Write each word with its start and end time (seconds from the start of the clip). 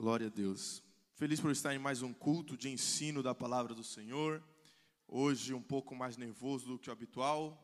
Glória 0.00 0.28
a 0.28 0.30
Deus. 0.30 0.82
Feliz 1.14 1.40
por 1.40 1.50
estar 1.50 1.74
em 1.74 1.78
mais 1.78 2.00
um 2.00 2.10
culto 2.10 2.56
de 2.56 2.70
ensino 2.70 3.22
da 3.22 3.34
palavra 3.34 3.74
do 3.74 3.84
Senhor. 3.84 4.42
Hoje 5.06 5.52
um 5.52 5.60
pouco 5.60 5.94
mais 5.94 6.16
nervoso 6.16 6.68
do 6.68 6.78
que 6.78 6.88
o 6.88 6.92
habitual, 6.94 7.62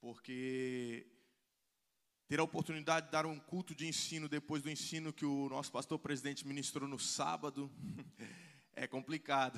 porque 0.00 1.06
ter 2.26 2.40
a 2.40 2.42
oportunidade 2.42 3.06
de 3.06 3.12
dar 3.12 3.24
um 3.24 3.38
culto 3.38 3.72
de 3.72 3.86
ensino 3.86 4.28
depois 4.28 4.64
do 4.64 4.68
ensino 4.68 5.12
que 5.12 5.24
o 5.24 5.48
nosso 5.48 5.70
pastor 5.70 5.96
presidente 6.00 6.44
ministrou 6.44 6.88
no 6.88 6.98
sábado 6.98 7.70
é 8.74 8.88
complicado. 8.88 9.56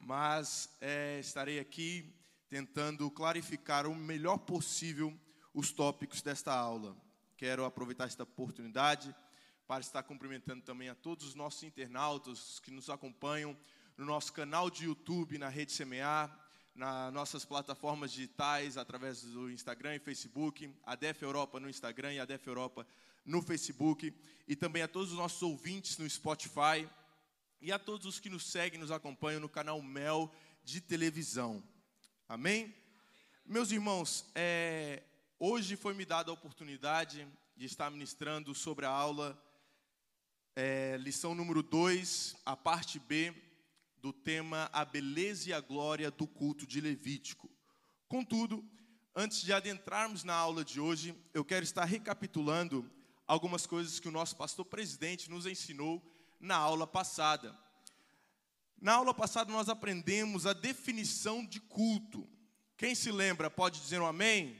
Mas 0.00 0.74
é, 0.80 1.20
estarei 1.20 1.58
aqui 1.58 2.14
tentando 2.48 3.10
clarificar 3.10 3.86
o 3.86 3.94
melhor 3.94 4.38
possível 4.38 5.12
os 5.52 5.70
tópicos 5.70 6.22
desta 6.22 6.54
aula. 6.54 6.96
Quero 7.36 7.66
aproveitar 7.66 8.06
esta 8.06 8.22
oportunidade 8.22 9.14
para 9.66 9.80
estar 9.80 10.02
cumprimentando 10.02 10.62
também 10.62 10.88
a 10.88 10.94
todos 10.94 11.26
os 11.26 11.34
nossos 11.34 11.62
internautas 11.62 12.60
que 12.60 12.70
nos 12.70 12.90
acompanham 12.90 13.56
no 13.96 14.04
nosso 14.04 14.32
canal 14.32 14.68
de 14.68 14.84
YouTube, 14.84 15.38
na 15.38 15.48
Rede 15.48 15.72
Semear, 15.72 16.30
nas 16.74 17.12
nossas 17.12 17.44
plataformas 17.44 18.12
digitais, 18.12 18.76
através 18.76 19.22
do 19.22 19.50
Instagram 19.50 19.94
e 19.94 20.00
Facebook, 20.00 20.70
a 20.84 20.94
DEF 20.94 21.22
Europa 21.22 21.60
no 21.60 21.70
Instagram 21.70 22.12
e 22.12 22.20
a 22.20 22.24
DEF 22.24 22.46
Europa 22.46 22.86
no 23.24 23.40
Facebook, 23.40 24.12
e 24.46 24.54
também 24.54 24.82
a 24.82 24.88
todos 24.88 25.12
os 25.12 25.16
nossos 25.16 25.40
ouvintes 25.42 25.96
no 25.96 26.08
Spotify, 26.10 26.86
e 27.60 27.72
a 27.72 27.78
todos 27.78 28.06
os 28.06 28.20
que 28.20 28.28
nos 28.28 28.44
seguem, 28.46 28.78
nos 28.78 28.90
acompanham 28.90 29.40
no 29.40 29.48
canal 29.48 29.80
Mel 29.80 30.30
de 30.62 30.80
televisão. 30.80 31.62
Amém? 32.28 32.74
Meus 33.46 33.70
irmãos, 33.70 34.26
é, 34.34 35.02
hoje 35.38 35.76
foi 35.76 35.94
me 35.94 36.04
dada 36.04 36.30
a 36.30 36.34
oportunidade 36.34 37.26
de 37.56 37.64
estar 37.64 37.90
ministrando 37.90 38.54
sobre 38.54 38.84
a 38.84 38.90
aula 38.90 39.40
é, 40.56 40.96
lição 40.98 41.34
número 41.34 41.62
2, 41.62 42.36
a 42.46 42.56
parte 42.56 43.00
B 43.00 43.34
do 44.00 44.12
tema 44.12 44.70
A 44.72 44.84
Beleza 44.84 45.50
e 45.50 45.52
a 45.52 45.60
Glória 45.60 46.10
do 46.10 46.26
Culto 46.26 46.66
de 46.66 46.80
Levítico. 46.80 47.50
Contudo, 48.08 48.64
antes 49.16 49.42
de 49.42 49.52
adentrarmos 49.52 50.22
na 50.22 50.34
aula 50.34 50.64
de 50.64 50.80
hoje, 50.80 51.14
eu 51.32 51.44
quero 51.44 51.64
estar 51.64 51.84
recapitulando 51.84 52.88
algumas 53.26 53.66
coisas 53.66 53.98
que 53.98 54.08
o 54.08 54.12
nosso 54.12 54.36
pastor 54.36 54.64
presidente 54.64 55.30
nos 55.30 55.46
ensinou 55.46 56.00
na 56.38 56.56
aula 56.56 56.86
passada. 56.86 57.58
Na 58.80 58.94
aula 58.94 59.14
passada, 59.14 59.50
nós 59.50 59.68
aprendemos 59.68 60.46
a 60.46 60.52
definição 60.52 61.44
de 61.44 61.58
culto. 61.58 62.28
Quem 62.76 62.94
se 62.94 63.10
lembra 63.10 63.50
pode 63.50 63.80
dizer 63.80 64.00
um 64.00 64.06
amém? 64.06 64.56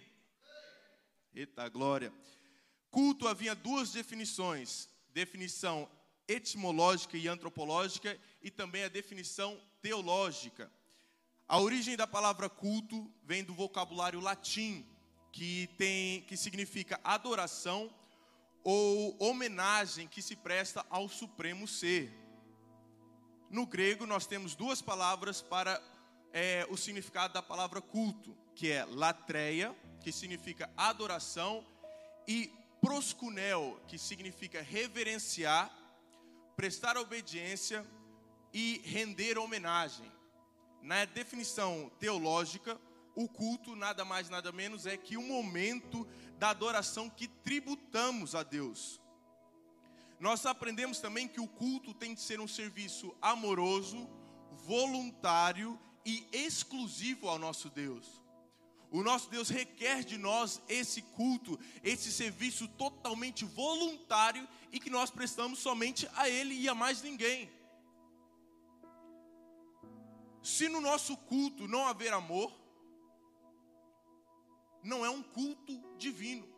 Eita 1.33 1.69
glória! 1.69 2.13
Culto 2.91 3.29
havia 3.29 3.55
duas 3.55 3.93
definições: 3.93 4.89
definição 5.15 5.89
etimológica 6.27 7.17
e 7.17 7.29
antropológica 7.29 8.19
e 8.43 8.51
também 8.51 8.83
a 8.83 8.89
definição 8.89 9.59
teológica. 9.81 10.71
A 11.47 11.61
origem 11.61 11.97
da 11.97 12.07
palavra 12.07 12.51
culto 12.51 13.11
vem 13.23 13.45
do 13.45 13.55
vocabulário 13.55 14.19
latim, 14.21 14.85
que 15.31 15.69
tem 15.79 16.23
que 16.23 16.37
significa 16.37 17.01
adoração 17.05 17.91
ou 18.65 19.17
homenagem 19.23 20.09
que 20.09 20.23
se 20.23 20.35
presta 20.35 20.85
ao 20.91 21.09
supremo 21.09 21.69
ser. 21.69 22.13
No 23.51 23.67
grego 23.67 24.07
nós 24.07 24.27
temos 24.27 24.55
duas 24.57 24.83
palavras 24.83 25.41
para 25.41 25.81
é, 26.33 26.67
o 26.71 26.77
significado 26.77 27.35
da 27.35 27.43
palavra 27.43 27.81
culto, 27.81 28.37
que 28.57 28.71
é 28.71 28.85
latreia, 28.85 29.77
que 30.01 30.11
significa 30.11 30.69
adoração, 30.77 31.65
e 32.27 32.51
proscunel, 32.85 33.81
que 33.89 33.99
significa 33.99 34.61
reverenciar, 34.61 35.75
prestar 36.55 36.99
obediência 36.99 37.85
e 38.53 38.83
render 38.85 39.39
homenagem. 39.39 40.13
Na 40.83 41.07
definição 41.07 41.91
teológica, 41.99 42.79
o 43.15 43.27
culto 43.27 43.75
nada 43.75 44.05
mais 44.05 44.29
nada 44.29 44.53
menos 44.53 44.85
é 44.85 44.99
que 44.99 45.17
o 45.17 45.23
momento 45.23 46.07
da 46.39 46.51
adoração 46.51 47.09
que 47.09 47.27
tributamos 47.27 48.35
a 48.35 48.43
Deus. 48.43 49.01
Nós 50.21 50.45
aprendemos 50.45 50.99
também 50.99 51.27
que 51.27 51.41
o 51.41 51.49
culto 51.49 51.95
tem 51.95 52.13
de 52.13 52.21
ser 52.21 52.39
um 52.39 52.49
serviço 52.49 53.17
amoroso, 53.23 54.09
voluntário 54.53 55.81
e 56.05 56.29
exclusivo 56.33 57.31
ao 57.31 57.39
nosso 57.39 57.71
Deus. 57.71 58.24
O 58.95 59.03
nosso 59.03 59.29
Deus 59.29 59.49
requer 59.49 60.05
de 60.05 60.17
nós 60.17 60.63
esse 60.69 61.03
culto, 61.03 61.59
esse 61.83 62.13
serviço 62.13 62.69
totalmente 62.69 63.45
voluntário 63.45 64.49
e 64.71 64.79
que 64.79 64.89
nós 64.89 65.11
prestamos 65.11 65.59
somente 65.59 66.09
a 66.15 66.29
Ele 66.29 66.55
e 66.55 66.69
a 66.69 66.77
mais 66.77 67.03
ninguém. 67.03 67.51
Se 70.45 70.69
no 70.69 70.81
nosso 70.81 71.17
culto 71.17 71.67
não 71.67 71.89
haver 71.89 72.13
amor, 72.13 72.53
não 74.81 75.05
é 75.05 75.11
um 75.11 75.25
culto 75.25 75.83
divino. 75.99 76.49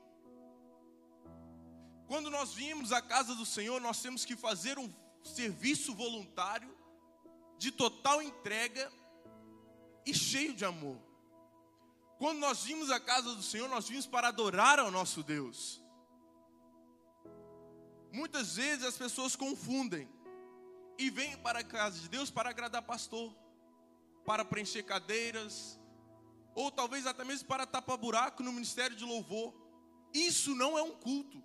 Quando 2.06 2.30
nós 2.30 2.52
vimos 2.52 2.92
à 2.92 3.00
casa 3.00 3.34
do 3.34 3.46
Senhor, 3.46 3.80
nós 3.80 4.02
temos 4.02 4.26
que 4.26 4.36
fazer 4.36 4.78
um 4.78 4.92
serviço 5.24 5.94
voluntário, 5.94 6.76
de 7.56 7.70
total 7.70 8.20
entrega 8.20 8.92
e 10.04 10.12
cheio 10.12 10.52
de 10.52 10.66
amor. 10.66 11.05
Quando 12.18 12.38
nós 12.38 12.64
vimos 12.64 12.90
a 12.90 12.98
casa 12.98 13.34
do 13.34 13.42
Senhor, 13.42 13.68
nós 13.68 13.88
vimos 13.88 14.06
para 14.06 14.28
adorar 14.28 14.78
ao 14.78 14.90
nosso 14.90 15.22
Deus. 15.22 15.82
Muitas 18.10 18.56
vezes 18.56 18.84
as 18.84 18.96
pessoas 18.96 19.36
confundem 19.36 20.08
e 20.98 21.10
vêm 21.10 21.36
para 21.36 21.58
a 21.58 21.64
casa 21.64 21.98
de 22.00 22.08
Deus 22.08 22.30
para 22.30 22.48
agradar 22.48 22.82
pastor, 22.82 23.34
para 24.24 24.44
preencher 24.44 24.82
cadeiras, 24.82 25.78
ou 26.54 26.70
talvez 26.70 27.06
até 27.06 27.22
mesmo 27.22 27.46
para 27.46 27.66
tapar 27.66 27.98
buraco 27.98 28.42
no 28.42 28.52
ministério 28.52 28.96
de 28.96 29.04
louvor. 29.04 29.52
Isso 30.14 30.54
não 30.54 30.78
é 30.78 30.82
um 30.82 30.96
culto. 30.96 31.44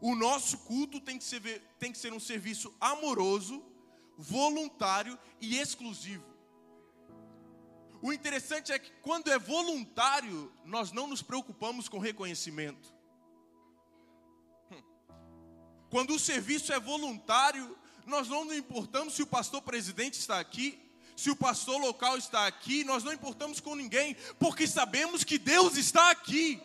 O 0.00 0.14
nosso 0.14 0.56
culto 0.60 0.98
tem 0.98 1.18
que 1.18 1.24
ser, 1.24 1.42
tem 1.78 1.92
que 1.92 1.98
ser 1.98 2.14
um 2.14 2.18
serviço 2.18 2.74
amoroso, 2.80 3.62
voluntário 4.16 5.18
e 5.38 5.58
exclusivo. 5.58 6.24
O 8.02 8.12
interessante 8.12 8.72
é 8.72 8.78
que 8.78 8.90
quando 9.02 9.30
é 9.30 9.38
voluntário, 9.38 10.52
nós 10.64 10.90
não 10.90 11.06
nos 11.06 11.22
preocupamos 11.22 11.88
com 11.88 11.98
reconhecimento. 11.98 12.94
Quando 15.90 16.14
o 16.14 16.18
serviço 16.18 16.72
é 16.72 16.80
voluntário, 16.80 17.76
nós 18.06 18.28
não 18.28 18.44
nos 18.44 18.56
importamos 18.56 19.14
se 19.14 19.22
o 19.22 19.26
pastor 19.26 19.60
presidente 19.60 20.18
está 20.18 20.38
aqui, 20.38 20.78
se 21.16 21.30
o 21.30 21.36
pastor 21.36 21.78
local 21.78 22.16
está 22.16 22.46
aqui, 22.46 22.84
nós 22.84 23.04
não 23.04 23.12
importamos 23.12 23.60
com 23.60 23.74
ninguém, 23.74 24.16
porque 24.38 24.66
sabemos 24.66 25.22
que 25.22 25.36
Deus 25.36 25.76
está 25.76 26.10
aqui. 26.10 26.62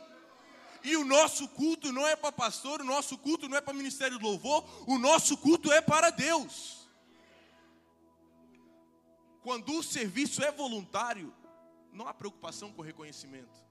E 0.84 0.96
o 0.96 1.04
nosso 1.04 1.48
culto 1.50 1.92
não 1.92 2.08
é 2.08 2.16
para 2.16 2.32
pastor, 2.32 2.80
o 2.80 2.86
nosso 2.86 3.18
culto 3.18 3.50
não 3.50 3.58
é 3.58 3.62
para 3.62 3.74
ministério 3.74 4.20
do 4.20 4.26
louvor, 4.26 4.64
o 4.88 4.98
nosso 5.00 5.36
culto 5.36 5.72
é 5.72 5.82
para 5.82 6.12
Deus. 6.12 6.85
Quando 9.46 9.78
o 9.78 9.84
serviço 9.84 10.44
é 10.44 10.52
voluntário, 10.52 11.32
não 11.94 12.08
há 12.08 12.14
preocupação 12.16 12.74
com 12.74 12.82
reconhecimento. 12.82 13.64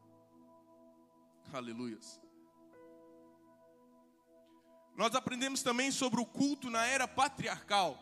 Aleluias. 1.52 2.20
Nós 4.94 5.16
aprendemos 5.16 5.64
também 5.64 5.90
sobre 5.90 6.20
o 6.20 6.24
culto 6.24 6.70
na 6.70 6.86
era 6.86 7.08
patriarcal. 7.08 7.98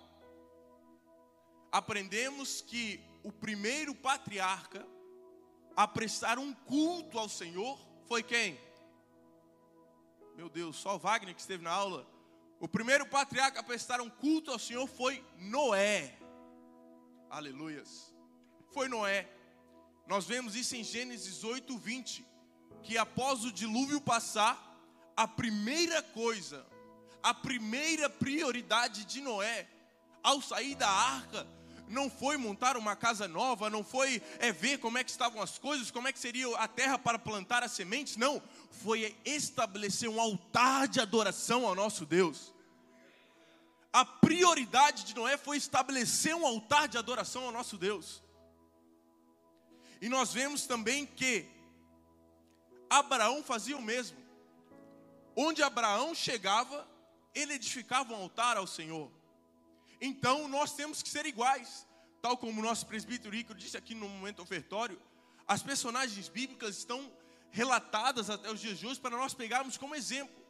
Aprendemos 1.72 2.60
que 2.60 3.00
o 3.22 3.32
primeiro 3.32 3.94
patriarca 3.94 4.86
a 5.74 5.88
prestar 5.88 6.38
um 6.38 6.52
culto 6.52 7.18
ao 7.18 7.26
Senhor 7.26 7.80
foi 8.06 8.22
quem? 8.22 8.60
Meu 10.36 10.50
Deus, 10.50 10.76
só 10.76 10.98
Wagner 10.98 11.34
que 11.34 11.40
esteve 11.40 11.64
na 11.64 11.70
aula. 11.70 12.06
O 12.60 12.68
primeiro 12.68 13.06
patriarca 13.06 13.60
a 13.60 13.62
prestar 13.62 14.02
um 14.02 14.10
culto 14.10 14.50
ao 14.50 14.58
Senhor 14.58 14.86
foi 14.86 15.24
Noé. 15.38 16.18
Aleluias. 17.32 18.14
Foi 18.74 18.90
Noé. 18.90 19.26
Nós 20.06 20.26
vemos 20.26 20.54
isso 20.54 20.76
em 20.76 20.84
Gênesis 20.84 21.42
8, 21.42 21.78
20. 21.78 22.26
Que 22.82 22.98
após 22.98 23.46
o 23.46 23.50
dilúvio 23.50 24.02
passar, 24.02 24.54
a 25.16 25.26
primeira 25.26 26.02
coisa, 26.02 26.66
a 27.22 27.32
primeira 27.32 28.10
prioridade 28.10 29.06
de 29.06 29.22
Noé, 29.22 29.66
ao 30.22 30.42
sair 30.42 30.74
da 30.74 30.90
arca, 30.90 31.46
não 31.88 32.10
foi 32.10 32.36
montar 32.36 32.76
uma 32.76 32.94
casa 32.94 33.26
nova, 33.26 33.70
não 33.70 33.82
foi 33.82 34.22
é, 34.38 34.52
ver 34.52 34.76
como 34.76 34.98
é 34.98 35.04
que 35.04 35.10
estavam 35.10 35.40
as 35.40 35.56
coisas, 35.56 35.90
como 35.90 36.08
é 36.08 36.12
que 36.12 36.18
seria 36.18 36.54
a 36.58 36.68
terra 36.68 36.98
para 36.98 37.18
plantar 37.18 37.62
as 37.62 37.72
sementes, 37.72 38.18
não, 38.18 38.42
foi 38.70 39.16
estabelecer 39.24 40.06
um 40.06 40.20
altar 40.20 40.86
de 40.86 41.00
adoração 41.00 41.66
ao 41.66 41.74
nosso 41.74 42.04
Deus 42.04 42.52
a 43.92 44.04
prioridade 44.04 45.04
de 45.04 45.14
Noé 45.14 45.36
foi 45.36 45.58
estabelecer 45.58 46.34
um 46.34 46.46
altar 46.46 46.88
de 46.88 46.96
adoração 46.96 47.44
ao 47.44 47.52
nosso 47.52 47.76
Deus. 47.76 48.22
E 50.00 50.08
nós 50.08 50.32
vemos 50.32 50.66
também 50.66 51.04
que 51.04 51.46
Abraão 52.88 53.42
fazia 53.42 53.76
o 53.76 53.82
mesmo. 53.82 54.16
Onde 55.36 55.62
Abraão 55.62 56.14
chegava, 56.14 56.88
ele 57.34 57.54
edificava 57.54 58.12
um 58.12 58.16
altar 58.16 58.56
ao 58.56 58.66
Senhor. 58.66 59.10
Então 60.00 60.48
nós 60.48 60.74
temos 60.74 61.02
que 61.02 61.08
ser 61.08 61.26
iguais, 61.26 61.86
tal 62.20 62.36
como 62.36 62.60
o 62.60 62.64
nosso 62.64 62.86
presbítero 62.86 63.34
Rico 63.34 63.54
disse 63.54 63.76
aqui 63.76 63.94
no 63.94 64.08
momento 64.08 64.42
ofertório. 64.42 65.00
As 65.46 65.62
personagens 65.62 66.28
bíblicas 66.28 66.78
estão 66.78 67.12
relatadas 67.50 68.30
até 68.30 68.50
os 68.50 68.60
dias 68.60 68.78
de 68.78 68.86
hoje 68.86 68.98
para 68.98 69.16
nós 69.16 69.34
pegarmos 69.34 69.76
como 69.76 69.94
exemplo. 69.94 70.41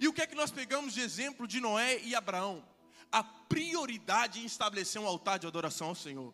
E 0.00 0.08
o 0.08 0.12
que 0.14 0.22
é 0.22 0.26
que 0.26 0.34
nós 0.34 0.50
pegamos 0.50 0.94
de 0.94 1.02
exemplo 1.02 1.46
de 1.46 1.60
Noé 1.60 1.98
e 1.98 2.14
Abraão? 2.14 2.64
A 3.12 3.22
prioridade 3.22 4.40
em 4.40 4.46
estabelecer 4.46 5.00
um 5.00 5.06
altar 5.06 5.38
de 5.38 5.46
adoração 5.46 5.88
ao 5.88 5.94
Senhor. 5.94 6.32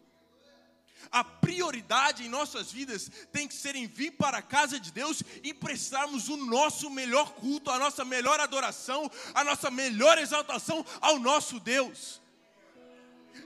A 1.11 1.25
prioridade 1.25 2.25
em 2.25 2.29
nossas 2.29 2.71
vidas 2.71 3.11
tem 3.33 3.47
que 3.49 3.55
ser 3.55 3.75
em 3.75 3.87
vir 3.87 4.13
para 4.13 4.39
a 4.39 4.43
casa 4.43 4.79
de 4.79 4.93
Deus 4.93 5.23
e 5.43 5.53
prestarmos 5.53 6.29
o 6.29 6.37
nosso 6.37 6.89
melhor 6.89 7.33
culto, 7.35 7.71
a 7.71 7.79
nossa 7.79 8.05
melhor 8.05 8.39
adoração, 8.39 9.11
a 9.35 9.43
nossa 9.43 9.71
melhor 9.71 10.17
exaltação 10.17 10.87
ao 11.01 11.19
nosso 11.19 11.59
Deus. 11.59 12.23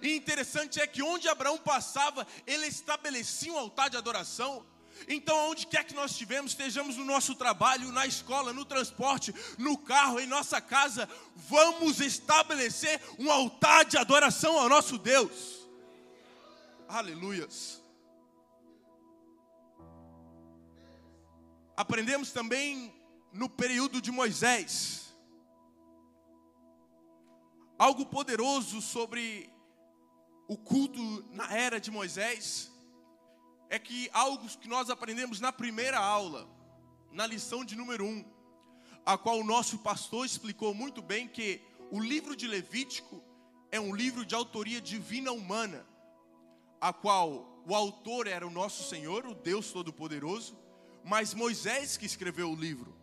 E 0.02 0.14
interessante 0.14 0.80
é 0.80 0.86
que 0.86 1.02
onde 1.02 1.28
Abraão 1.28 1.58
passava, 1.58 2.26
ele 2.46 2.66
estabelecia 2.66 3.52
um 3.52 3.58
altar 3.58 3.88
de 3.88 3.96
adoração. 3.96 4.64
Então, 5.08 5.50
onde 5.50 5.66
quer 5.66 5.84
que 5.84 5.94
nós 5.94 6.12
estivermos, 6.12 6.52
estejamos 6.52 6.96
no 6.96 7.04
nosso 7.04 7.34
trabalho, 7.34 7.92
na 7.92 8.06
escola, 8.06 8.52
no 8.52 8.64
transporte, 8.64 9.34
no 9.58 9.76
carro, 9.76 10.20
em 10.20 10.26
nossa 10.26 10.60
casa, 10.60 11.08
vamos 11.34 12.00
estabelecer 12.00 13.00
um 13.18 13.30
altar 13.30 13.84
de 13.84 13.96
adoração 13.96 14.58
ao 14.58 14.68
nosso 14.68 14.98
Deus. 14.98 15.66
Aleluias. 16.88 17.82
Aprendemos 21.76 22.30
também 22.30 22.94
no 23.32 23.48
período 23.48 24.00
de 24.00 24.10
Moisés 24.10 25.00
algo 27.78 28.04
poderoso 28.04 28.82
sobre 28.82 29.50
o 30.46 30.54
culto 30.54 31.24
na 31.30 31.50
era 31.56 31.80
de 31.80 31.90
Moisés. 31.90 32.70
É 33.70 33.78
que 33.78 34.10
algo 34.12 34.46
que 34.48 34.68
nós 34.68 34.90
aprendemos 34.90 35.40
na 35.40 35.50
primeira 35.50 35.98
aula, 35.98 36.46
na 37.10 37.26
lição 37.26 37.64
de 37.64 37.74
número 37.74 38.04
1, 38.04 38.08
um, 38.08 38.24
a 39.06 39.16
qual 39.16 39.38
o 39.38 39.44
nosso 39.44 39.78
pastor 39.78 40.26
explicou 40.26 40.74
muito 40.74 41.00
bem 41.00 41.26
que 41.26 41.62
o 41.90 41.98
livro 41.98 42.36
de 42.36 42.46
Levítico 42.46 43.22
é 43.70 43.80
um 43.80 43.94
livro 43.94 44.26
de 44.26 44.34
autoria 44.34 44.80
divina 44.80 45.32
humana 45.32 45.86
a 46.80 46.92
qual 46.92 47.62
o 47.66 47.74
autor 47.74 48.26
era 48.26 48.46
o 48.46 48.50
nosso 48.50 48.88
Senhor, 48.88 49.26
o 49.26 49.34
Deus 49.34 49.70
Todo-Poderoso, 49.70 50.58
mas 51.04 51.34
Moisés 51.34 51.96
que 51.96 52.06
escreveu 52.06 52.50
o 52.50 52.56
livro. 52.56 52.96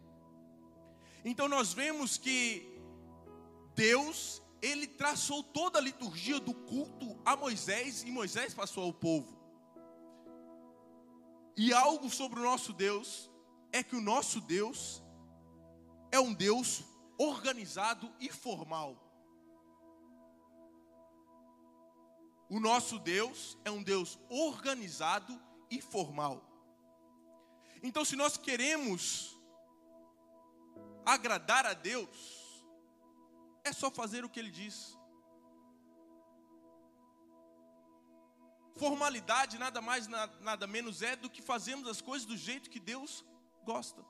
Então 1.24 1.48
nós 1.48 1.74
vemos 1.74 2.18
que 2.18 2.78
Deus, 3.76 4.42
ele 4.62 4.88
traçou 4.88 5.44
toda 5.44 5.78
a 5.78 5.82
liturgia 5.82 6.40
do 6.40 6.54
culto 6.54 7.18
a 7.24 7.36
Moisés 7.36 8.04
e 8.04 8.12
Moisés 8.12 8.54
passou 8.54 8.84
ao 8.84 8.94
povo. 8.94 9.37
E 11.58 11.74
algo 11.74 12.10
sobre 12.10 12.40
o 12.40 12.44
nosso 12.44 12.72
Deus 12.72 13.32
é 13.72 13.82
que 13.82 13.96
o 13.96 14.02
nosso 14.02 14.40
Deus 14.40 15.04
é 16.12 16.20
um 16.20 16.34
Deus 16.34 16.84
organizado 17.18 18.14
e 18.20 18.30
formal. 18.30 18.96
O 22.50 22.60
nosso 22.60 22.98
Deus 23.00 23.58
é 23.66 23.72
um 23.72 23.84
Deus 23.84 24.18
organizado 24.30 25.38
e 25.70 25.82
formal. 25.82 26.44
Então, 27.84 28.06
se 28.06 28.16
nós 28.16 28.38
queremos 28.38 29.38
agradar 31.06 31.66
a 31.66 31.74
Deus, 31.74 32.64
é 33.64 33.74
só 33.74 33.92
fazer 33.92 34.24
o 34.24 34.30
que 34.30 34.40
Ele 34.40 34.52
diz. 34.52 34.97
Formalidade 38.78 39.58
nada 39.58 39.82
mais, 39.82 40.08
nada 40.08 40.68
menos 40.68 41.02
é 41.02 41.16
do 41.16 41.30
que 41.30 41.42
fazermos 41.42 41.88
as 41.90 42.02
coisas 42.02 42.28
do 42.28 42.38
jeito 42.38 42.70
que 42.70 42.80
Deus 42.80 43.26
gosta. 43.64 44.06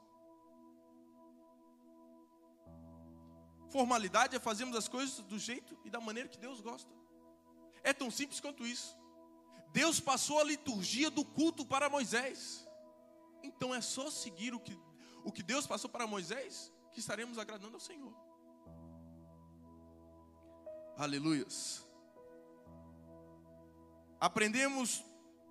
Formalidade 3.70 4.36
é 4.36 4.40
fazermos 4.40 4.76
as 4.76 4.88
coisas 4.88 5.20
do 5.20 5.40
jeito 5.40 5.78
e 5.86 5.90
da 5.90 6.00
maneira 6.00 6.30
que 6.30 6.38
Deus 6.38 6.60
gosta. 6.60 6.92
É 7.84 7.94
tão 7.94 8.12
simples 8.12 8.40
quanto 8.40 8.66
isso. 8.66 8.96
Deus 9.72 10.00
passou 10.00 10.40
a 10.40 10.44
liturgia 10.44 11.10
do 11.10 11.24
culto 11.24 11.66
para 11.66 11.90
Moisés. 11.90 12.68
Então 13.44 13.74
é 13.74 13.80
só 13.80 14.10
seguir 14.10 14.54
o 14.54 14.60
que, 14.60 14.78
o 15.24 15.32
que 15.32 15.44
Deus 15.44 15.66
passou 15.66 15.90
para 15.90 16.08
Moisés 16.08 16.74
que 16.92 17.00
estaremos 17.00 17.38
agradando 17.38 17.76
ao 17.76 17.80
Senhor. 17.80 18.14
Aleluias. 20.98 21.87
Aprendemos 24.20 25.04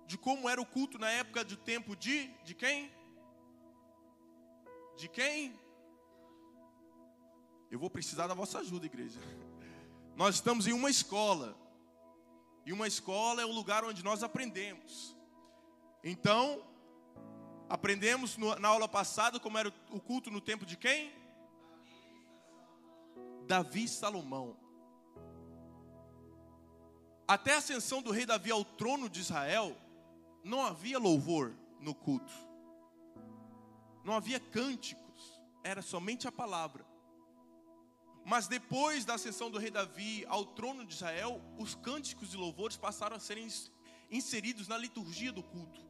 de 0.05 0.17
como 0.17 0.49
era 0.49 0.61
o 0.61 0.65
culto 0.65 0.97
na 0.97 1.09
época 1.09 1.43
do 1.43 1.55
tempo 1.55 1.95
de 1.95 2.27
de 2.43 2.53
quem? 2.53 2.91
De 4.97 5.07
quem? 5.07 5.57
Eu 7.69 7.79
vou 7.79 7.89
precisar 7.89 8.27
da 8.27 8.33
vossa 8.33 8.59
ajuda, 8.59 8.85
igreja. 8.85 9.19
Nós 10.15 10.35
estamos 10.35 10.67
em 10.67 10.73
uma 10.73 10.89
escola. 10.89 11.55
E 12.65 12.73
uma 12.73 12.87
escola 12.87 13.41
é 13.41 13.45
o 13.45 13.51
lugar 13.51 13.85
onde 13.85 14.03
nós 14.03 14.23
aprendemos. 14.23 15.15
Então, 16.03 16.61
aprendemos 17.69 18.35
na 18.35 18.67
aula 18.67 18.89
passada 18.89 19.39
como 19.39 19.57
era 19.57 19.73
o 19.89 20.01
culto 20.01 20.29
no 20.29 20.41
tempo 20.41 20.65
de 20.65 20.75
quem? 20.75 21.13
Davi 23.45 23.85
e 23.85 23.87
Salomão. 23.87 24.57
Até 27.27 27.55
a 27.55 27.57
ascensão 27.57 28.01
do 28.01 28.11
rei 28.11 28.25
Davi 28.25 28.51
ao 28.51 28.63
trono 28.63 29.09
de 29.09 29.19
Israel, 29.19 29.75
não 30.43 30.61
havia 30.61 30.97
louvor 30.97 31.53
no 31.81 31.93
culto. 31.93 32.31
Não 34.03 34.13
havia 34.13 34.39
cânticos, 34.39 35.41
era 35.61 35.81
somente 35.81 36.25
a 36.27 36.31
palavra. 36.31 36.85
Mas 38.25 38.47
depois 38.47 39.03
da 39.03 39.15
ascensão 39.15 39.51
do 39.51 39.57
rei 39.57 39.69
Davi 39.69 40.25
ao 40.27 40.45
trono 40.45 40.85
de 40.85 40.93
Israel, 40.93 41.41
os 41.57 41.75
cânticos 41.75 42.33
e 42.33 42.37
louvores 42.37 42.77
passaram 42.77 43.17
a 43.17 43.19
serem 43.19 43.47
inseridos 44.09 44.69
na 44.69 44.77
liturgia 44.77 45.31
do 45.31 45.43
culto. 45.43 45.85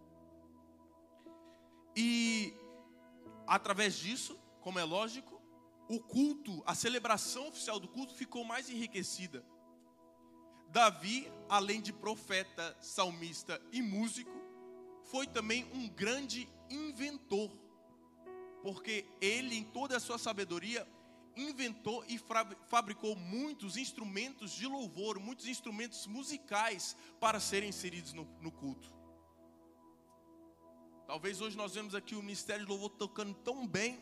E 1.95 2.53
através 3.45 3.95
disso, 3.95 4.39
como 4.61 4.79
é 4.79 4.83
lógico, 4.83 5.41
o 5.87 5.99
culto, 5.99 6.63
a 6.65 6.75
celebração 6.75 7.47
oficial 7.47 7.79
do 7.79 7.87
culto 7.87 8.13
ficou 8.13 8.43
mais 8.43 8.69
enriquecida. 8.69 9.43
Davi, 10.77 11.27
além 11.49 11.81
de 11.81 11.91
profeta, 11.91 12.77
salmista 12.79 13.59
e 13.71 13.81
músico, 13.81 14.29
foi 15.05 15.25
também 15.25 15.65
um 15.73 15.89
grande 15.89 16.47
inventor, 16.69 17.49
porque 18.61 19.03
ele, 19.19 19.55
em 19.55 19.63
toda 19.63 19.97
a 19.97 19.99
sua 19.99 20.19
sabedoria, 20.19 20.87
inventou 21.35 22.05
e 22.07 22.21
fabricou 22.67 23.15
muitos 23.15 23.75
instrumentos 23.75 24.51
de 24.51 24.67
louvor, 24.67 25.19
muitos 25.19 25.47
instrumentos 25.47 26.05
musicais 26.05 26.95
para 27.19 27.39
serem 27.39 27.69
inseridos 27.69 28.13
no, 28.13 28.25
no 28.39 28.51
culto. 28.51 28.95
Talvez 31.07 31.41
hoje 31.41 31.57
nós 31.57 31.73
vemos 31.73 31.95
aqui 31.95 32.13
o 32.13 32.21
ministério 32.21 32.65
de 32.65 32.69
louvor 32.69 32.91
tocando 32.91 33.33
tão 33.33 33.65
bem, 33.65 33.99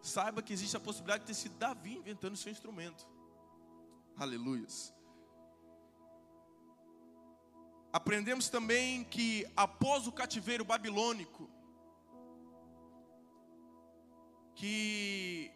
saiba 0.00 0.44
que 0.44 0.52
existe 0.52 0.76
a 0.76 0.80
possibilidade 0.80 1.24
de 1.24 1.26
ter 1.26 1.34
sido 1.34 1.56
Davi 1.56 1.96
inventando 1.96 2.36
seu 2.36 2.52
instrumento. 2.52 3.04
Aleluias. 4.16 4.93
Aprendemos 7.94 8.48
também 8.48 9.04
que 9.04 9.46
após 9.56 10.08
o 10.08 10.12
cativeiro 10.20 10.64
babilônico, 10.64 11.48
que 14.56 15.52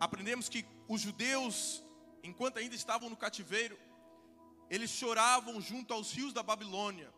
aprendemos 0.00 0.48
que 0.48 0.66
os 0.88 1.00
judeus, 1.00 1.84
enquanto 2.24 2.58
ainda 2.58 2.74
estavam 2.74 3.08
no 3.08 3.16
cativeiro, 3.16 3.78
eles 4.68 4.90
choravam 4.90 5.60
junto 5.60 5.94
aos 5.94 6.10
rios 6.10 6.32
da 6.32 6.42
Babilônia. 6.42 7.14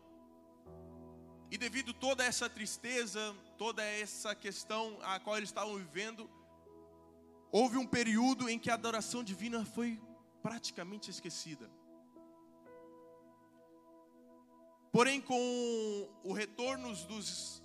E 1.49 1.57
devido 1.57 1.91
toda 1.91 2.23
essa 2.23 2.47
tristeza, 2.47 3.35
toda 3.57 3.83
essa 3.83 4.35
questão 4.35 4.99
a 5.01 5.19
qual 5.19 5.37
eles 5.37 5.49
estavam 5.49 5.75
vivendo, 5.75 6.29
houve 7.51 7.77
um 7.77 7.87
período 7.87 8.47
em 8.47 8.59
que 8.59 8.69
a 8.69 8.75
adoração 8.75 9.23
divina 9.23 9.65
foi 9.65 9.99
praticamente 10.43 11.09
esquecida. 11.09 11.67
Porém, 14.97 15.21
com 15.21 16.09
o 16.23 16.33
retorno 16.33 16.91
dos 17.05 17.61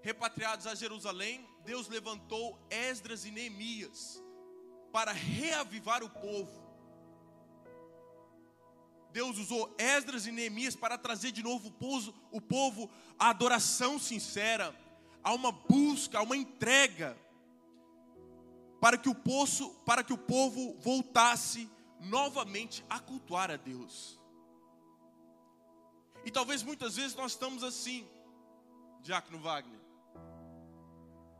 repatriados 0.00 0.64
a 0.68 0.76
Jerusalém, 0.76 1.44
Deus 1.64 1.88
levantou 1.88 2.56
Esdras 2.70 3.24
e 3.24 3.32
Neemias 3.32 4.22
para 4.92 5.10
reavivar 5.10 6.04
o 6.04 6.08
povo. 6.08 6.64
Deus 9.10 9.38
usou 9.38 9.74
Esdras 9.76 10.24
e 10.24 10.30
Neemias 10.30 10.76
para 10.76 10.96
trazer 10.96 11.32
de 11.32 11.42
novo 11.42 11.66
o 11.66 11.72
povo, 11.72 12.14
o 12.30 12.40
povo 12.40 12.88
à 13.18 13.30
adoração 13.30 13.98
sincera, 13.98 14.72
a 15.24 15.34
uma 15.34 15.50
busca, 15.50 16.20
a 16.20 16.22
uma 16.22 16.36
entrega. 16.36 17.18
para 18.80 18.96
que 18.96 19.08
o 19.08 19.16
poço, 19.16 19.70
para 19.84 20.04
que 20.04 20.12
o 20.12 20.18
povo 20.18 20.76
voltasse 20.78 21.68
novamente 21.98 22.84
a 22.88 23.00
cultuar 23.00 23.50
a 23.50 23.56
Deus. 23.56 24.15
E 26.26 26.30
talvez 26.32 26.64
muitas 26.64 26.96
vezes 26.96 27.14
nós 27.14 27.32
estamos 27.32 27.62
assim, 27.62 28.04
Diácono 29.00 29.38
Wagner. 29.38 29.78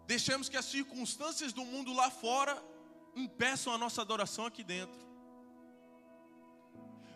Deixamos 0.06 0.48
que 0.48 0.56
as 0.56 0.64
circunstâncias 0.64 1.52
do 1.52 1.64
mundo 1.64 1.92
lá 1.92 2.08
fora 2.08 2.56
impeçam 3.16 3.72
a 3.72 3.78
nossa 3.78 4.00
adoração 4.00 4.46
aqui 4.46 4.62
dentro. 4.62 5.04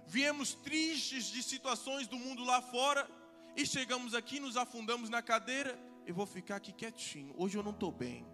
Viemos 0.05 0.53
tristes 0.53 1.27
de 1.27 1.45
situações 1.45 2.09
do 2.09 2.17
mundo 2.17 2.43
lá 2.43 2.61
fora 2.61 3.09
e 3.57 3.65
chegamos 3.65 4.17
aqui, 4.17 4.41
nos 4.41 4.57
afundamos 4.57 5.09
na 5.09 5.23
cadeira. 5.23 5.79
Eu 6.05 6.15
vou 6.17 6.27
ficar 6.27 6.57
aqui 6.57 6.73
quietinho. 6.73 7.33
Hoje 7.39 7.57
eu 7.57 7.63
não 7.63 7.71
estou 7.71 7.93
bem. 7.93 8.27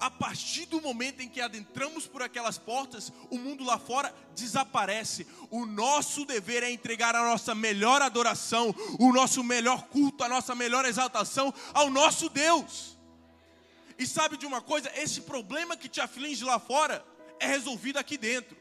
A 0.00 0.10
partir 0.10 0.64
do 0.64 0.80
momento 0.80 1.20
em 1.20 1.28
que 1.28 1.42
adentramos 1.42 2.06
por 2.06 2.22
aquelas 2.22 2.56
portas, 2.56 3.12
o 3.28 3.36
mundo 3.36 3.62
lá 3.62 3.78
fora 3.78 4.14
desaparece. 4.34 5.26
O 5.50 5.66
nosso 5.66 6.24
dever 6.24 6.62
é 6.62 6.70
entregar 6.70 7.14
a 7.14 7.22
nossa 7.22 7.54
melhor 7.54 8.00
adoração, 8.00 8.74
o 8.98 9.12
nosso 9.12 9.44
melhor 9.44 9.82
culto, 9.88 10.24
a 10.24 10.28
nossa 10.28 10.54
melhor 10.54 10.86
exaltação 10.86 11.52
ao 11.74 11.90
nosso 11.90 12.30
Deus. 12.30 12.98
E 13.98 14.06
sabe 14.06 14.38
de 14.38 14.46
uma 14.46 14.62
coisa? 14.62 14.90
Esse 14.96 15.20
problema 15.20 15.76
que 15.76 15.88
te 15.88 16.00
aflige 16.00 16.42
lá 16.44 16.58
fora 16.58 17.04
é 17.38 17.46
resolvido 17.46 17.98
aqui 17.98 18.16
dentro. 18.16 18.56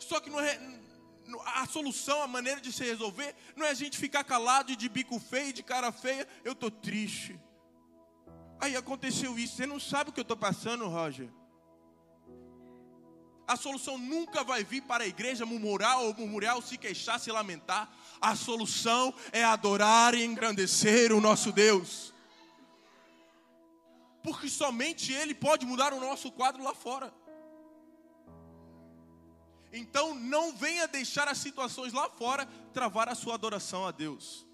Só 0.00 0.18
que 0.18 0.28
não 0.28 0.40
é, 0.40 0.58
a 1.54 1.66
solução, 1.66 2.20
a 2.20 2.26
maneira 2.26 2.60
de 2.60 2.72
se 2.72 2.82
resolver, 2.82 3.32
não 3.54 3.64
é 3.64 3.70
a 3.70 3.74
gente 3.74 3.96
ficar 3.96 4.24
calado 4.24 4.72
e 4.72 4.76
de 4.76 4.88
bico 4.88 5.20
feio, 5.20 5.52
de 5.52 5.62
cara 5.62 5.92
feia. 5.92 6.26
Eu 6.42 6.52
estou 6.52 6.70
triste 6.70 7.38
Aí 8.60 8.76
aconteceu 8.76 9.38
isso. 9.38 9.56
Você 9.56 9.66
não 9.66 9.78
sabe 9.78 10.10
o 10.10 10.12
que 10.12 10.20
eu 10.20 10.22
estou 10.22 10.36
passando, 10.36 10.88
Roger. 10.88 11.28
A 13.46 13.56
solução 13.56 13.96
nunca 13.96 14.44
vai 14.44 14.62
vir 14.62 14.82
para 14.82 15.04
a 15.04 15.06
igreja 15.06 15.46
murmurar 15.46 16.00
ou 16.00 16.12
murmurar 16.12 16.56
ou 16.56 16.62
se 16.62 16.76
queixar, 16.76 17.18
se 17.18 17.30
lamentar. 17.30 17.90
A 18.20 18.36
solução 18.36 19.14
é 19.32 19.42
adorar 19.42 20.14
e 20.14 20.22
engrandecer 20.22 21.12
o 21.12 21.20
nosso 21.20 21.50
Deus. 21.50 22.12
Porque 24.22 24.48
somente 24.50 25.12
Ele 25.12 25.34
pode 25.34 25.64
mudar 25.64 25.94
o 25.94 26.00
nosso 26.00 26.30
quadro 26.30 26.62
lá 26.62 26.74
fora. 26.74 27.14
Então 29.72 30.14
não 30.14 30.54
venha 30.54 30.88
deixar 30.88 31.28
as 31.28 31.38
situações 31.38 31.92
lá 31.92 32.08
fora 32.10 32.46
travar 32.72 33.08
a 33.08 33.14
sua 33.14 33.34
adoração 33.34 33.86
a 33.86 33.90
Deus. 33.90 34.47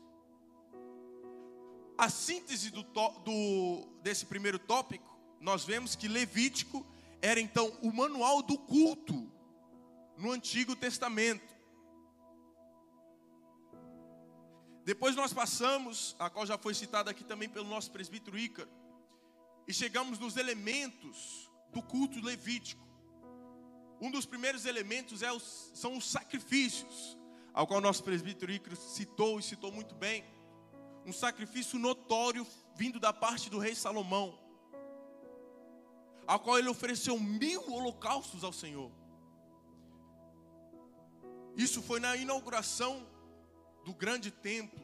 A 1.96 2.08
síntese 2.08 2.70
do, 2.70 2.82
do, 2.82 3.86
desse 4.02 4.26
primeiro 4.26 4.58
tópico, 4.58 5.16
nós 5.40 5.64
vemos 5.64 5.94
que 5.94 6.08
Levítico 6.08 6.84
era 7.22 7.40
então 7.40 7.68
o 7.82 7.92
manual 7.92 8.42
do 8.42 8.58
culto 8.58 9.30
no 10.18 10.32
Antigo 10.32 10.74
Testamento. 10.74 11.54
Depois 14.84 15.14
nós 15.14 15.32
passamos, 15.32 16.16
a 16.18 16.28
qual 16.28 16.44
já 16.44 16.58
foi 16.58 16.74
citada 16.74 17.10
aqui 17.10 17.22
também 17.22 17.48
pelo 17.48 17.68
nosso 17.68 17.90
presbítero 17.90 18.36
Ícaro, 18.36 18.68
e 19.66 19.72
chegamos 19.72 20.18
nos 20.18 20.36
elementos 20.36 21.50
do 21.72 21.80
culto 21.80 22.20
levítico. 22.20 22.84
Um 24.00 24.10
dos 24.10 24.26
primeiros 24.26 24.66
elementos 24.66 25.22
é 25.22 25.32
os, 25.32 25.70
são 25.74 25.96
os 25.96 26.10
sacrifícios, 26.10 27.16
ao 27.52 27.66
qual 27.66 27.80
nosso 27.80 28.02
presbítero 28.02 28.52
Ícaro 28.52 28.76
citou 28.76 29.38
e 29.38 29.42
citou 29.42 29.70
muito 29.70 29.94
bem 29.94 30.33
um 31.04 31.12
sacrifício 31.12 31.78
notório 31.78 32.46
vindo 32.74 32.98
da 32.98 33.12
parte 33.12 33.50
do 33.50 33.58
rei 33.58 33.74
Salomão, 33.74 34.38
ao 36.26 36.40
qual 36.40 36.58
ele 36.58 36.68
ofereceu 36.68 37.18
mil 37.20 37.60
holocaustos 37.72 38.42
ao 38.42 38.52
Senhor. 38.52 38.90
Isso 41.56 41.82
foi 41.82 42.00
na 42.00 42.16
inauguração 42.16 43.06
do 43.84 43.94
grande 43.94 44.30
templo. 44.30 44.82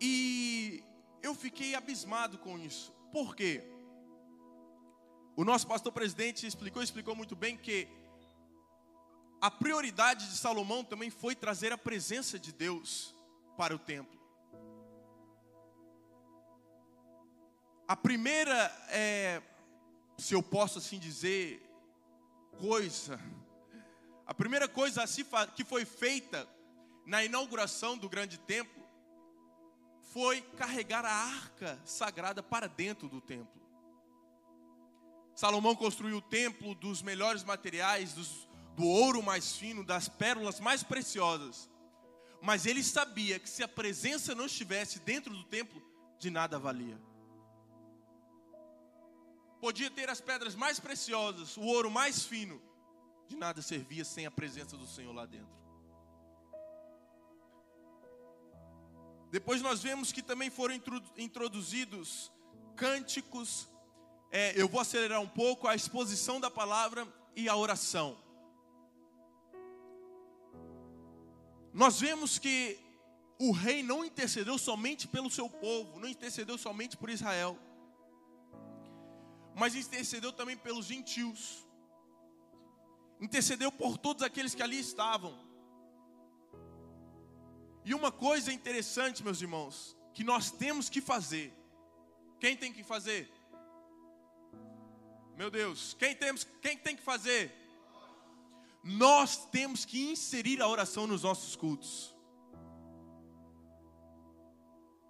E 0.00 0.82
eu 1.22 1.34
fiquei 1.34 1.74
abismado 1.74 2.38
com 2.38 2.58
isso. 2.58 2.92
Por 3.12 3.36
quê? 3.36 3.62
O 5.36 5.44
nosso 5.44 5.66
pastor 5.66 5.92
presidente 5.92 6.46
explicou, 6.46 6.82
explicou 6.82 7.14
muito 7.14 7.36
bem 7.36 7.56
que 7.56 7.88
a 9.40 9.50
prioridade 9.50 10.28
de 10.28 10.36
Salomão 10.36 10.82
também 10.82 11.10
foi 11.10 11.34
trazer 11.34 11.72
a 11.72 11.78
presença 11.78 12.38
de 12.38 12.50
Deus 12.50 13.14
para 13.56 13.74
o 13.74 13.78
templo. 13.78 14.20
A 17.86 17.94
primeira, 17.94 18.54
é, 18.88 19.42
se 20.16 20.34
eu 20.34 20.42
posso 20.42 20.78
assim 20.78 20.98
dizer, 20.98 21.62
coisa, 22.58 23.20
a 24.26 24.32
primeira 24.32 24.66
coisa 24.66 25.04
que 25.54 25.64
foi 25.64 25.84
feita 25.84 26.48
na 27.04 27.22
inauguração 27.22 27.98
do 27.98 28.08
grande 28.08 28.38
templo 28.38 28.82
foi 30.12 30.40
carregar 30.56 31.04
a 31.04 31.12
arca 31.12 31.78
sagrada 31.84 32.42
para 32.42 32.68
dentro 32.68 33.08
do 33.08 33.20
templo. 33.20 33.62
Salomão 35.34 35.74
construiu 35.74 36.18
o 36.18 36.22
templo 36.22 36.74
dos 36.74 37.02
melhores 37.02 37.42
materiais, 37.42 38.14
dos, 38.14 38.48
do 38.76 38.86
ouro 38.86 39.22
mais 39.22 39.56
fino, 39.56 39.84
das 39.84 40.08
pérolas 40.08 40.60
mais 40.60 40.82
preciosas. 40.82 41.68
Mas 42.44 42.66
ele 42.66 42.82
sabia 42.84 43.38
que 43.38 43.48
se 43.48 43.62
a 43.62 43.68
presença 43.68 44.34
não 44.34 44.44
estivesse 44.44 44.98
dentro 44.98 45.34
do 45.34 45.44
templo, 45.44 45.82
de 46.18 46.28
nada 46.28 46.58
valia. 46.58 47.00
Podia 49.62 49.90
ter 49.90 50.10
as 50.10 50.20
pedras 50.20 50.54
mais 50.54 50.78
preciosas, 50.78 51.56
o 51.56 51.62
ouro 51.62 51.90
mais 51.90 52.26
fino, 52.26 52.60
de 53.26 53.34
nada 53.34 53.62
servia 53.62 54.04
sem 54.04 54.26
a 54.26 54.30
presença 54.30 54.76
do 54.76 54.86
Senhor 54.86 55.14
lá 55.14 55.24
dentro. 55.24 55.56
Depois 59.30 59.62
nós 59.62 59.82
vemos 59.82 60.12
que 60.12 60.22
também 60.22 60.50
foram 60.50 60.78
introduzidos 61.16 62.30
cânticos. 62.76 63.66
É, 64.30 64.52
eu 64.54 64.68
vou 64.68 64.82
acelerar 64.82 65.22
um 65.22 65.28
pouco 65.28 65.66
a 65.66 65.74
exposição 65.74 66.38
da 66.38 66.50
palavra 66.50 67.08
e 67.34 67.48
a 67.48 67.56
oração. 67.56 68.22
Nós 71.74 71.98
vemos 71.98 72.38
que 72.38 72.78
o 73.36 73.50
rei 73.50 73.82
não 73.82 74.04
intercedeu 74.04 74.56
somente 74.56 75.08
pelo 75.08 75.28
seu 75.28 75.50
povo, 75.50 75.98
não 75.98 76.08
intercedeu 76.08 76.56
somente 76.56 76.96
por 76.96 77.10
Israel, 77.10 77.58
mas 79.56 79.74
intercedeu 79.74 80.32
também 80.32 80.56
pelos 80.56 80.86
gentios, 80.86 81.66
intercedeu 83.20 83.72
por 83.72 83.98
todos 83.98 84.22
aqueles 84.22 84.54
que 84.54 84.62
ali 84.62 84.78
estavam. 84.78 85.36
E 87.84 87.92
uma 87.92 88.12
coisa 88.12 88.52
interessante, 88.52 89.24
meus 89.24 89.42
irmãos, 89.42 89.96
que 90.14 90.22
nós 90.22 90.52
temos 90.52 90.88
que 90.88 91.00
fazer. 91.00 91.52
Quem 92.38 92.56
tem 92.56 92.72
que 92.72 92.84
fazer? 92.84 93.28
Meu 95.36 95.50
Deus, 95.50 95.96
quem 95.98 96.14
temos, 96.14 96.44
quem 96.62 96.78
tem 96.78 96.94
que 96.94 97.02
fazer? 97.02 97.63
Nós 98.84 99.46
temos 99.46 99.86
que 99.86 100.10
inserir 100.10 100.60
a 100.60 100.68
oração 100.68 101.06
nos 101.06 101.22
nossos 101.22 101.56
cultos. 101.56 102.14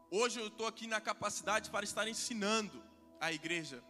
Hoje 0.08 0.38
eu 0.38 0.46
estou 0.46 0.68
aqui 0.68 0.86
na 0.86 1.00
capacidade 1.00 1.70
para 1.70 1.84
estar 1.84 2.06
ensinando 2.06 2.80
a 3.20 3.32
igreja. 3.32 3.82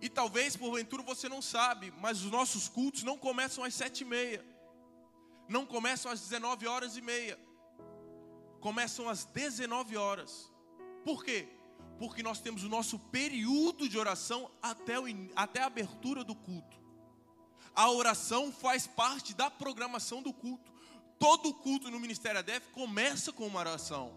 E 0.00 0.08
talvez 0.08 0.56
porventura 0.56 1.04
você 1.04 1.28
não 1.28 1.40
sabe, 1.40 1.92
mas 1.98 2.24
os 2.24 2.32
nossos 2.32 2.68
cultos 2.68 3.04
não 3.04 3.16
começam 3.16 3.62
às 3.62 3.74
sete 3.74 4.00
e 4.00 4.04
meia, 4.04 4.44
não 5.48 5.64
começam 5.64 6.10
às 6.10 6.20
19 6.20 6.66
horas 6.66 6.96
e 6.96 7.00
meia, 7.00 7.38
começam 8.60 9.08
às 9.08 9.24
19 9.24 9.96
horas. 9.96 10.52
Por 11.04 11.22
quê? 11.22 11.48
Porque 11.96 12.24
nós 12.24 12.40
temos 12.40 12.64
o 12.64 12.68
nosso 12.68 12.98
período 12.98 13.88
de 13.88 13.96
oração 13.96 14.50
até, 14.60 14.98
o, 14.98 15.04
até 15.36 15.62
a 15.62 15.66
abertura 15.66 16.24
do 16.24 16.34
culto 16.34 16.80
a 17.74 17.90
oração 17.90 18.52
faz 18.52 18.86
parte 18.86 19.34
da 19.34 19.50
programação 19.50 20.22
do 20.22 20.32
culto. 20.32 20.70
Todo 21.18 21.54
culto 21.54 21.90
no 21.90 22.00
Ministério 22.00 22.38
ADF 22.38 22.70
começa 22.70 23.32
com 23.32 23.46
uma 23.46 23.60
oração. 23.60 24.14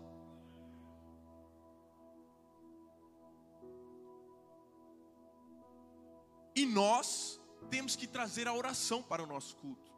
E 6.56 6.66
nós 6.66 7.40
temos 7.70 7.96
que 7.96 8.08
trazer 8.08 8.48
a 8.48 8.54
oração 8.54 9.02
para 9.02 9.24
o 9.24 9.28
nosso 9.28 9.56
culto. 9.58 9.92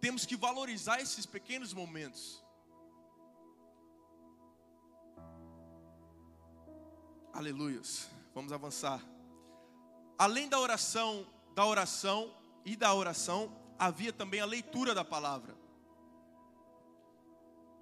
Temos 0.00 0.24
que 0.24 0.36
valorizar 0.36 1.00
esses 1.00 1.26
pequenos 1.26 1.72
momentos. 1.72 2.42
Aleluias. 7.32 8.08
Vamos 8.34 8.52
avançar. 8.52 9.00
Além 10.18 10.48
da 10.48 10.58
oração, 10.58 11.26
da 11.54 11.64
oração, 11.64 12.34
e 12.68 12.76
da 12.76 12.92
oração 12.92 13.50
havia 13.78 14.12
também 14.12 14.40
a 14.40 14.44
leitura 14.44 14.94
da 14.94 15.04
palavra. 15.04 15.56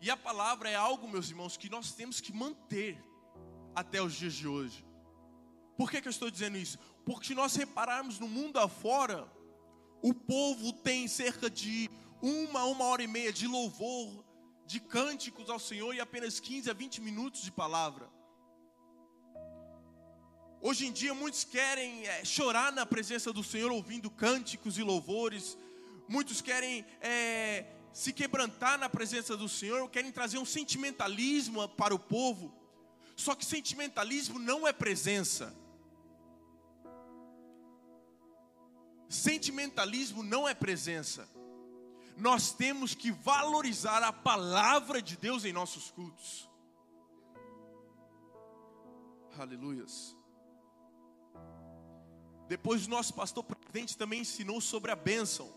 E 0.00 0.08
a 0.08 0.16
palavra 0.16 0.70
é 0.70 0.76
algo, 0.76 1.08
meus 1.08 1.28
irmãos, 1.28 1.56
que 1.56 1.68
nós 1.68 1.92
temos 1.92 2.20
que 2.20 2.32
manter. 2.32 2.96
até 3.74 4.00
os 4.00 4.14
dias 4.14 4.32
de 4.32 4.48
hoje. 4.48 4.86
Por 5.76 5.90
que, 5.90 6.00
que 6.00 6.08
eu 6.08 6.10
estou 6.10 6.30
dizendo 6.30 6.56
isso? 6.56 6.78
Porque 7.04 7.26
se 7.26 7.34
nós 7.34 7.54
repararmos 7.54 8.18
no 8.18 8.26
mundo 8.26 8.58
afora, 8.58 9.30
o 10.00 10.14
povo 10.14 10.72
tem 10.72 11.06
cerca 11.06 11.50
de 11.50 11.90
uma, 12.22 12.64
uma 12.64 12.86
hora 12.86 13.02
e 13.02 13.06
meia 13.06 13.30
de 13.30 13.46
louvor, 13.46 14.24
de 14.64 14.80
cânticos 14.80 15.50
ao 15.50 15.58
Senhor 15.58 15.94
e 15.94 16.00
apenas 16.00 16.40
15 16.40 16.70
a 16.70 16.72
20 16.72 17.02
minutos 17.02 17.42
de 17.42 17.52
palavra. 17.52 18.10
Hoje 20.60 20.86
em 20.86 20.92
dia, 20.92 21.12
muitos 21.14 21.44
querem 21.44 22.06
é, 22.06 22.24
chorar 22.24 22.72
na 22.72 22.86
presença 22.86 23.32
do 23.32 23.44
Senhor 23.44 23.70
ouvindo 23.70 24.10
cânticos 24.10 24.78
e 24.78 24.82
louvores, 24.82 25.56
muitos 26.08 26.40
querem 26.40 26.84
é, 27.00 27.66
se 27.92 28.12
quebrantar 28.12 28.78
na 28.78 28.88
presença 28.88 29.36
do 29.36 29.48
Senhor, 29.48 29.88
querem 29.90 30.10
trazer 30.10 30.38
um 30.38 30.44
sentimentalismo 30.44 31.68
para 31.68 31.94
o 31.94 31.98
povo. 31.98 32.54
Só 33.14 33.34
que 33.34 33.44
sentimentalismo 33.44 34.38
não 34.38 34.66
é 34.66 34.72
presença. 34.72 35.54
Sentimentalismo 39.08 40.22
não 40.22 40.48
é 40.48 40.54
presença. 40.54 41.28
Nós 42.16 42.52
temos 42.52 42.94
que 42.94 43.10
valorizar 43.10 44.02
a 44.02 44.12
palavra 44.12 45.02
de 45.02 45.16
Deus 45.16 45.44
em 45.44 45.52
nossos 45.52 45.90
cultos. 45.90 46.48
Aleluias. 49.38 50.15
Depois 52.48 52.86
o 52.86 52.90
nosso 52.90 53.12
pastor 53.14 53.42
presidente 53.42 53.96
também 53.96 54.20
ensinou 54.20 54.60
sobre 54.60 54.90
a 54.90 54.96
bênção, 54.96 55.52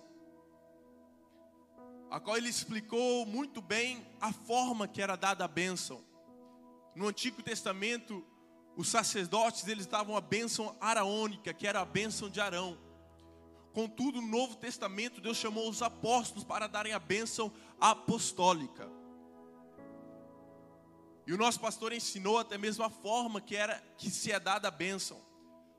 a 2.10 2.20
qual 2.20 2.38
ele 2.38 2.50
explicou 2.50 3.26
muito 3.26 3.62
bem 3.62 4.06
a 4.20 4.34
forma 4.34 4.88
que 4.88 5.02
era 5.02 5.16
dada 5.16 5.46
a 5.46 5.48
bênção. 5.48 6.04
No 6.96 7.08
Antigo 7.08 7.44
Testamento, 7.44 8.26
os 8.76 8.90
sacerdotes 8.90 9.68
eles 9.68 9.86
davam 9.86 10.18
a 10.18 10.22
bênção 10.22 10.76
araônica, 10.82 11.54
que 11.54 11.68
era 11.68 11.82
a 11.82 11.86
bênção 11.86 12.30
de 12.30 12.42
Arão. 12.42 12.78
Contudo, 13.74 14.20
no 14.20 14.28
Novo 14.28 14.56
Testamento, 14.56 15.22
Deus 15.22 15.38
chamou 15.38 15.70
os 15.70 15.84
apóstolos 15.84 16.44
para 16.44 16.66
darem 16.66 16.94
a 16.94 17.00
bênção 17.00 17.52
apostólica. 17.80 18.90
E 21.28 21.34
o 21.34 21.38
nosso 21.38 21.60
pastor 21.60 21.94
ensinou 21.94 22.40
até 22.40 22.58
mesmo 22.58 22.84
a 22.84 22.90
forma 22.90 23.40
que 23.40 23.56
era 23.56 23.80
que 23.96 24.10
se 24.10 24.32
é 24.32 24.40
dada 24.40 24.68
a 24.68 24.72
bênção. 24.72 25.29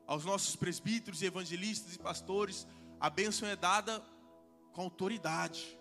Aos 0.07 0.25
nossos 0.25 0.55
presbíteros, 0.55 1.21
evangelistas 1.21 1.95
e 1.95 1.99
pastores, 1.99 2.67
a 2.99 3.09
bênção 3.09 3.47
é 3.47 3.55
dada 3.55 4.03
com 4.73 4.81
autoridade. 4.81 5.77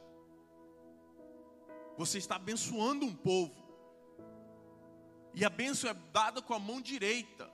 Você 1.99 2.19
está 2.19 2.37
abençoando 2.37 3.05
um 3.05 3.15
povo. 3.15 3.61
E 5.35 5.45
a 5.45 5.51
bênção 5.51 5.91
é 5.91 5.95
dada 6.13 6.41
com 6.41 6.55
a 6.55 6.59
mão 6.59 6.81
direita. 6.81 7.51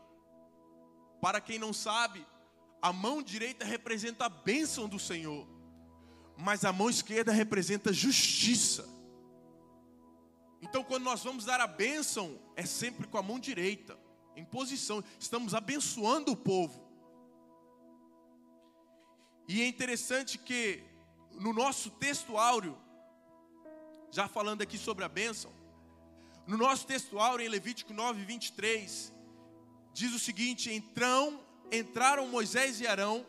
Para 1.21 1.41
quem 1.41 1.59
não 1.59 1.73
sabe, 1.73 2.27
a 2.81 2.93
mão 2.93 3.23
direita 3.23 3.65
representa 3.65 4.27
a 4.27 4.29
bênção 4.29 4.89
do 4.89 4.99
Senhor, 4.99 5.47
mas 6.37 6.65
a 6.65 6.73
mão 6.73 6.89
esquerda 6.89 7.33
representa 7.33 7.93
justiça. 7.93 8.89
Então, 10.63 10.85
quando 10.85 11.05
nós 11.05 11.23
vamos 11.25 11.45
dar 11.45 11.61
a 11.61 11.67
bênção, 11.67 12.39
é 12.55 12.65
sempre 12.65 13.07
com 13.07 13.19
a 13.19 13.23
mão 13.23 13.39
direita, 13.39 13.99
em 14.37 14.45
posição, 14.45 15.03
estamos 15.19 15.55
abençoando 15.55 16.33
o 16.33 16.37
povo. 16.37 16.85
E 19.49 19.63
é 19.63 19.67
interessante 19.67 20.37
que 20.37 20.85
no 21.33 21.53
nosso 21.53 21.91
texto 21.91 22.37
áureo, 22.37 22.77
já 24.11 24.29
falando 24.29 24.61
aqui 24.63 24.77
sobre 24.77 25.05
a 25.05 25.09
bênção, 25.09 25.51
no 26.47 26.57
nosso 26.57 26.87
texto 26.87 27.19
áureo, 27.19 27.47
em 27.47 27.49
Levítico 27.49 27.93
9, 27.95 28.25
23, 28.25 29.13
diz 29.93 30.13
o 30.13 30.19
seguinte: 30.19 30.71
Então 30.71 31.41
entraram 31.73 32.29
Moisés 32.29 32.81
e 32.81 32.87
Arão 32.87 33.27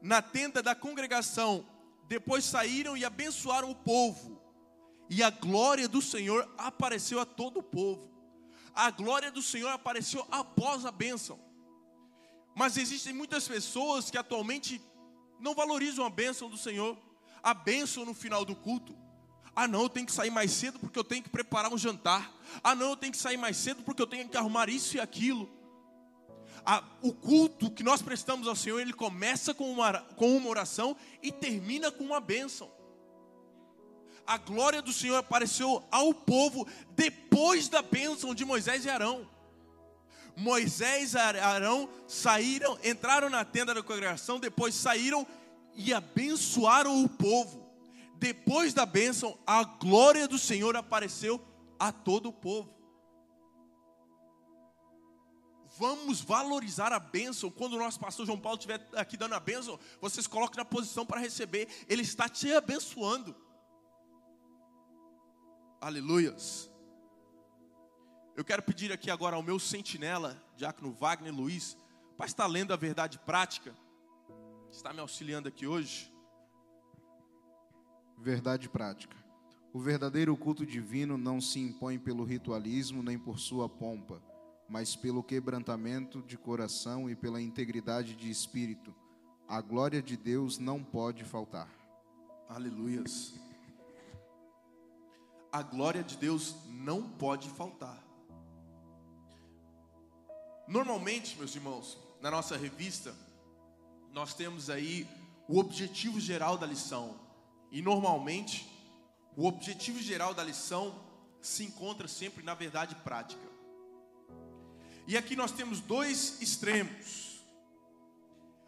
na 0.00 0.22
tenda 0.22 0.62
da 0.62 0.74
congregação, 0.74 1.66
depois 2.08 2.44
saíram 2.44 2.96
e 2.96 3.04
abençoaram 3.04 3.70
o 3.70 3.76
povo, 3.76 4.40
e 5.10 5.22
a 5.22 5.30
glória 5.30 5.86
do 5.86 6.00
Senhor 6.00 6.48
apareceu 6.56 7.20
a 7.20 7.26
todo 7.26 7.58
o 7.58 7.62
povo. 7.62 8.10
A 8.74 8.90
glória 8.90 9.30
do 9.30 9.42
Senhor 9.42 9.68
apareceu 9.68 10.26
após 10.30 10.84
a 10.84 10.92
bênção. 10.92 11.38
Mas 12.54 12.76
existem 12.76 13.12
muitas 13.12 13.46
pessoas 13.46 14.10
que 14.10 14.18
atualmente 14.18 14.80
não 15.38 15.54
valorizam 15.54 16.04
a 16.04 16.10
bênção 16.10 16.50
do 16.50 16.56
Senhor, 16.56 16.96
a 17.42 17.54
bênção 17.54 18.04
no 18.04 18.14
final 18.14 18.44
do 18.44 18.54
culto. 18.54 18.96
Ah, 19.54 19.66
não, 19.66 19.82
eu 19.82 19.88
tenho 19.88 20.06
que 20.06 20.12
sair 20.12 20.30
mais 20.30 20.50
cedo 20.52 20.78
porque 20.78 20.98
eu 20.98 21.04
tenho 21.04 21.22
que 21.22 21.28
preparar 21.28 21.72
um 21.72 21.78
jantar. 21.78 22.32
Ah, 22.62 22.74
não, 22.74 22.90
eu 22.90 22.96
tenho 22.96 23.12
que 23.12 23.18
sair 23.18 23.36
mais 23.36 23.56
cedo 23.56 23.82
porque 23.82 24.00
eu 24.00 24.06
tenho 24.06 24.28
que 24.28 24.36
arrumar 24.36 24.68
isso 24.68 24.96
e 24.96 25.00
aquilo 25.00 25.60
a, 26.64 26.82
o 27.02 27.12
culto 27.12 27.70
que 27.70 27.82
nós 27.82 28.02
prestamos 28.02 28.46
ao 28.46 28.56
Senhor, 28.56 28.80
ele 28.80 28.92
começa 28.92 29.54
com 29.54 29.70
uma, 29.70 30.00
com 30.16 30.36
uma 30.36 30.48
oração 30.48 30.96
e 31.22 31.32
termina 31.32 31.90
com 31.90 32.04
uma 32.04 32.20
bênção. 32.20 32.70
A 34.30 34.36
glória 34.36 34.80
do 34.80 34.92
Senhor 34.92 35.16
apareceu 35.16 35.84
ao 35.90 36.14
povo 36.14 36.64
depois 36.90 37.68
da 37.68 37.82
bênção 37.82 38.32
de 38.32 38.44
Moisés 38.44 38.84
e 38.84 38.88
Arão. 38.88 39.28
Moisés 40.36 41.14
e 41.14 41.18
Arão 41.18 41.88
saíram, 42.06 42.78
entraram 42.84 43.28
na 43.28 43.44
tenda 43.44 43.74
da 43.74 43.82
congregação, 43.82 44.38
depois 44.38 44.76
saíram 44.76 45.26
e 45.74 45.92
abençoaram 45.92 47.02
o 47.02 47.08
povo. 47.08 47.68
Depois 48.18 48.72
da 48.72 48.86
bênção, 48.86 49.36
a 49.44 49.64
glória 49.64 50.28
do 50.28 50.38
Senhor 50.38 50.76
apareceu 50.76 51.44
a 51.76 51.90
todo 51.90 52.28
o 52.28 52.32
povo. 52.32 52.72
Vamos 55.76 56.20
valorizar 56.20 56.92
a 56.92 57.00
bênção. 57.00 57.50
Quando 57.50 57.72
o 57.72 57.80
nosso 57.80 57.98
pastor 57.98 58.24
João 58.26 58.38
Paulo 58.38 58.58
estiver 58.58 58.80
aqui 58.94 59.16
dando 59.16 59.34
a 59.34 59.40
bênção, 59.40 59.76
vocês 60.00 60.28
coloquem 60.28 60.58
na 60.58 60.64
posição 60.64 61.04
para 61.04 61.18
receber. 61.18 61.66
Ele 61.88 62.02
está 62.02 62.28
te 62.28 62.52
abençoando. 62.52 63.34
Aleluias. 65.80 66.70
Eu 68.36 68.44
quero 68.44 68.62
pedir 68.62 68.92
aqui 68.92 69.10
agora 69.10 69.36
ao 69.36 69.42
meu 69.42 69.58
sentinela, 69.58 70.40
Diácono 70.56 70.92
Wagner 70.92 71.34
Luiz, 71.34 71.76
para 72.16 72.26
estar 72.26 72.46
lendo 72.46 72.72
a 72.72 72.76
verdade 72.76 73.18
prática. 73.18 73.74
Está 74.70 74.92
me 74.92 75.00
auxiliando 75.00 75.48
aqui 75.48 75.66
hoje. 75.66 76.12
Verdade 78.18 78.68
prática. 78.68 79.16
O 79.72 79.80
verdadeiro 79.80 80.36
culto 80.36 80.66
divino 80.66 81.16
não 81.16 81.40
se 81.40 81.58
impõe 81.58 81.98
pelo 81.98 82.24
ritualismo 82.24 83.02
nem 83.02 83.18
por 83.18 83.38
sua 83.38 83.68
pompa 83.68 84.22
mas 84.70 84.94
pelo 84.94 85.20
quebrantamento 85.20 86.22
de 86.22 86.38
coração 86.38 87.10
e 87.10 87.16
pela 87.16 87.42
integridade 87.42 88.14
de 88.14 88.30
espírito. 88.30 88.94
A 89.48 89.60
glória 89.60 90.00
de 90.00 90.16
Deus 90.16 90.60
não 90.60 90.80
pode 90.82 91.24
faltar. 91.24 91.68
Aleluias. 92.48 93.34
A 95.52 95.62
glória 95.62 96.02
de 96.02 96.16
Deus 96.16 96.54
não 96.68 97.02
pode 97.02 97.48
faltar. 97.50 97.98
Normalmente, 100.68 101.36
meus 101.36 101.54
irmãos, 101.56 101.98
na 102.20 102.30
nossa 102.30 102.56
revista, 102.56 103.12
nós 104.12 104.34
temos 104.34 104.70
aí 104.70 105.08
o 105.48 105.58
objetivo 105.58 106.20
geral 106.20 106.56
da 106.56 106.66
lição. 106.66 107.18
E 107.72 107.82
normalmente, 107.82 108.70
o 109.36 109.46
objetivo 109.46 110.00
geral 110.00 110.32
da 110.32 110.44
lição 110.44 110.94
se 111.40 111.64
encontra 111.64 112.06
sempre 112.06 112.44
na 112.44 112.54
verdade 112.54 112.94
prática. 112.96 113.48
E 115.08 115.16
aqui 115.16 115.34
nós 115.34 115.50
temos 115.50 115.80
dois 115.80 116.40
extremos. 116.40 117.40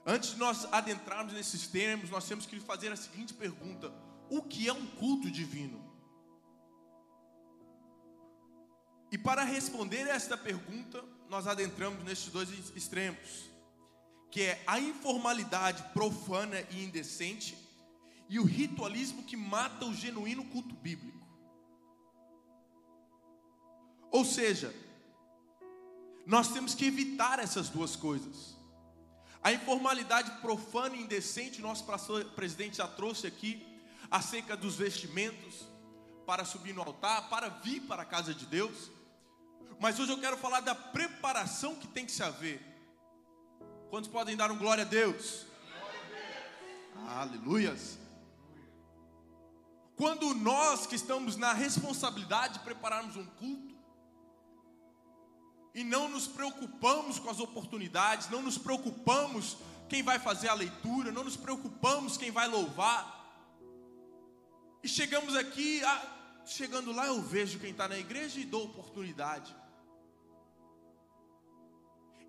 Antes 0.04 0.30
de 0.30 0.38
nós 0.38 0.66
adentrarmos 0.72 1.32
nesses 1.32 1.68
termos, 1.68 2.10
nós 2.10 2.26
temos 2.26 2.46
que 2.46 2.58
fazer 2.58 2.90
a 2.90 2.96
seguinte 2.96 3.32
pergunta: 3.32 3.92
O 4.28 4.42
que 4.42 4.68
é 4.68 4.72
um 4.72 4.86
culto 4.86 5.30
divino? 5.30 5.91
E 9.12 9.18
para 9.18 9.44
responder 9.44 10.08
esta 10.08 10.38
pergunta, 10.38 11.04
nós 11.28 11.46
adentramos 11.46 12.02
nesses 12.02 12.32
dois 12.32 12.48
extremos, 12.74 13.50
que 14.30 14.40
é 14.40 14.64
a 14.66 14.80
informalidade 14.80 15.82
profana 15.92 16.58
e 16.70 16.82
indecente 16.82 17.54
e 18.26 18.40
o 18.40 18.44
ritualismo 18.44 19.22
que 19.22 19.36
mata 19.36 19.84
o 19.84 19.92
genuíno 19.92 20.46
culto 20.46 20.74
bíblico. 20.74 21.20
Ou 24.10 24.24
seja, 24.24 24.74
nós 26.24 26.48
temos 26.48 26.74
que 26.74 26.86
evitar 26.86 27.38
essas 27.38 27.68
duas 27.68 27.94
coisas. 27.94 28.56
A 29.42 29.52
informalidade 29.52 30.30
profana 30.40 30.96
e 30.96 31.02
indecente, 31.02 31.60
nosso 31.60 31.84
pastor 31.84 32.24
presidente 32.30 32.78
já 32.78 32.88
trouxe 32.88 33.26
aqui, 33.26 33.62
acerca 34.10 34.56
dos 34.56 34.76
vestimentos, 34.76 35.66
para 36.26 36.46
subir 36.46 36.72
no 36.72 36.80
altar, 36.80 37.28
para 37.28 37.50
vir 37.50 37.82
para 37.82 38.02
a 38.02 38.06
casa 38.06 38.32
de 38.32 38.46
Deus. 38.46 38.90
Mas 39.82 39.98
hoje 39.98 40.12
eu 40.12 40.18
quero 40.18 40.36
falar 40.36 40.60
da 40.60 40.76
preparação 40.76 41.74
que 41.74 41.88
tem 41.88 42.06
que 42.06 42.12
se 42.12 42.22
haver. 42.22 42.62
Quantos 43.90 44.08
podem 44.08 44.36
dar 44.36 44.48
um 44.52 44.56
glória 44.56 44.82
a 44.82 44.86
Deus? 44.86 45.44
Glória 45.76 46.00
a 46.00 47.00
Deus. 47.00 47.08
Aleluias. 47.08 47.98
Quando 49.96 50.32
nós 50.34 50.86
que 50.86 50.94
estamos 50.94 51.34
na 51.34 51.52
responsabilidade 51.52 52.54
de 52.54 52.60
prepararmos 52.60 53.16
um 53.16 53.26
culto, 53.26 53.74
e 55.74 55.82
não 55.82 56.08
nos 56.08 56.28
preocupamos 56.28 57.18
com 57.18 57.28
as 57.28 57.40
oportunidades, 57.40 58.30
não 58.30 58.40
nos 58.40 58.56
preocupamos 58.56 59.56
quem 59.88 60.00
vai 60.00 60.20
fazer 60.20 60.46
a 60.46 60.54
leitura, 60.54 61.10
não 61.10 61.24
nos 61.24 61.36
preocupamos 61.36 62.16
quem 62.16 62.30
vai 62.30 62.46
louvar. 62.46 63.20
E 64.80 64.86
chegamos 64.86 65.34
aqui, 65.34 65.82
ah, 65.82 66.42
chegando 66.46 66.92
lá 66.92 67.08
eu 67.08 67.20
vejo 67.20 67.58
quem 67.58 67.72
está 67.72 67.88
na 67.88 67.98
igreja 67.98 68.38
e 68.38 68.44
dou 68.44 68.66
oportunidade. 68.66 69.60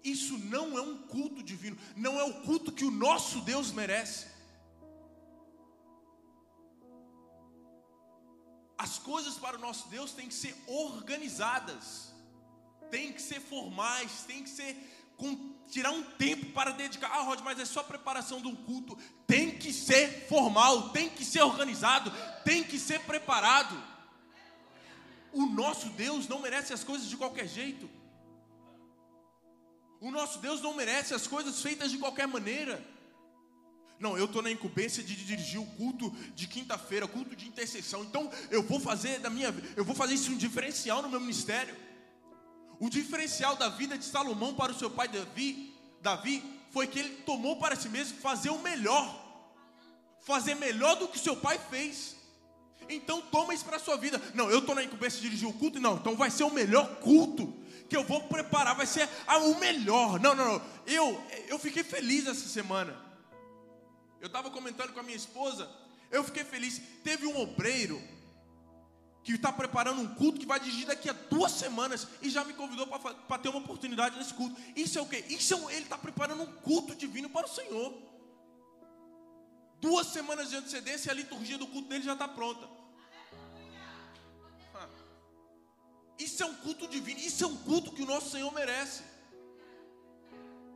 Isso 0.03 0.37
não 0.37 0.77
é 0.77 0.81
um 0.81 0.97
culto 0.97 1.41
divino, 1.41 1.77
não 1.95 2.19
é 2.19 2.23
o 2.23 2.41
culto 2.41 2.71
que 2.71 2.83
o 2.83 2.91
nosso 2.91 3.41
Deus 3.41 3.71
merece. 3.71 4.27
As 8.77 8.99
coisas 8.99 9.35
para 9.35 9.57
o 9.57 9.61
nosso 9.61 9.87
Deus 9.87 10.11
têm 10.11 10.27
que 10.27 10.33
ser 10.33 10.55
organizadas 10.67 12.13
tem 12.93 13.11
que 13.11 13.23
ser 13.23 13.41
formais, 13.41 14.23
tem 14.27 14.43
que 14.43 14.49
ser 14.51 14.77
com, 15.17 15.55
tirar 15.67 15.89
um 15.89 16.03
tempo 16.03 16.45
para 16.51 16.69
dedicar. 16.69 17.07
Ah, 17.07 17.23
Rod, 17.23 17.39
mas 17.39 17.59
é 17.59 17.65
só 17.65 17.81
preparação 17.81 18.39
de 18.39 18.47
um 18.47 18.55
culto. 18.55 18.95
Tem 19.25 19.57
que 19.57 19.73
ser 19.73 20.27
formal, 20.29 20.89
tem 20.89 21.09
que 21.09 21.25
ser 21.25 21.41
organizado, 21.41 22.13
tem 22.45 22.63
que 22.63 22.77
ser 22.77 22.99
preparado. 22.99 23.75
O 25.31 25.47
nosso 25.47 25.89
Deus 25.89 26.27
não 26.27 26.39
merece 26.39 26.71
as 26.71 26.83
coisas 26.83 27.09
de 27.09 27.17
qualquer 27.17 27.47
jeito. 27.47 27.89
O 30.03 30.11
nosso 30.11 30.39
Deus 30.39 30.59
não 30.59 30.73
merece 30.73 31.13
as 31.13 31.27
coisas 31.27 31.61
feitas 31.61 31.89
de 31.89 31.97
qualquer 31.97 32.27
maneira. 32.27 32.85
Não, 33.97 34.17
eu 34.17 34.25
estou 34.25 34.41
na 34.41 34.51
incumbência 34.51 35.01
de 35.01 35.15
dirigir 35.15 35.61
o 35.61 35.65
culto 35.65 36.09
de 36.35 36.45
quinta-feira, 36.45 37.07
culto 37.07 37.33
de 37.37 37.47
intercessão. 37.47 38.03
Então 38.03 38.29
eu 38.51 38.61
vou 38.61 38.81
fazer 38.81 39.19
da 39.19 39.29
minha, 39.29 39.55
eu 39.77 39.85
vou 39.85 39.95
fazer 39.95 40.15
isso 40.15 40.29
um 40.29 40.35
diferencial 40.35 41.01
no 41.01 41.09
meu 41.09 41.21
ministério. 41.21 41.73
O 42.81 42.89
diferencial 42.89 43.55
da 43.55 43.69
vida 43.69 43.97
de 43.97 44.03
Salomão 44.03 44.53
para 44.53 44.73
o 44.73 44.75
seu 44.77 44.89
pai 44.89 45.07
Davi, 45.07 45.73
Davi 46.01 46.43
foi 46.71 46.85
que 46.85 46.99
ele 46.99 47.15
tomou 47.25 47.55
para 47.55 47.77
si 47.77 47.87
mesmo 47.87 48.17
fazer 48.17 48.49
o 48.49 48.59
melhor, 48.59 49.07
fazer 50.19 50.55
melhor 50.55 50.97
do 50.97 51.07
que 51.07 51.17
seu 51.17 51.37
pai 51.37 51.57
fez. 51.69 52.17
Então 52.89 53.21
toma 53.21 53.53
isso 53.53 53.63
para 53.63 53.77
a 53.77 53.79
sua 53.79 53.95
vida. 53.95 54.21
Não, 54.33 54.51
eu 54.51 54.59
estou 54.59 54.75
na 54.75 54.83
incumbência 54.83 55.21
de 55.21 55.29
dirigir 55.29 55.47
o 55.47 55.53
culto, 55.53 55.79
não, 55.79 55.95
então 55.95 56.13
vai 56.13 56.29
ser 56.29 56.43
o 56.43 56.51
melhor 56.51 56.97
culto 56.97 57.62
que 57.93 57.97
eu 57.97 58.03
vou 58.03 58.23
preparar, 58.23 58.75
vai 58.75 58.87
ser 58.87 59.07
o 59.27 59.55
melhor. 59.59 60.19
Não, 60.19 60.33
não, 60.33 60.53
não. 60.53 60.65
Eu, 60.87 61.23
eu 61.47 61.59
fiquei 61.59 61.83
feliz 61.83 62.25
essa 62.25 62.49
semana. 62.49 62.99
Eu 64.19 64.25
estava 64.25 64.49
comentando 64.49 64.91
com 64.93 64.99
a 64.99 65.03
minha 65.03 65.15
esposa, 65.15 65.69
eu 66.09 66.23
fiquei 66.23 66.43
feliz. 66.43 66.81
Teve 67.03 67.27
um 67.27 67.39
obreiro 67.39 68.01
que 69.23 69.33
está 69.33 69.51
preparando 69.51 70.01
um 70.01 70.15
culto 70.15 70.39
que 70.39 70.45
vai 70.45 70.59
dirigir 70.59 70.87
daqui 70.87 71.07
a 71.07 71.13
duas 71.13 71.51
semanas 71.51 72.07
e 72.19 72.31
já 72.31 72.43
me 72.43 72.53
convidou 72.53 72.87
para 72.87 73.37
ter 73.37 73.49
uma 73.49 73.59
oportunidade 73.59 74.17
nesse 74.17 74.33
culto. 74.33 74.59
Isso 74.75 74.97
é 74.97 75.01
o 75.01 75.05
que? 75.05 75.17
Isso 75.29 75.53
é, 75.69 75.75
ele 75.75 75.83
está 75.83 75.97
preparando 75.97 76.41
um 76.41 76.51
culto 76.51 76.95
divino 76.95 77.29
para 77.29 77.45
o 77.45 77.49
Senhor. 77.49 77.93
Duas 79.79 80.07
semanas 80.07 80.49
de 80.49 80.55
antecedência 80.55 81.11
a 81.11 81.15
liturgia 81.15 81.59
do 81.59 81.67
culto 81.67 81.89
dele 81.89 82.03
já 82.03 82.13
está 82.13 82.27
pronta. 82.27 82.67
Isso 86.17 86.43
é 86.43 86.45
um 86.45 86.55
culto 86.55 86.87
divino, 86.87 87.19
isso 87.19 87.43
é 87.43 87.47
um 87.47 87.57
culto 87.57 87.91
que 87.91 88.03
o 88.03 88.05
nosso 88.05 88.29
Senhor 88.29 88.51
merece. 88.53 89.03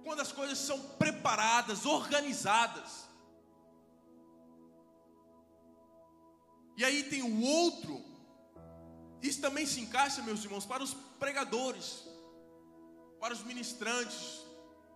Quando 0.03 0.21
as 0.21 0.31
coisas 0.31 0.57
são 0.57 0.79
preparadas, 0.97 1.85
organizadas. 1.85 3.07
E 6.75 6.85
aí 6.85 7.03
tem 7.03 7.23
o 7.23 7.41
outro 7.41 8.07
isso 9.21 9.41
também 9.41 9.65
se 9.65 9.79
encaixa, 9.79 10.21
meus 10.21 10.43
irmãos, 10.43 10.65
para 10.65 10.83
os 10.83 10.93
pregadores, 11.19 12.03
para 13.19 13.33
os 13.33 13.43
ministrantes 13.43 14.45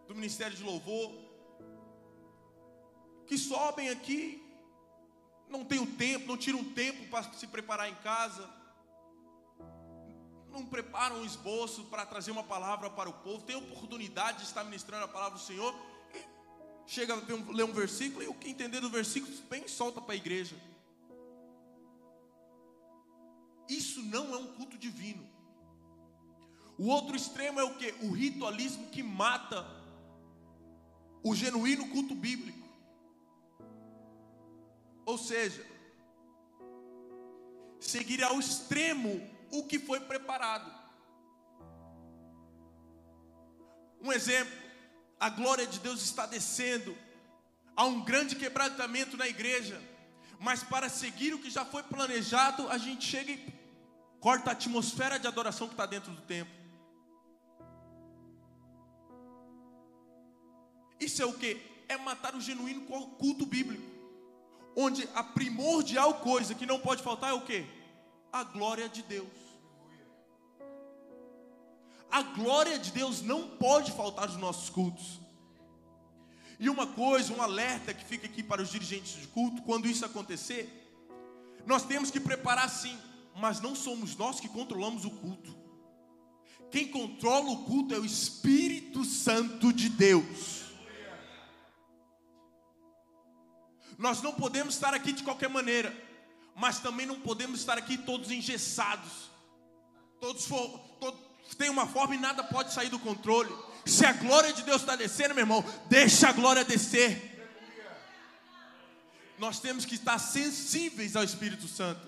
do 0.08 0.16
ministério 0.16 0.56
de 0.56 0.64
louvor, 0.64 1.12
que 3.26 3.38
sobem 3.38 3.90
aqui, 3.90 4.44
não 5.50 5.66
tem 5.66 5.80
o 5.80 5.88
tempo, 5.88 6.28
não 6.28 6.38
tiram 6.38 6.60
um 6.60 6.74
tempo 6.74 7.10
para 7.10 7.24
se 7.34 7.48
preparar 7.48 7.90
em 7.90 7.96
casa, 7.96 8.48
não 10.52 10.66
preparam 10.66 11.18
um 11.18 11.26
esboço 11.26 11.86
para 11.86 12.06
trazer 12.06 12.32
uma 12.32 12.44
palavra 12.44 12.90
para 12.90 13.10
o 13.10 13.14
povo, 13.14 13.44
tem 13.44 13.56
oportunidade 13.56 14.40
de 14.40 14.44
estar 14.44 14.64
ministrando 14.64 15.06
a 15.06 15.08
palavra 15.08 15.40
do 15.40 15.44
Senhor, 15.44 15.74
chega 16.86 17.14
a 17.14 17.52
ler 17.54 17.64
um 17.64 17.72
versículo 17.72 18.24
e 18.24 18.28
o 18.28 18.34
que 18.34 18.50
entender 18.50 18.82
do 18.82 18.90
versículo, 18.90 19.34
bem 19.50 19.68
solta 19.68 20.02
para 20.02 20.14
a 20.14 20.18
igreja. 20.18 20.56
Isso 23.70 24.02
não 24.04 24.34
é 24.34 24.38
um 24.38 24.48
culto 24.48 24.78
divino. 24.78 25.26
O 26.78 26.88
outro 26.88 27.16
extremo 27.16 27.60
é 27.60 27.64
o 27.64 27.76
que? 27.76 27.94
O 28.02 28.12
ritualismo 28.12 28.90
que 28.90 29.02
mata 29.02 29.66
o 31.24 31.36
genuíno 31.36 31.88
culto 31.90 32.16
bíblico. 32.16 32.68
Ou 35.06 35.18
seja, 35.18 35.66
seguir 37.80 38.24
ao 38.24 38.40
extremo 38.40 39.22
o 39.52 39.64
que 39.64 39.78
foi 39.80 40.00
preparado. 40.00 40.72
Um 44.02 44.12
exemplo, 44.12 44.54
a 45.20 45.30
glória 45.30 45.68
de 45.68 45.80
Deus 45.80 46.02
está 46.02 46.26
descendo, 46.26 46.98
há 47.76 47.86
um 47.86 48.02
grande 48.04 48.36
quebrantamento 48.36 49.16
na 49.16 49.28
igreja, 49.28 49.80
mas 50.40 50.64
para 50.64 50.90
seguir 50.90 51.34
o 51.34 51.40
que 51.40 51.52
já 51.52 51.64
foi 51.64 51.84
planejado, 51.84 52.68
a 52.70 52.78
gente 52.78 53.06
chega 53.06 53.32
e 53.32 53.54
corta 54.20 54.50
a 54.50 54.54
atmosfera 54.54 55.20
de 55.20 55.28
adoração 55.28 55.68
que 55.68 55.74
está 55.74 55.86
dentro 55.86 56.12
do 56.12 56.22
templo. 56.22 56.62
Isso 61.00 61.22
é 61.22 61.26
o 61.26 61.34
que? 61.34 61.60
É 61.88 61.98
matar 61.98 62.36
o 62.36 62.42
genuíno 62.42 62.86
culto 63.18 63.46
bíblico. 63.46 63.84
Onde 64.76 65.08
a 65.14 65.24
primordial 65.24 66.16
coisa 66.16 66.56
que 66.56 66.66
não 66.66 66.80
pode 66.80 67.04
faltar 67.04 67.32
é 67.32 67.34
o 67.34 67.42
que? 67.42 67.66
A 68.32 68.44
glória 68.44 68.88
de 68.88 69.02
Deus. 69.02 69.41
A 72.12 72.22
glória 72.22 72.78
de 72.78 72.92
Deus 72.92 73.22
não 73.22 73.48
pode 73.48 73.92
faltar 73.92 74.28
nos 74.28 74.38
nossos 74.38 74.70
cultos. 74.70 75.20
E 76.60 76.70
uma 76.70 76.86
coisa, 76.86 77.34
um 77.34 77.42
alerta 77.42 77.94
que 77.94 78.06
fica 78.06 78.28
aqui 78.28 78.44
para 78.44 78.62
os 78.62 78.70
dirigentes 78.70 79.20
de 79.20 79.28
culto, 79.28 79.62
quando 79.64 79.88
isso 79.88 80.06
acontecer, 80.06 80.70
nós 81.66 81.84
temos 81.84 82.12
que 82.12 82.20
preparar 82.20 82.70
sim 82.70 82.98
mas 83.36 83.62
não 83.62 83.76
somos 83.76 84.16
nós 84.16 84.40
que 84.40 84.50
controlamos 84.50 85.06
o 85.06 85.12
culto. 85.12 85.56
Quem 86.70 86.88
controla 86.88 87.50
o 87.50 87.64
culto 87.66 87.94
é 87.94 88.00
o 88.00 88.06
Espírito 88.06 89.04
Santo 89.04 89.74
de 89.74 89.90
Deus. 89.90 90.62
Nós 93.98 94.22
não 94.22 94.34
podemos 94.34 94.76
estar 94.76 94.94
aqui 94.94 95.12
de 95.12 95.24
qualquer 95.24 95.50
maneira, 95.50 95.96
mas 96.56 96.80
também 96.80 97.06
não 97.06 97.20
podemos 97.20 97.60
estar 97.60 97.78
aqui 97.78 97.98
todos 97.98 98.32
engessados. 98.32 99.30
Todos, 100.20 100.46
for, 100.46 100.80
têm 101.58 101.70
uma 101.70 101.88
forma 101.88 102.16
e 102.16 102.20
nada 102.20 102.44
pode 102.44 102.74
sair 102.74 102.90
do 102.90 103.00
controle. 103.00 103.54
Se 103.86 104.06
a 104.06 104.14
glória 104.14 104.54
de 104.54 104.64
Deus 104.64 104.82
está 104.82 104.96
descendo, 104.96 105.34
meu 105.34 105.44
irmão, 105.44 105.64
deixa 105.90 106.30
a 106.30 106.32
glória 106.32 106.64
descer. 106.64 107.30
Nós 109.38 109.60
temos 109.60 109.86
que 109.86 109.96
estar 109.96 110.20
sensíveis 110.20 111.16
ao 111.16 111.24
Espírito 111.24 111.68
Santo 111.68 112.08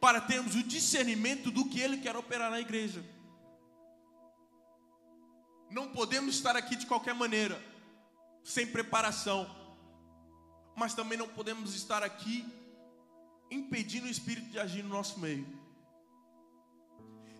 para 0.00 0.20
termos 0.20 0.54
o 0.54 0.62
discernimento 0.62 1.50
do 1.50 1.68
que 1.68 1.78
Ele 1.78 1.98
quer 1.98 2.16
operar 2.16 2.50
na 2.50 2.60
igreja. 2.60 3.04
Não 5.70 5.92
podemos 5.92 6.34
estar 6.34 6.56
aqui 6.56 6.74
de 6.74 6.86
qualquer 6.86 7.14
maneira, 7.14 7.62
sem 8.42 8.66
preparação, 8.66 9.48
mas 10.74 10.94
também 10.94 11.18
não 11.18 11.28
podemos 11.28 11.74
estar 11.74 12.02
aqui 12.02 12.46
impedindo 13.50 14.06
o 14.06 14.10
Espírito 14.10 14.48
de 14.48 14.58
agir 14.58 14.82
no 14.82 14.88
nosso 14.88 15.20
meio. 15.20 15.59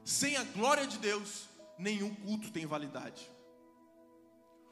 Sem 0.04 0.36
a 0.36 0.44
glória 0.44 0.86
de 0.86 0.98
Deus, 0.98 1.48
nenhum 1.78 2.14
culto 2.14 2.50
tem 2.50 2.66
validade. 2.66 3.30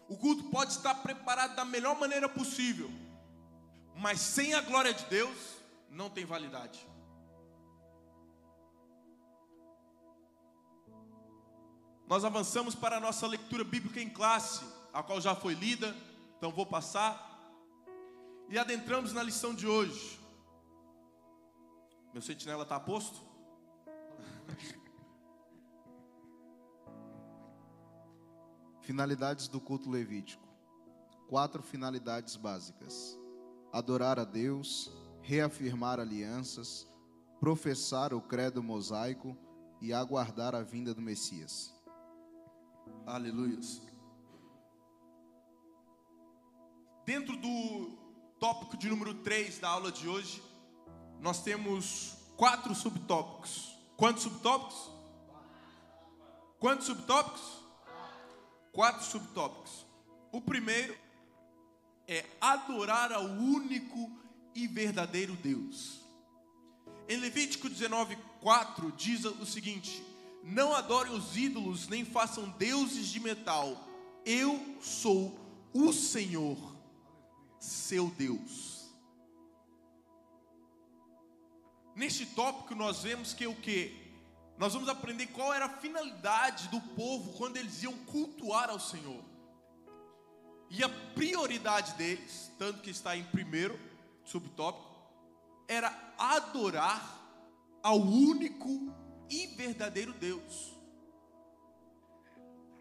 O 0.08 0.16
culto 0.16 0.44
pode 0.44 0.72
estar 0.72 0.94
preparado 0.96 1.54
da 1.54 1.64
melhor 1.64 1.98
maneira 1.98 2.28
possível, 2.28 2.90
mas 3.94 4.20
sem 4.20 4.54
a 4.54 4.60
glória 4.60 4.92
de 4.94 5.04
Deus, 5.06 5.36
não 5.90 6.08
tem 6.08 6.24
validade. 6.24 6.86
Nós 12.06 12.24
avançamos 12.24 12.74
para 12.74 12.96
a 12.96 13.00
nossa 13.00 13.26
leitura 13.26 13.62
bíblica 13.62 14.00
em 14.00 14.08
classe, 14.08 14.64
a 14.94 15.02
qual 15.02 15.20
já 15.20 15.34
foi 15.34 15.52
lida, 15.52 15.94
então 16.38 16.50
vou 16.50 16.64
passar. 16.64 17.26
E 18.48 18.58
adentramos 18.58 19.12
na 19.12 19.22
lição 19.22 19.54
de 19.54 19.66
hoje. 19.66 20.18
Meu 22.14 22.22
sentinela 22.22 22.62
está 22.62 22.80
posto? 22.80 23.20
Finalidades 28.88 29.48
do 29.48 29.60
culto 29.60 29.90
levítico. 29.90 30.48
Quatro 31.28 31.62
finalidades 31.62 32.36
básicas: 32.36 33.18
adorar 33.70 34.18
a 34.18 34.24
Deus, 34.24 34.90
reafirmar 35.20 36.00
alianças, 36.00 36.88
professar 37.38 38.14
o 38.14 38.22
credo 38.22 38.62
mosaico 38.62 39.36
e 39.78 39.92
aguardar 39.92 40.54
a 40.54 40.62
vinda 40.62 40.94
do 40.94 41.02
Messias. 41.02 41.70
Aleluias. 43.04 43.82
Dentro 47.04 47.36
do 47.36 47.90
tópico 48.40 48.78
de 48.78 48.88
número 48.88 49.16
3 49.16 49.58
da 49.58 49.68
aula 49.68 49.92
de 49.92 50.08
hoje, 50.08 50.42
nós 51.20 51.42
temos 51.42 52.16
quatro 52.38 52.74
subtópicos. 52.74 53.70
Quantos 53.98 54.22
subtópicos? 54.22 54.90
Quantos 56.58 56.86
subtópicos? 56.86 57.57
Quatro 58.78 59.04
subtópicos. 59.04 59.84
O 60.30 60.40
primeiro 60.40 60.96
é 62.06 62.24
adorar 62.40 63.10
ao 63.10 63.24
único 63.24 64.08
e 64.54 64.68
verdadeiro 64.68 65.34
Deus. 65.34 65.98
Em 67.08 67.16
Levítico 67.16 67.68
19:4 67.68 68.92
diz 68.96 69.24
o 69.24 69.44
seguinte: 69.44 70.00
Não 70.44 70.72
adorem 70.72 71.12
os 71.12 71.36
ídolos, 71.36 71.88
nem 71.88 72.04
façam 72.04 72.50
deuses 72.50 73.08
de 73.08 73.18
metal. 73.18 73.84
Eu 74.24 74.76
sou 74.80 75.36
o 75.74 75.92
Senhor, 75.92 76.56
seu 77.58 78.08
Deus. 78.10 78.92
Neste 81.96 82.24
tópico 82.26 82.76
nós 82.76 83.02
vemos 83.02 83.34
que 83.34 83.44
o 83.44 83.56
que? 83.56 83.97
Nós 84.58 84.72
vamos 84.72 84.88
aprender 84.88 85.28
qual 85.28 85.54
era 85.54 85.66
a 85.66 85.78
finalidade 85.78 86.68
do 86.68 86.80
povo 86.80 87.32
quando 87.34 87.56
eles 87.56 87.82
iam 87.84 87.96
cultuar 88.06 88.68
ao 88.68 88.80
Senhor. 88.80 89.22
E 90.68 90.82
a 90.82 90.88
prioridade 91.14 91.94
deles, 91.94 92.50
tanto 92.58 92.82
que 92.82 92.90
está 92.90 93.16
em 93.16 93.24
primeiro 93.24 93.78
subtópico, 94.24 94.88
era 95.68 95.96
adorar 96.18 97.18
ao 97.82 97.98
único 98.00 98.92
e 99.30 99.46
verdadeiro 99.46 100.12
Deus. 100.12 100.76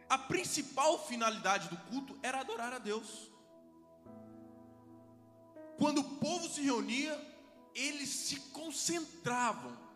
A 0.10 0.18
principal 0.18 1.06
finalidade 1.06 1.70
do 1.70 1.78
culto 1.78 2.18
era 2.24 2.40
adorar 2.40 2.74
a 2.74 2.80
Deus. 2.80 3.30
Quando 5.78 6.00
o 6.00 6.16
povo 6.16 6.50
se 6.50 6.62
reunia, 6.62 7.16
eles 7.76 8.10
se 8.10 8.40
concentravam. 8.52 9.87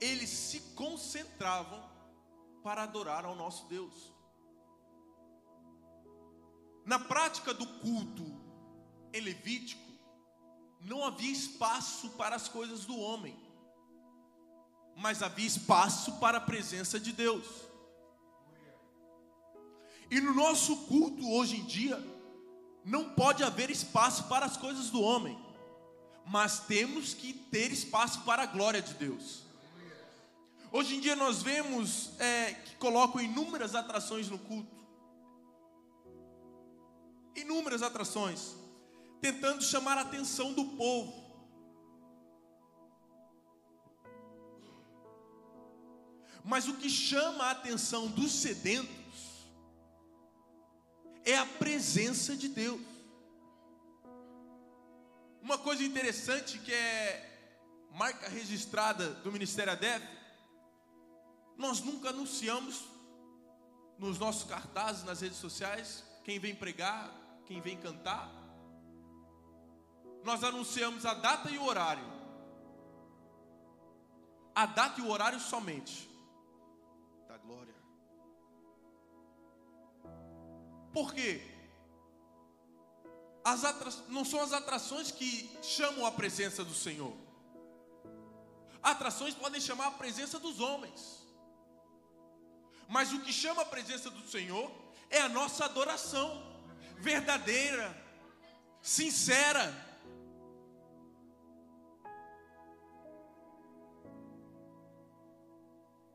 Eles 0.00 0.28
se 0.28 0.60
concentravam 0.74 1.82
para 2.62 2.82
adorar 2.82 3.24
ao 3.24 3.34
nosso 3.34 3.66
Deus. 3.66 4.12
Na 6.84 6.98
prática 6.98 7.54
do 7.54 7.66
culto 7.66 8.24
em 9.12 9.20
Levítico, 9.20 9.82
não 10.80 11.04
havia 11.04 11.32
espaço 11.32 12.10
para 12.10 12.36
as 12.36 12.48
coisas 12.48 12.84
do 12.84 12.96
homem, 12.96 13.36
mas 14.96 15.22
havia 15.22 15.46
espaço 15.46 16.18
para 16.18 16.38
a 16.38 16.40
presença 16.40 17.00
de 17.00 17.12
Deus. 17.12 17.46
E 20.10 20.20
no 20.20 20.34
nosso 20.34 20.76
culto 20.86 21.28
hoje 21.28 21.56
em 21.56 21.64
dia, 21.64 21.98
não 22.84 23.14
pode 23.14 23.42
haver 23.42 23.70
espaço 23.70 24.24
para 24.28 24.46
as 24.46 24.56
coisas 24.56 24.90
do 24.90 25.00
homem, 25.00 25.36
mas 26.24 26.60
temos 26.60 27.14
que 27.14 27.32
ter 27.32 27.72
espaço 27.72 28.20
para 28.22 28.44
a 28.44 28.46
glória 28.46 28.80
de 28.80 28.94
Deus. 28.94 29.45
Hoje 30.76 30.96
em 30.96 31.00
dia 31.00 31.16
nós 31.16 31.42
vemos 31.42 32.10
é, 32.20 32.52
que 32.52 32.76
colocam 32.76 33.18
inúmeras 33.18 33.74
atrações 33.74 34.28
no 34.28 34.38
culto 34.38 34.76
inúmeras 37.34 37.82
atrações, 37.82 38.56
tentando 39.20 39.62
chamar 39.62 39.96
a 39.98 40.02
atenção 40.02 40.52
do 40.52 40.64
povo. 40.76 41.24
Mas 46.44 46.68
o 46.68 46.74
que 46.74 46.90
chama 46.90 47.44
a 47.44 47.50
atenção 47.52 48.08
dos 48.08 48.32
sedentos 48.32 49.46
é 51.24 51.36
a 51.36 51.46
presença 51.46 52.36
de 52.36 52.48
Deus. 52.48 52.80
Uma 55.42 55.58
coisa 55.58 55.82
interessante 55.82 56.58
que 56.58 56.72
é 56.72 57.32
marca 57.92 58.28
registrada 58.28 59.10
do 59.24 59.32
Ministério 59.32 59.72
ADEP, 59.72 60.15
nós 61.56 61.80
nunca 61.80 62.10
anunciamos 62.10 62.84
nos 63.98 64.18
nossos 64.18 64.44
cartazes, 64.44 65.04
nas 65.04 65.20
redes 65.20 65.38
sociais, 65.38 66.04
quem 66.22 66.38
vem 66.38 66.54
pregar, 66.54 67.10
quem 67.46 67.60
vem 67.60 67.78
cantar. 67.78 68.30
Nós 70.22 70.44
anunciamos 70.44 71.06
a 71.06 71.14
data 71.14 71.50
e 71.50 71.58
o 71.58 71.64
horário. 71.64 72.04
A 74.54 74.66
data 74.66 75.00
e 75.00 75.04
o 75.04 75.08
horário 75.08 75.40
somente. 75.40 76.10
Da 77.28 77.38
glória. 77.38 77.74
Por 80.92 81.14
quê? 81.14 81.42
As. 83.44 83.62
Não 84.08 84.24
são 84.24 84.40
as 84.42 84.52
atrações 84.52 85.10
que 85.10 85.56
chamam 85.62 86.04
a 86.04 86.12
presença 86.12 86.64
do 86.64 86.74
Senhor. 86.74 87.16
Atrações 88.82 89.34
podem 89.34 89.60
chamar 89.60 89.86
a 89.88 89.92
presença 89.92 90.38
dos 90.38 90.60
homens. 90.60 91.25
Mas 92.88 93.12
o 93.12 93.20
que 93.20 93.32
chama 93.32 93.62
a 93.62 93.66
presença 93.66 94.10
do 94.10 94.26
Senhor 94.28 94.70
é 95.10 95.20
a 95.20 95.28
nossa 95.28 95.64
adoração 95.64 96.42
verdadeira, 96.98 97.94
sincera. 98.80 99.84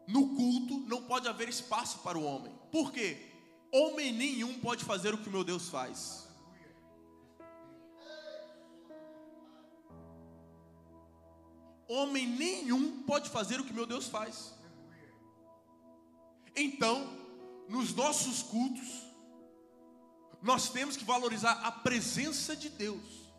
No 0.07 0.35
culto 0.35 0.79
não 0.87 1.03
pode 1.03 1.27
haver 1.27 1.47
espaço 1.49 1.99
para 1.99 2.17
o 2.17 2.23
homem. 2.23 2.53
Por 2.71 2.91
quê? 2.91 3.29
Homem 3.71 4.11
nenhum 4.11 4.59
pode 4.59 4.83
fazer 4.83 5.13
o 5.13 5.17
que 5.17 5.29
meu 5.29 5.43
Deus 5.43 5.69
faz. 5.69 6.27
Homem 11.87 12.27
nenhum 12.27 13.03
pode 13.03 13.29
fazer 13.29 13.59
o 13.59 13.65
que 13.65 13.73
meu 13.73 13.85
Deus 13.85 14.07
faz. 14.07 14.53
Então, 16.61 17.09
nos 17.67 17.95
nossos 17.95 18.43
cultos, 18.43 18.87
nós 20.43 20.69
temos 20.69 20.95
que 20.95 21.03
valorizar 21.03 21.53
a 21.65 21.71
presença 21.71 22.55
de 22.55 22.69
Deus. 22.69 23.31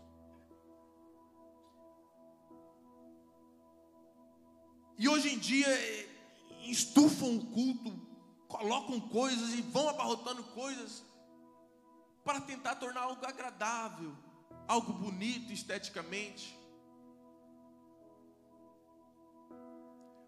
E 4.98 5.08
hoje 5.08 5.32
em 5.32 5.38
dia 5.38 5.68
eh, 5.68 6.08
estufam 6.64 7.36
o 7.36 7.46
culto, 7.46 7.92
colocam 8.48 9.00
coisas 9.00 9.54
e 9.54 9.62
vão 9.62 9.88
abarrotando 9.88 10.42
coisas 10.42 11.04
para 12.24 12.40
tentar 12.40 12.74
tornar 12.74 13.02
algo 13.02 13.24
agradável, 13.24 14.16
algo 14.66 14.92
bonito 14.92 15.52
esteticamente. 15.52 16.58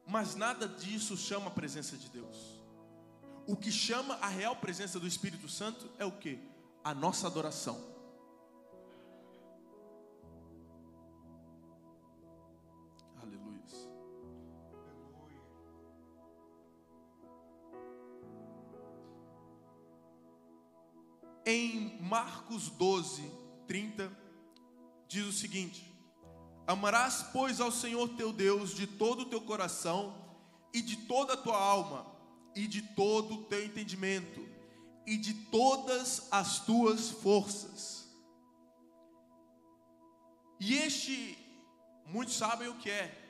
Mas 0.07 0.37
nada 0.37 0.68
disso 0.68 1.16
chama 1.16 1.48
a 1.48 1.50
presença 1.50 1.96
de 1.96 2.09
Deus. 2.09 2.53
O 3.46 3.57
que 3.57 3.70
chama 3.70 4.14
a 4.16 4.28
real 4.28 4.57
presença 4.57 4.98
do 4.98 5.07
Espírito 5.07 5.48
Santo 5.48 5.90
é 5.98 6.04
o 6.04 6.12
que? 6.12 6.54
a 6.85 6.94
nossa 6.94 7.26
adoração. 7.26 7.83
Aleluia. 13.22 13.62
Em 21.46 21.98
Marcos 22.02 22.68
12, 22.68 23.22
30, 23.66 24.12
diz 25.09 25.24
o 25.24 25.33
seguinte: 25.33 25.90
Amarás, 26.66 27.22
pois, 27.33 27.62
ao 27.62 27.72
Senhor 27.72 28.11
teu 28.11 28.30
Deus 28.30 28.74
de 28.74 28.87
todo 28.87 29.22
o 29.22 29.30
teu 29.30 29.40
coração, 29.40 30.22
e 30.74 30.83
de 30.83 30.98
toda 31.07 31.33
a 31.33 31.37
tua 31.37 31.57
alma, 31.57 32.13
e 32.54 32.66
de 32.66 32.82
todo 32.82 33.34
o 33.34 33.44
teu 33.44 33.64
entendimento 33.64 34.48
e 35.06 35.16
de 35.16 35.34
todas 35.34 36.28
as 36.30 36.60
tuas 36.64 37.10
forças. 37.10 38.08
E 40.58 40.74
este, 40.74 41.36
muitos 42.06 42.36
sabem 42.36 42.68
o 42.68 42.78
que 42.78 42.90
é, 42.90 43.20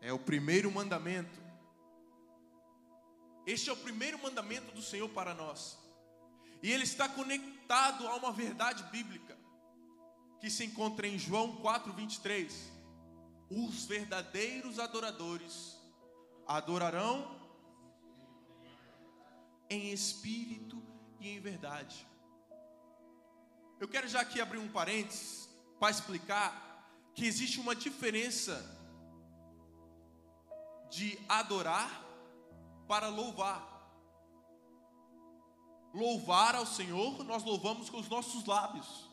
é 0.00 0.12
o 0.12 0.18
primeiro 0.18 0.70
mandamento. 0.70 1.40
Este 3.46 3.70
é 3.70 3.72
o 3.72 3.76
primeiro 3.76 4.18
mandamento 4.22 4.72
do 4.72 4.82
Senhor 4.82 5.08
para 5.08 5.34
nós, 5.34 5.78
e 6.62 6.70
ele 6.70 6.84
está 6.84 7.08
conectado 7.08 8.06
a 8.06 8.14
uma 8.14 8.32
verdade 8.32 8.84
bíblica 8.84 9.36
que 10.40 10.50
se 10.50 10.64
encontra 10.64 11.06
em 11.06 11.18
João 11.18 11.56
4:23. 11.56 12.52
Os 13.50 13.84
verdadeiros 13.84 14.78
adoradores 14.78 15.81
adorarão 16.46 17.40
em 19.68 19.90
espírito 19.90 20.82
e 21.20 21.30
em 21.30 21.40
verdade. 21.40 22.06
Eu 23.80 23.88
quero 23.88 24.06
já 24.06 24.20
aqui 24.20 24.40
abrir 24.40 24.58
um 24.58 24.68
parênteses 24.68 25.48
para 25.80 25.90
explicar 25.90 26.72
que 27.14 27.26
existe 27.26 27.58
uma 27.58 27.74
diferença 27.74 28.54
de 30.90 31.18
adorar 31.28 32.04
para 32.86 33.08
louvar. 33.08 33.70
Louvar 35.94 36.54
ao 36.54 36.66
Senhor, 36.66 37.24
nós 37.24 37.42
louvamos 37.42 37.90
com 37.90 37.98
os 37.98 38.08
nossos 38.08 38.44
lábios. 38.44 39.10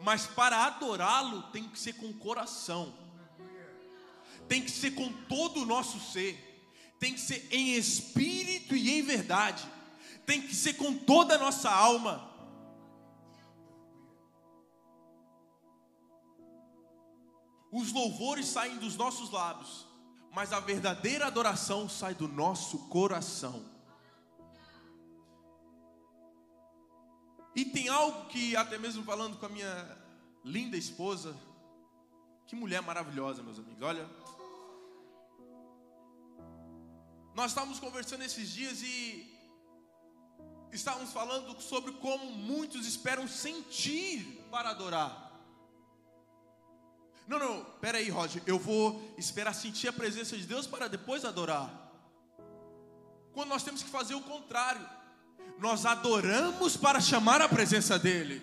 Mas 0.00 0.26
para 0.26 0.64
adorá-lo 0.64 1.42
tem 1.52 1.68
que 1.68 1.78
ser 1.78 1.92
com 1.94 2.06
o 2.06 2.18
coração. 2.18 3.09
Tem 4.50 4.60
que 4.60 4.70
ser 4.72 4.96
com 4.96 5.12
todo 5.28 5.62
o 5.62 5.64
nosso 5.64 6.00
ser. 6.00 6.36
Tem 6.98 7.14
que 7.14 7.20
ser 7.20 7.46
em 7.52 7.76
espírito 7.76 8.74
e 8.74 8.98
em 8.98 9.00
verdade. 9.00 9.64
Tem 10.26 10.42
que 10.42 10.52
ser 10.52 10.74
com 10.74 10.92
toda 10.92 11.36
a 11.36 11.38
nossa 11.38 11.70
alma. 11.70 12.28
Os 17.70 17.92
louvores 17.92 18.46
saem 18.46 18.76
dos 18.78 18.96
nossos 18.96 19.30
lábios, 19.30 19.86
mas 20.32 20.52
a 20.52 20.58
verdadeira 20.58 21.28
adoração 21.28 21.88
sai 21.88 22.16
do 22.16 22.26
nosso 22.26 22.88
coração. 22.88 23.64
E 27.54 27.64
tem 27.64 27.88
algo 27.88 28.26
que, 28.26 28.56
até 28.56 28.76
mesmo 28.78 29.04
falando 29.04 29.38
com 29.38 29.46
a 29.46 29.48
minha 29.48 29.96
linda 30.44 30.76
esposa, 30.76 31.36
que 32.48 32.56
mulher 32.56 32.82
maravilhosa, 32.82 33.44
meus 33.44 33.60
amigos, 33.60 33.80
olha. 33.80 34.19
Nós 37.40 37.52
estávamos 37.52 37.80
conversando 37.80 38.22
esses 38.22 38.50
dias 38.50 38.82
e 38.82 39.34
estávamos 40.70 41.10
falando 41.10 41.58
sobre 41.62 41.90
como 41.92 42.26
muitos 42.32 42.86
esperam 42.86 43.26
sentir 43.26 44.46
para 44.50 44.68
adorar. 44.68 45.40
Não, 47.26 47.38
não, 47.38 47.64
peraí, 47.80 48.10
Roger, 48.10 48.42
eu 48.44 48.58
vou 48.58 49.14
esperar 49.16 49.54
sentir 49.54 49.88
a 49.88 49.92
presença 49.94 50.36
de 50.36 50.44
Deus 50.44 50.66
para 50.66 50.86
depois 50.86 51.24
adorar. 51.24 51.70
Quando 53.32 53.48
nós 53.48 53.62
temos 53.62 53.82
que 53.82 53.88
fazer 53.88 54.14
o 54.14 54.20
contrário, 54.20 54.86
nós 55.58 55.86
adoramos 55.86 56.76
para 56.76 57.00
chamar 57.00 57.40
a 57.40 57.48
presença 57.48 57.98
dEle, 57.98 58.42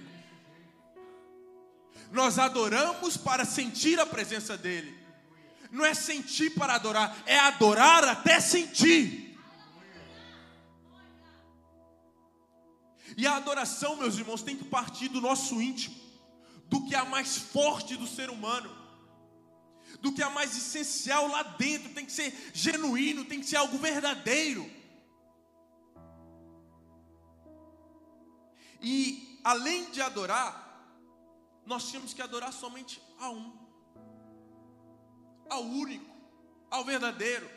nós 2.12 2.39
adoramos 2.39 3.15
para 3.15 3.45
sentir 3.45 3.99
a 3.99 4.07
presença 4.07 4.57
dEle, 4.57 4.97
não 5.71 5.86
é 5.86 5.93
sentir 5.93 6.51
para 6.51 6.75
adorar, 6.75 7.15
é 7.25 7.38
adorar 7.38 8.03
até 8.06 8.39
sentir. 8.39 9.38
E 13.15 13.25
a 13.25 13.36
adoração, 13.36 13.95
meus 13.95 14.17
irmãos, 14.17 14.41
tem 14.43 14.56
que 14.56 14.65
partir 14.65 15.08
do 15.08 15.19
nosso 15.19 15.62
íntimo 15.62 15.95
do 16.67 16.86
que 16.86 16.95
é 16.95 17.03
mais 17.03 17.38
forte 17.38 17.95
do 17.95 18.06
ser 18.06 18.30
humano, 18.30 18.69
do 20.01 20.13
que 20.13 20.21
é 20.21 20.30
mais 20.30 20.56
essencial 20.56 21.27
lá 21.27 21.43
dentro, 21.43 21.93
tem 21.93 22.06
que 22.06 22.12
ser 22.12 22.51
genuíno, 22.53 23.25
tem 23.25 23.39
que 23.39 23.45
ser 23.45 23.56
algo 23.56 23.77
verdadeiro. 23.77 24.69
E 28.82 29.39
além 29.43 29.89
de 29.91 30.01
adorar, 30.01 30.65
nós 31.65 31.91
temos 31.91 32.13
que 32.13 32.21
adorar 32.21 32.53
somente 32.53 33.01
a 33.19 33.30
um, 33.30 33.66
ao 35.49 35.63
único, 35.63 36.05
ao 36.69 36.83
verdadeiro, 36.83 37.49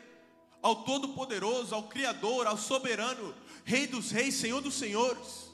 ao 0.61 0.83
Todo-Poderoso, 0.83 1.73
ao 1.73 1.87
Criador, 1.87 2.47
ao 2.47 2.57
Soberano, 2.57 3.35
Rei 3.63 3.87
dos 3.87 4.11
Reis, 4.11 4.35
Senhor 4.35 4.61
dos 4.61 4.75
Senhores. 4.75 5.49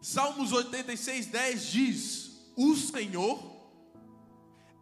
Salmos 0.00 0.52
86, 0.52 1.26
10 1.26 1.66
diz: 1.66 2.30
O 2.56 2.76
Senhor 2.76 3.56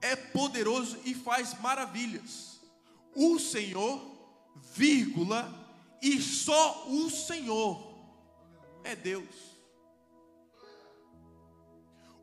é 0.01 0.15
poderoso 0.15 0.99
e 1.05 1.15
faz 1.15 1.59
maravilhas. 1.61 2.61
O 3.15 3.39
Senhor, 3.39 4.01
vírgula, 4.75 5.53
e 6.03 6.21
só 6.21 6.87
o 6.89 7.09
Senhor 7.09 7.95
é 8.85 8.95
Deus. 8.95 9.55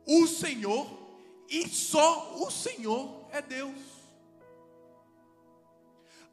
O 0.06 0.26
Senhor 0.28 1.01
e 1.52 1.68
só 1.68 2.42
o 2.42 2.50
Senhor 2.50 3.28
é 3.30 3.42
Deus. 3.42 3.76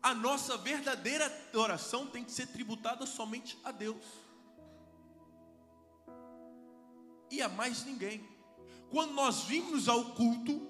A 0.02 0.16
nossa 0.16 0.58
verdadeira 0.58 1.30
oração 1.54 2.08
tem 2.08 2.24
que 2.24 2.32
ser 2.32 2.48
tributada 2.48 3.06
somente 3.06 3.60
a 3.66 3.72
Deus 3.72 4.02
e 7.30 7.42
a 7.42 7.50
mais 7.50 7.84
ninguém. 7.84 8.26
Quando 8.90 9.12
nós 9.14 9.44
vimos 9.44 9.90
ao 9.90 10.14
culto, 10.16 10.66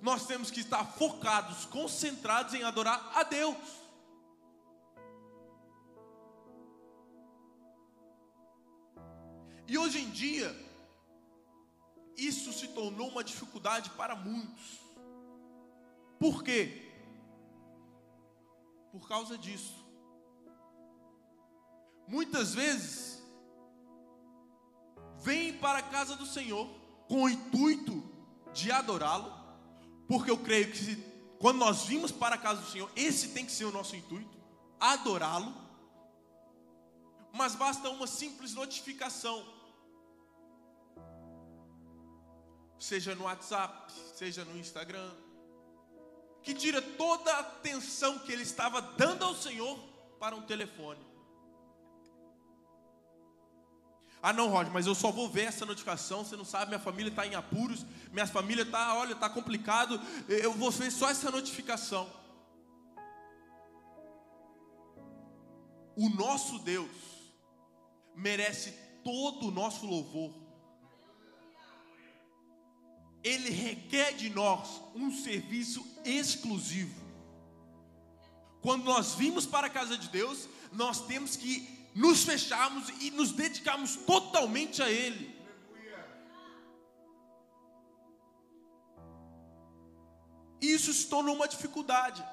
nós 0.00 0.24
temos 0.24 0.52
que 0.52 0.60
estar 0.60 0.84
focados, 0.92 1.64
concentrados 1.64 2.54
em 2.54 2.62
adorar 2.62 3.10
a 3.12 3.24
Deus. 3.24 3.56
E 9.66 9.76
hoje 9.76 9.98
em 9.98 10.10
dia, 10.10 10.67
isso 12.18 12.52
se 12.52 12.68
tornou 12.68 13.08
uma 13.08 13.22
dificuldade 13.22 13.90
para 13.90 14.16
muitos. 14.16 14.80
Por 16.18 16.42
quê? 16.42 16.92
Por 18.90 19.06
causa 19.08 19.38
disso. 19.38 19.86
Muitas 22.08 22.54
vezes, 22.54 23.22
vem 25.20 25.52
para 25.58 25.78
a 25.78 25.82
casa 25.82 26.16
do 26.16 26.26
Senhor 26.26 26.68
com 27.06 27.22
o 27.22 27.28
intuito 27.28 28.02
de 28.52 28.72
adorá-lo, 28.72 29.32
porque 30.08 30.30
eu 30.30 30.38
creio 30.38 30.70
que 30.72 30.78
se, 30.78 30.96
quando 31.38 31.58
nós 31.58 31.84
vimos 31.84 32.10
para 32.10 32.34
a 32.34 32.38
casa 32.38 32.62
do 32.62 32.68
Senhor, 32.68 32.90
esse 32.96 33.28
tem 33.28 33.46
que 33.46 33.52
ser 33.52 33.64
o 33.64 33.72
nosso 33.72 33.94
intuito, 33.94 34.36
adorá-lo. 34.80 35.54
Mas 37.32 37.54
basta 37.54 37.88
uma 37.90 38.06
simples 38.06 38.54
notificação, 38.54 39.44
seja 42.78 43.14
no 43.14 43.24
WhatsApp, 43.24 43.92
seja 44.14 44.44
no 44.44 44.56
Instagram, 44.56 45.10
que 46.42 46.54
tira 46.54 46.80
toda 46.80 47.32
a 47.32 47.40
atenção 47.40 48.18
que 48.20 48.32
ele 48.32 48.42
estava 48.42 48.80
dando 48.80 49.24
ao 49.24 49.34
Senhor 49.34 49.78
para 50.18 50.34
um 50.36 50.42
telefone. 50.42 51.06
Ah, 54.20 54.32
não, 54.32 54.48
Roger, 54.48 54.72
mas 54.72 54.86
eu 54.86 54.94
só 54.94 55.12
vou 55.12 55.28
ver 55.28 55.42
essa 55.44 55.64
notificação. 55.64 56.24
Você 56.24 56.36
não 56.36 56.44
sabe, 56.44 56.66
minha 56.66 56.80
família 56.80 57.10
está 57.10 57.26
em 57.26 57.34
apuros, 57.34 57.86
minha 58.10 58.26
família 58.26 58.62
está, 58.62 58.94
olha, 58.94 59.12
está 59.12 59.30
complicado. 59.30 60.00
Eu 60.28 60.52
vou 60.52 60.70
ver 60.70 60.90
só 60.90 61.08
essa 61.08 61.30
notificação. 61.30 62.10
O 65.96 66.08
nosso 66.08 66.58
Deus 66.60 66.90
merece 68.14 68.72
todo 69.04 69.48
o 69.48 69.50
nosso 69.50 69.86
louvor. 69.86 70.47
Ele 73.28 73.50
requer 73.50 74.12
de 74.12 74.30
nós 74.30 74.80
um 74.94 75.10
serviço 75.10 75.86
exclusivo. 76.04 76.98
Quando 78.60 78.84
nós 78.84 79.14
vimos 79.14 79.46
para 79.46 79.66
a 79.66 79.70
casa 79.70 79.96
de 79.96 80.08
Deus, 80.08 80.48
nós 80.72 81.06
temos 81.06 81.36
que 81.36 81.68
nos 81.94 82.24
fecharmos 82.24 82.88
e 83.00 83.10
nos 83.10 83.32
dedicarmos 83.32 83.96
totalmente 83.96 84.82
a 84.82 84.90
Ele. 84.90 85.36
Isso 90.60 90.92
se 90.92 91.06
tornou 91.08 91.34
uma 91.36 91.48
dificuldade. 91.48 92.24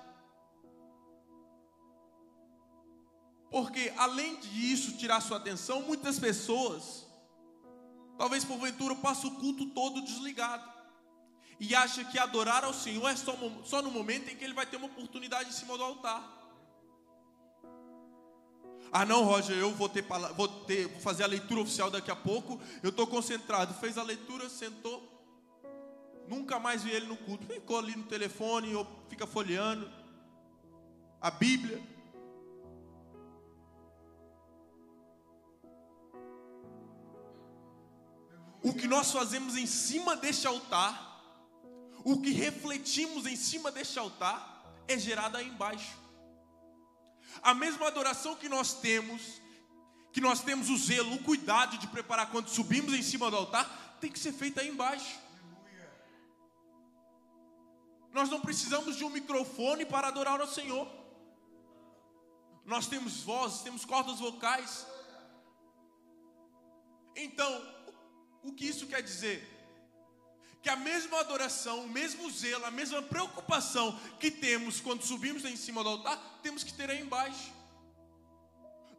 Porque 3.49 3.93
além 3.97 4.39
disso 4.39 4.97
tirar 4.97 5.21
sua 5.21 5.37
atenção, 5.37 5.81
muitas 5.83 6.19
pessoas, 6.19 7.05
talvez 8.17 8.43
porventura, 8.43 8.95
passam 8.95 9.29
o 9.29 9.35
culto 9.35 9.67
todo 9.67 10.01
desligado. 10.01 10.74
E 11.59 11.73
acha 11.73 12.03
que 12.03 12.19
adorar 12.19 12.63
ao 12.63 12.73
Senhor 12.73 13.07
é 13.07 13.15
só, 13.15 13.35
só 13.63 13.81
no 13.81 13.89
momento 13.89 14.29
em 14.29 14.35
que 14.35 14.43
ele 14.43 14.53
vai 14.53 14.65
ter 14.65 14.77
uma 14.77 14.87
oportunidade 14.87 15.49
em 15.49 15.53
cima 15.53 15.77
do 15.77 15.83
altar. 15.83 16.35
Ah, 18.91 19.05
não, 19.05 19.23
Roger, 19.23 19.57
eu 19.57 19.71
vou 19.71 19.89
ter, 19.89 20.05
vou 20.35 20.47
ter, 20.47 20.87
vou 20.87 21.01
fazer 21.01 21.23
a 21.23 21.27
leitura 21.27 21.61
oficial 21.61 21.91
daqui 21.91 22.11
a 22.11 22.15
pouco. 22.15 22.59
Eu 22.81 22.91
estou 22.91 23.05
concentrado. 23.05 23.73
Fez 23.73 23.97
a 23.97 24.03
leitura, 24.03 24.47
sentou. 24.49 25.03
Nunca 26.27 26.59
mais 26.59 26.83
vi 26.83 26.91
ele 26.91 27.05
no 27.05 27.17
culto. 27.17 27.45
Ficou 27.45 27.77
ali 27.77 27.95
no 27.95 28.03
telefone 28.03 28.73
ou 28.73 28.87
fica 29.09 29.27
folheando 29.27 29.91
a 31.21 31.29
Bíblia. 31.29 31.81
O 38.63 38.73
que 38.73 38.87
nós 38.87 39.11
fazemos 39.11 39.55
em 39.55 39.67
cima 39.67 40.15
deste 40.15 40.47
altar, 40.47 41.04
o 42.05 42.21
que 42.21 42.29
refletimos 42.29 43.25
em 43.25 43.35
cima 43.35 43.71
deste 43.71 43.97
altar, 43.97 44.63
é 44.87 44.95
gerado 44.95 45.37
aí 45.37 45.47
embaixo. 45.47 45.97
A 47.41 47.51
mesma 47.51 47.87
adoração 47.87 48.35
que 48.35 48.47
nós 48.47 48.75
temos, 48.75 49.41
que 50.13 50.21
nós 50.21 50.43
temos 50.43 50.69
o 50.69 50.77
zelo, 50.77 51.15
o 51.15 51.23
cuidado 51.23 51.79
de 51.79 51.87
preparar 51.87 52.29
quando 52.29 52.47
subimos 52.47 52.93
em 52.93 53.01
cima 53.01 53.31
do 53.31 53.37
altar, 53.37 53.97
tem 53.99 54.11
que 54.11 54.19
ser 54.19 54.33
feita 54.33 54.61
aí 54.61 54.69
embaixo. 54.69 55.19
Nós 58.13 58.29
não 58.29 58.39
precisamos 58.39 58.95
de 58.95 59.03
um 59.03 59.09
microfone 59.09 59.83
para 59.83 60.09
adorar 60.09 60.39
ao 60.39 60.47
Senhor. 60.47 60.87
Nós 62.63 62.85
temos 62.85 63.23
vozes, 63.23 63.63
temos 63.63 63.83
cordas 63.83 64.19
vocais. 64.19 64.85
Então, 67.15 67.51
o 68.43 68.53
que 68.53 68.67
isso 68.67 68.85
quer 68.85 69.01
dizer? 69.01 69.54
Que 70.65 70.69
a 70.71 70.75
mesma 70.75 71.19
adoração, 71.19 71.81
o 71.81 71.87
mesmo 71.87 72.27
zelo, 72.31 72.65
a 72.65 72.71
mesma 72.71 72.99
preocupação 72.99 73.99
que 74.19 74.31
temos 74.31 74.81
quando 74.81 75.05
subimos 75.05 75.43
lá 75.43 75.51
em 75.51 75.55
cima 75.55 75.83
do 75.83 75.89
altar, 75.89 76.39
temos 76.41 76.63
que 76.63 76.73
ter 76.73 76.89
aí 76.89 77.01
embaixo. 77.01 77.53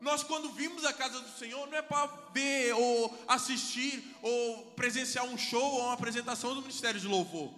Nós, 0.00 0.22
quando 0.22 0.52
vimos 0.52 0.84
a 0.84 0.92
casa 0.92 1.18
do 1.18 1.28
Senhor, 1.36 1.66
não 1.66 1.76
é 1.76 1.82
para 1.82 2.06
ver 2.32 2.72
ou 2.72 3.18
assistir 3.26 4.16
ou 4.22 4.62
presenciar 4.76 5.24
um 5.24 5.36
show 5.36 5.60
ou 5.60 5.80
uma 5.86 5.94
apresentação 5.94 6.54
do 6.54 6.60
Ministério 6.60 7.00
de 7.00 7.08
Louvor. 7.08 7.52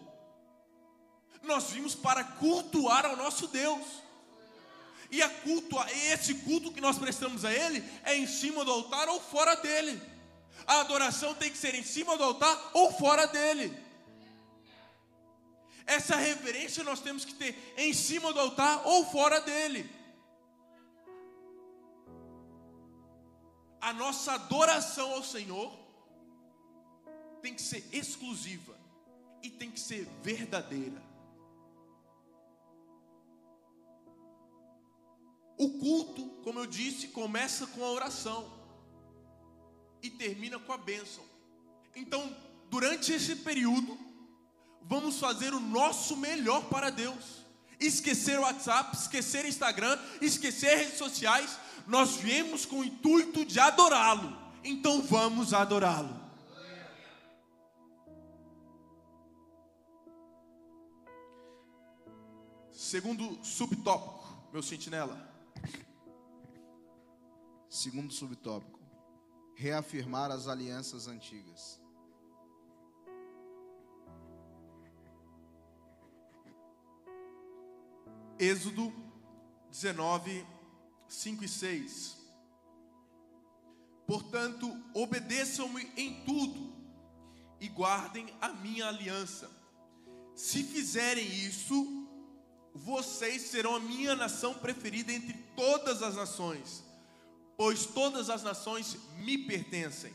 Nós 1.43 1.65
vimos 1.65 1.95
para 1.95 2.25
cultuar 2.25 3.05
ao 3.05 3.15
nosso 3.15 3.47
Deus. 3.49 3.85
E 5.11 5.21
a 5.21 5.29
culto, 5.29 5.77
esse 6.11 6.33
culto 6.33 6.73
que 6.73 6.81
nós 6.81 6.97
prestamos 6.97 7.45
a 7.45 7.53
Ele 7.53 7.85
é 8.05 8.17
em 8.17 8.27
cima 8.27 8.65
do 8.65 8.73
altar 8.73 9.07
ou 9.11 9.21
fora 9.21 9.55
dele. 9.57 10.01
A 10.67 10.81
adoração 10.81 11.35
tem 11.35 11.51
que 11.51 11.59
ser 11.59 11.75
em 11.75 11.85
cima 11.85 12.17
do 12.17 12.25
altar 12.25 12.71
ou 12.73 12.91
fora 12.91 13.27
dele. 13.27 13.87
Essa 15.89 16.17
reverência 16.17 16.85
nós 16.85 17.01
temos 17.01 17.25
que 17.25 17.33
ter 17.33 17.57
em 17.79 17.95
cima 17.95 18.31
do 18.31 18.39
altar 18.39 18.87
ou 18.87 19.07
fora 19.07 19.41
dele. 19.41 19.91
A 23.81 23.95
nossa 23.95 24.33
adoração 24.33 25.13
ao 25.13 25.25
Senhor 25.25 25.73
tem 27.41 27.55
que 27.55 27.63
ser 27.63 27.89
exclusiva 27.91 28.79
e 29.43 29.49
tem 29.49 29.71
que 29.71 29.81
ser 29.81 30.05
verdadeira. 30.23 31.03
O 35.57 35.71
culto, 35.79 36.29
como 36.45 36.59
eu 36.59 36.67
disse, 36.67 37.09
começa 37.09 37.67
com 37.69 37.83
a 37.83 37.91
oração 37.91 38.47
e 40.03 40.11
termina 40.11 40.59
com 40.59 40.71
a 40.71 40.77
bênção. 40.77 41.25
Então, 41.97 42.37
durante 42.69 43.11
esse 43.11 43.37
período, 43.37 44.08
vamos 44.89 45.21
fazer 45.21 45.53
o 45.53 45.61
nosso 45.61 46.17
melhor 46.17 46.65
para 46.65 46.91
Deus. 46.91 47.45
Esquecer 47.79 48.39
o 48.39 48.43
WhatsApp, 48.43 48.97
esquecer 48.97 49.45
Instagram, 49.45 49.97
esquecer 50.21 50.79
redes 50.79 50.99
sociais. 50.99 51.59
Nós 51.87 52.17
viemos 52.17 52.65
com 52.65 52.81
o 52.81 52.85
intuito 52.85 53.45
de 53.45 53.61
adorá-lo. 53.61 54.37
Então 54.65 55.03
vamos 55.03 55.55
adorá-lo. 55.55 56.19
Segundo 62.73 63.45
subtópico, 63.45 64.27
meu 64.51 64.63
sentinela. 64.63 65.29
Segundo 67.69 68.13
subtópico: 68.13 68.81
reafirmar 69.55 70.31
as 70.31 70.49
alianças 70.49 71.07
antigas. 71.07 71.79
Êxodo 78.39 78.93
19, 79.71 80.47
5 81.09 81.45
e 81.45 81.49
6. 81.49 82.17
Portanto, 84.07 84.75
obedeçam-me 84.95 85.91
em 85.97 86.25
tudo 86.25 86.73
e 87.61 87.69
guardem 87.69 88.27
a 88.41 88.49
minha 88.49 88.89
aliança. 88.89 89.51
Se 90.35 90.63
fizerem 90.63 91.27
isso, 91.27 92.09
vocês 92.75 93.43
serão 93.43 93.75
a 93.75 93.81
minha 93.81 94.15
nação 94.15 94.55
preferida 94.55 95.13
entre 95.13 95.35
todas 95.55 96.03
as 96.03 96.15
nações 96.15 96.89
pois 97.59 97.85
todas 97.87 98.31
as 98.31 98.45
nações 98.45 98.97
me 99.17 99.37
pertencem. 99.37 100.15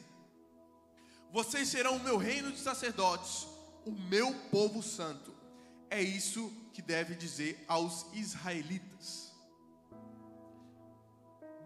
Vocês 1.30 1.67
serão 1.67 1.97
o 1.97 2.03
meu 2.03 2.15
reino 2.15 2.49
de 2.53 2.57
sacerdotes, 2.57 3.45
o 3.86 3.91
meu 3.91 4.34
povo 4.49 4.82
santo. 4.82 5.36
É 5.89 6.01
isso 6.01 6.49
que 6.49 6.62
deve 6.82 7.15
dizer 7.15 7.63
aos 7.67 8.05
israelitas. 8.13 9.32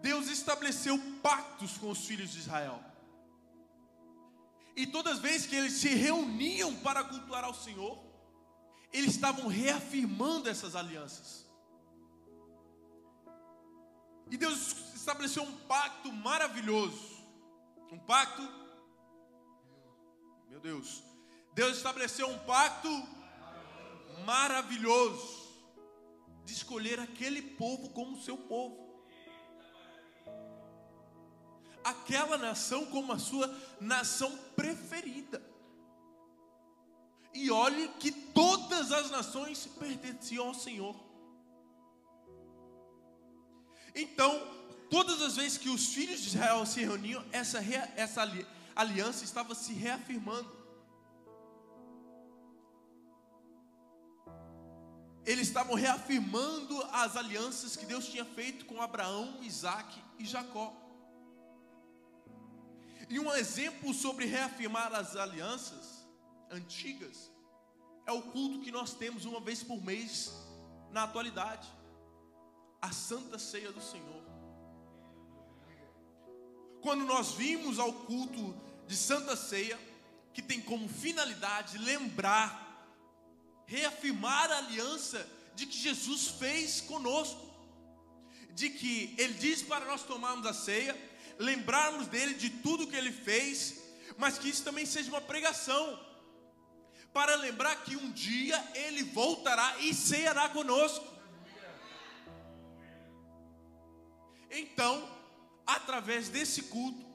Deus 0.00 0.28
estabeleceu 0.28 0.98
pactos 1.22 1.76
com 1.78 1.90
os 1.90 2.06
filhos 2.06 2.30
de 2.30 2.38
Israel. 2.38 2.82
E 4.76 4.86
todas 4.86 5.14
as 5.14 5.18
vezes 5.18 5.46
que 5.46 5.56
eles 5.56 5.72
se 5.72 5.88
reuniam 5.88 6.76
para 6.76 7.02
cultuar 7.02 7.42
ao 7.42 7.54
Senhor, 7.54 7.98
eles 8.92 9.14
estavam 9.16 9.48
reafirmando 9.48 10.48
essas 10.48 10.76
alianças. 10.76 11.46
E 14.30 14.36
Deus 14.36 14.94
estabeleceu 14.94 15.42
um 15.42 15.56
pacto 15.66 16.12
maravilhoso. 16.12 17.18
Um 17.90 17.98
pacto. 17.98 18.42
Meu 20.48 20.60
Deus. 20.60 21.02
Deus 21.54 21.78
estabeleceu 21.78 22.28
um 22.28 22.38
pacto 22.40 22.88
maravilhoso 24.24 25.48
de 26.44 26.52
escolher 26.52 26.98
aquele 27.00 27.42
povo 27.42 27.90
como 27.90 28.22
seu 28.22 28.36
povo. 28.36 28.88
Aquela 31.84 32.36
nação 32.36 32.86
como 32.86 33.12
a 33.12 33.18
sua 33.18 33.54
nação 33.80 34.36
preferida. 34.56 35.42
E 37.32 37.50
olhe 37.50 37.88
que 38.00 38.10
todas 38.10 38.90
as 38.92 39.10
nações 39.10 39.66
pertenciam 39.78 40.48
ao 40.48 40.54
Senhor. 40.54 40.96
Então, 43.94 44.58
Todas 44.90 45.20
as 45.20 45.36
vezes 45.36 45.58
que 45.58 45.68
os 45.68 45.88
filhos 45.88 46.20
de 46.20 46.28
Israel 46.28 46.64
se 46.64 46.80
reuniam, 46.80 47.24
essa, 47.30 47.58
essa 47.94 48.22
aliança 48.74 49.24
estava 49.24 49.54
se 49.54 49.72
reafirmando. 49.72 50.57
Eles 55.28 55.48
estavam 55.48 55.74
reafirmando 55.74 56.82
as 56.90 57.14
alianças 57.14 57.76
que 57.76 57.84
Deus 57.84 58.06
tinha 58.08 58.24
feito 58.24 58.64
com 58.64 58.80
Abraão, 58.80 59.36
Isaac 59.42 60.02
e 60.18 60.24
Jacó. 60.24 60.74
E 63.10 63.20
um 63.20 63.30
exemplo 63.34 63.92
sobre 63.92 64.24
reafirmar 64.24 64.90
as 64.94 65.16
alianças 65.16 66.08
antigas 66.50 67.30
é 68.06 68.12
o 68.12 68.22
culto 68.22 68.62
que 68.62 68.72
nós 68.72 68.94
temos 68.94 69.26
uma 69.26 69.38
vez 69.38 69.62
por 69.62 69.84
mês 69.84 70.32
na 70.90 71.02
atualidade 71.02 71.68
a 72.80 72.90
Santa 72.90 73.38
Ceia 73.38 73.70
do 73.70 73.82
Senhor. 73.82 74.22
Quando 76.80 77.04
nós 77.04 77.32
vimos 77.32 77.78
ao 77.78 77.92
culto 77.92 78.56
de 78.86 78.96
Santa 78.96 79.36
Ceia, 79.36 79.78
que 80.32 80.40
tem 80.40 80.58
como 80.58 80.88
finalidade 80.88 81.76
lembrar, 81.76 82.67
reafirmar 83.68 84.50
a 84.50 84.58
aliança 84.58 85.28
de 85.54 85.66
que 85.66 85.76
Jesus 85.76 86.28
fez 86.28 86.80
conosco, 86.80 87.46
de 88.52 88.70
que 88.70 89.14
Ele 89.18 89.34
diz 89.34 89.62
para 89.62 89.84
nós 89.84 90.02
tomarmos 90.02 90.46
a 90.46 90.54
ceia, 90.54 90.96
lembrarmos 91.38 92.08
dele 92.08 92.34
de 92.34 92.48
tudo 92.48 92.86
que 92.86 92.96
Ele 92.96 93.12
fez, 93.12 93.80
mas 94.16 94.38
que 94.38 94.48
isso 94.48 94.64
também 94.64 94.86
seja 94.86 95.10
uma 95.10 95.20
pregação, 95.20 96.02
para 97.12 97.36
lembrar 97.36 97.76
que 97.84 97.94
um 97.94 98.10
dia 98.10 98.58
Ele 98.74 99.02
voltará 99.04 99.78
e 99.80 99.92
ceará 99.92 100.48
conosco. 100.48 101.06
Então, 104.50 105.06
através 105.66 106.30
desse 106.30 106.62
culto, 106.62 107.06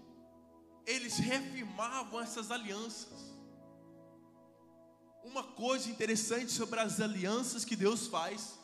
eles 0.86 1.18
reafirmavam 1.18 2.22
essas 2.22 2.52
alianças. 2.52 3.33
Uma 5.24 5.44
coisa 5.44 5.90
interessante 5.90 6.52
sobre 6.52 6.80
as 6.80 7.00
alianças 7.00 7.64
que 7.64 7.76
Deus 7.76 8.08
faz 8.08 8.60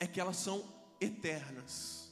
é 0.00 0.06
que 0.06 0.20
elas 0.20 0.36
são 0.36 0.64
eternas. 1.00 2.10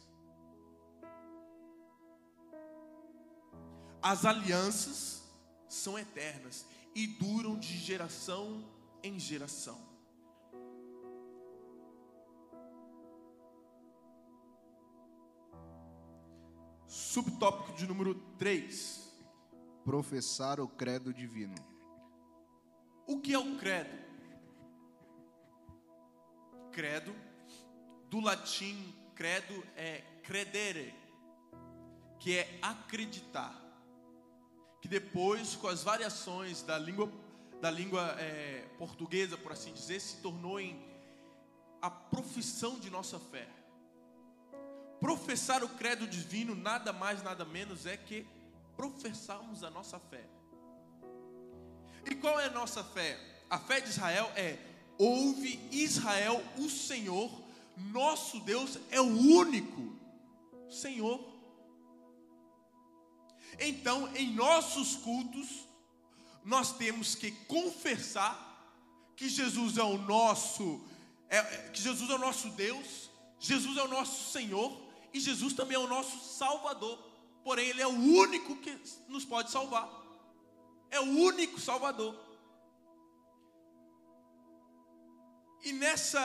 As 4.03 4.27
alianças 4.27 5.23
são 5.67 5.99
eternas 5.99 6.67
e 6.95 7.07
duram 7.07 7.59
de 7.59 7.77
geração 7.79 8.62
em 9.03 9.19
geração. 9.19 9.79
Subtópico 16.87 17.73
de 17.77 17.87
número 17.87 18.15
3. 18.39 19.11
Professar 19.85 20.61
o 20.61 20.69
credo 20.69 21.12
divino. 21.12 21.74
O 23.07 23.21
que 23.21 23.35
é 23.35 23.39
o 23.39 23.57
credo? 23.57 24.05
Credo, 26.73 27.15
do 28.09 28.21
latim 28.21 28.95
credo 29.15 29.63
é 29.77 30.03
credere, 30.23 30.95
que 32.19 32.37
é 32.39 32.59
acreditar. 32.61 33.55
Que 34.81 34.89
depois, 34.89 35.55
com 35.55 35.69
as 35.69 35.83
variações 35.83 36.63
da 36.63 36.79
língua, 36.79 37.11
da 37.61 37.71
língua 37.71 38.17
é, 38.19 38.69
portuguesa, 38.79 39.37
por 39.37 39.53
assim 39.53 39.73
dizer, 39.73 40.01
se 40.01 40.21
tornou 40.21 40.59
em 40.59 40.83
a 41.81 41.91
profissão 41.91 42.79
de 42.79 42.91
nossa 42.91 43.19
fé 43.19 43.49
professar 45.05 45.63
o 45.63 45.69
credo 45.69 46.07
divino 46.07 46.55
nada 46.55 46.91
mais, 46.91 47.23
nada 47.23 47.45
menos 47.45 47.85
é 47.85 47.95
que 47.95 48.27
professarmos 48.75 49.63
a 49.63 49.69
nossa 49.69 49.99
fé. 49.99 50.25
E 52.11 52.15
qual 52.15 52.39
é 52.39 52.47
a 52.47 52.51
nossa 52.51 52.83
fé? 52.83 53.19
A 53.49 53.59
fé 53.59 53.81
de 53.81 53.89
Israel 53.89 54.31
é: 54.37 54.59
ouve 54.99 55.59
Israel, 55.71 56.43
o 56.59 56.69
Senhor, 56.69 57.31
nosso 57.77 58.41
Deus 58.41 58.79
é 58.91 59.01
o 59.01 59.05
único 59.05 59.97
Senhor. 60.71 61.33
Então, 63.59 64.15
em 64.17 64.35
nossos 64.35 64.97
cultos, 64.97 65.49
nós 66.45 66.73
temos 66.77 67.15
que 67.15 67.31
confessar 67.31 68.45
que 69.17 69.29
Jesus 69.29 69.79
é 69.79 69.83
o 69.83 69.97
nosso, 69.97 70.81
é, 71.29 71.43
que 71.73 71.81
Jesus 71.81 72.11
é 72.11 72.15
o 72.15 72.19
nosso 72.19 72.49
Deus, 72.51 73.11
Jesus 73.39 73.77
é 73.77 73.83
o 73.83 73.89
nosso 73.89 74.33
Senhor 74.33 74.77
e 75.13 75.21
Jesus 75.21 75.53
também 75.55 75.77
é 75.77 75.79
o 75.79 75.87
nosso 75.87 76.19
Salvador. 76.37 76.99
Porém, 77.45 77.69
Ele 77.69 77.83
é 77.83 77.87
o 77.87 77.91
único 77.91 78.57
que 78.57 78.77
nos 79.09 79.25
pode 79.25 79.51
salvar. 79.51 80.04
É 80.95 81.01
o 81.01 81.11
único 81.30 81.59
Salvador. 81.59 82.14
E 85.64 85.72
nessa 85.72 86.22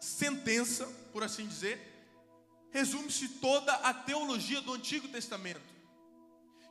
sentença, 0.00 0.84
por 1.12 1.22
assim 1.22 1.46
dizer, 1.46 1.78
resume-se 2.70 3.28
toda 3.28 3.72
a 3.72 3.94
teologia 3.94 4.60
do 4.62 4.72
Antigo 4.72 5.06
Testamento: 5.06 5.62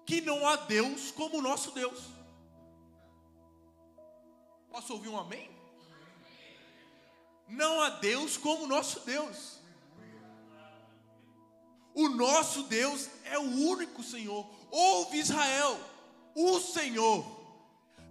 que 0.05 0.19
não 0.19 0.45
há 0.45 0.57
Deus 0.57 1.11
como 1.11 1.37
o 1.37 1.41
nosso 1.41 1.71
Deus. 1.71 1.99
Posso 4.69 4.91
ouvir 4.91 5.07
um 5.07 5.17
amém? 5.17 5.49
Não 7.47 7.81
há 7.81 7.89
Deus 7.89 8.35
como 8.35 8.65
o 8.65 8.67
nosso 8.67 8.99
Deus. 8.99 9.59
O 11.93 12.09
nosso 12.09 12.63
Deus 12.63 13.09
é 13.23 13.39
o 13.39 13.49
único 13.71 14.03
Senhor. 14.03 14.45
Ouve 14.69 15.19
Israel, 15.19 15.79
o 16.35 16.59
Senhor, 16.59 17.25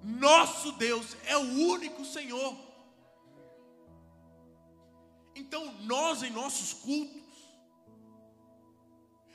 nosso 0.02 0.72
Deus 0.72 1.16
é 1.24 1.36
o 1.36 1.68
único 1.70 2.04
Senhor. 2.04 2.56
Então, 5.34 5.72
nós 5.82 6.22
em 6.22 6.30
nossos 6.30 6.72
cultos, 6.72 7.22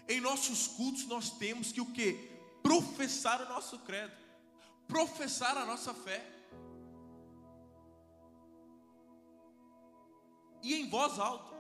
em 0.08 0.20
nossos 0.20 0.68
cultos 0.68 1.06
nós 1.06 1.30
temos 1.32 1.72
que 1.72 1.80
o 1.80 1.92
que? 1.92 2.14
Professar 2.62 3.42
o 3.42 3.50
nosso 3.50 3.80
credo, 3.80 4.14
professar 4.88 5.58
a 5.58 5.66
nossa 5.66 5.94
fé. 5.94 6.30
E 10.62 10.76
em 10.76 10.90
voz 10.90 11.20
alta, 11.20 11.54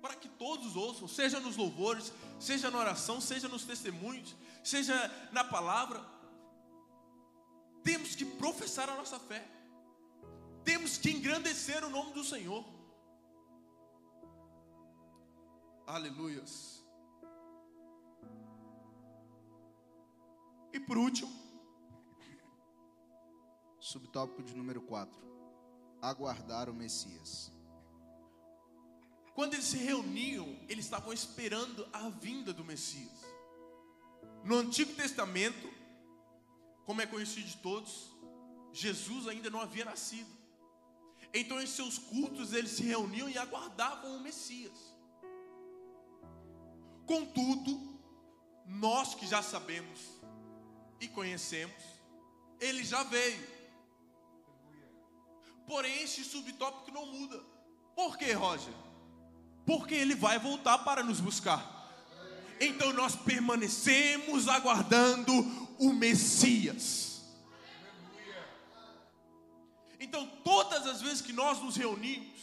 para 0.00 0.14
que 0.16 0.28
todos 0.28 0.76
ouçam, 0.76 1.08
seja 1.08 1.40
nos 1.40 1.56
louvores, 1.56 2.12
seja 2.38 2.70
na 2.70 2.78
oração, 2.78 3.20
seja 3.20 3.48
nos 3.48 3.64
testemunhos, 3.64 4.34
seja 4.62 4.94
na 5.32 5.44
palavra. 5.44 6.13
Temos 7.84 8.16
que 8.16 8.24
professar 8.24 8.88
a 8.88 8.96
nossa 8.96 9.18
fé. 9.20 9.46
Temos 10.64 10.96
que 10.96 11.10
engrandecer 11.10 11.84
o 11.84 11.90
nome 11.90 12.14
do 12.14 12.24
Senhor. 12.24 12.64
Aleluias. 15.86 16.82
E 20.72 20.80
por 20.80 20.96
último, 20.96 21.30
subtópico 23.78 24.42
de 24.42 24.56
número 24.56 24.80
4: 24.80 25.14
aguardar 26.00 26.70
o 26.70 26.74
Messias. 26.74 27.52
Quando 29.34 29.54
eles 29.54 29.66
se 29.66 29.76
reuniam, 29.76 30.46
eles 30.68 30.84
estavam 30.86 31.12
esperando 31.12 31.86
a 31.92 32.08
vinda 32.08 32.52
do 32.52 32.64
Messias. 32.64 33.24
No 34.42 34.56
Antigo 34.56 34.94
Testamento, 34.94 35.73
como 36.84 37.00
é 37.00 37.06
conhecido 37.06 37.46
de 37.46 37.56
todos, 37.56 38.14
Jesus 38.72 39.28
ainda 39.28 39.50
não 39.50 39.60
havia 39.60 39.84
nascido. 39.84 40.30
Então, 41.32 41.60
em 41.60 41.66
seus 41.66 41.98
cultos, 41.98 42.52
eles 42.52 42.72
se 42.72 42.82
reuniam 42.82 43.28
e 43.28 43.36
aguardavam 43.36 44.16
o 44.16 44.20
Messias. 44.20 44.94
Contudo, 47.06 48.00
nós 48.66 49.14
que 49.14 49.26
já 49.26 49.42
sabemos 49.42 50.00
e 51.00 51.08
conhecemos, 51.08 51.82
ele 52.60 52.84
já 52.84 53.02
veio. 53.02 53.54
Porém, 55.66 56.02
este 56.02 56.22
subtópico 56.22 56.90
não 56.92 57.06
muda. 57.06 57.42
Por 57.94 58.16
quê, 58.16 58.32
Roger? 58.32 58.72
Porque 59.66 59.94
ele 59.94 60.14
vai 60.14 60.38
voltar 60.38 60.78
para 60.78 61.02
nos 61.02 61.20
buscar. 61.20 61.72
Então 62.60 62.92
nós 62.92 63.16
permanecemos 63.16 64.48
aguardando 64.48 65.63
o 65.78 65.92
Messias. 65.92 67.22
Então, 69.98 70.26
todas 70.44 70.86
as 70.86 71.00
vezes 71.00 71.20
que 71.20 71.32
nós 71.32 71.60
nos 71.60 71.76
reunimos, 71.76 72.40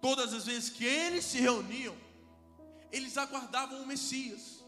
todas 0.00 0.34
as 0.34 0.46
vezes 0.46 0.70
que 0.70 0.84
eles 0.84 1.24
se 1.24 1.38
reuniam, 1.38 1.96
eles 2.90 3.16
aguardavam 3.16 3.82
o 3.82 3.86
Messias. 3.86 4.64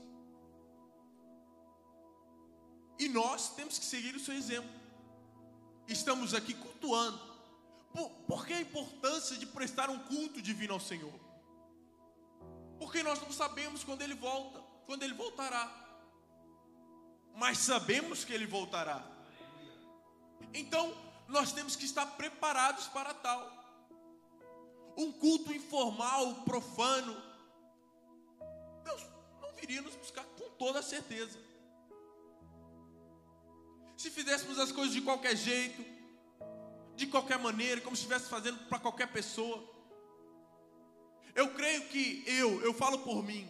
E 2.99 3.09
nós 3.09 3.55
temos 3.55 3.79
que 3.79 3.85
seguir 3.85 4.15
o 4.15 4.21
seu 4.21 4.35
exemplo. 4.35 4.71
Estamos 5.89 6.35
aqui 6.35 6.55
cultuando. 6.55 7.21
Por, 7.93 8.09
por 8.29 8.47
que 8.47 8.53
a 8.53 8.61
importância 8.61 9.37
de 9.37 9.45
prestar 9.45 9.91
um 9.91 9.99
culto 9.99 10.41
divino 10.41 10.75
ao 10.75 10.81
Senhor? 10.81 11.13
Porque 12.79 13.03
nós 13.03 13.21
não 13.21 13.33
sabemos 13.33 13.85
quando 13.85 14.03
Ele 14.03 14.15
volta, 14.15 14.61
quando 14.87 15.03
Ele 15.03 15.15
voltará. 15.15 15.82
Mas 17.35 17.59
sabemos 17.59 18.25
que 18.25 18.33
Ele 18.33 18.47
voltará. 18.47 19.05
Então, 20.55 20.95
nós 21.29 21.53
temos 21.53 21.77
que 21.77 21.85
estar 21.85 22.07
preparados 22.07 22.87
para 22.89 23.15
tal. 23.15 23.61
Um 24.97 25.11
culto 25.11 25.53
informal, 25.53 26.35
profano, 26.45 27.33
iria 29.63 29.81
nos 29.81 29.95
buscar 29.95 30.25
com 30.25 30.51
toda 30.51 30.83
certeza. 30.83 31.39
Se 33.97 34.11
fizéssemos 34.11 34.59
as 34.59 34.73
coisas 34.73 34.93
de 34.93 35.01
qualquer 35.01 35.37
jeito, 35.37 35.85
de 36.97 37.07
qualquer 37.07 37.39
maneira, 37.39 37.81
como 37.81 37.95
se 37.95 38.03
estivesse 38.03 38.29
fazendo 38.29 38.59
para 38.69 38.81
qualquer 38.81 39.13
pessoa, 39.13 39.63
eu 41.35 41.55
creio 41.55 41.89
que 41.89 42.25
eu, 42.27 42.61
eu 42.63 42.75
falo 42.75 42.99
por 42.99 43.23
mim, 43.23 43.49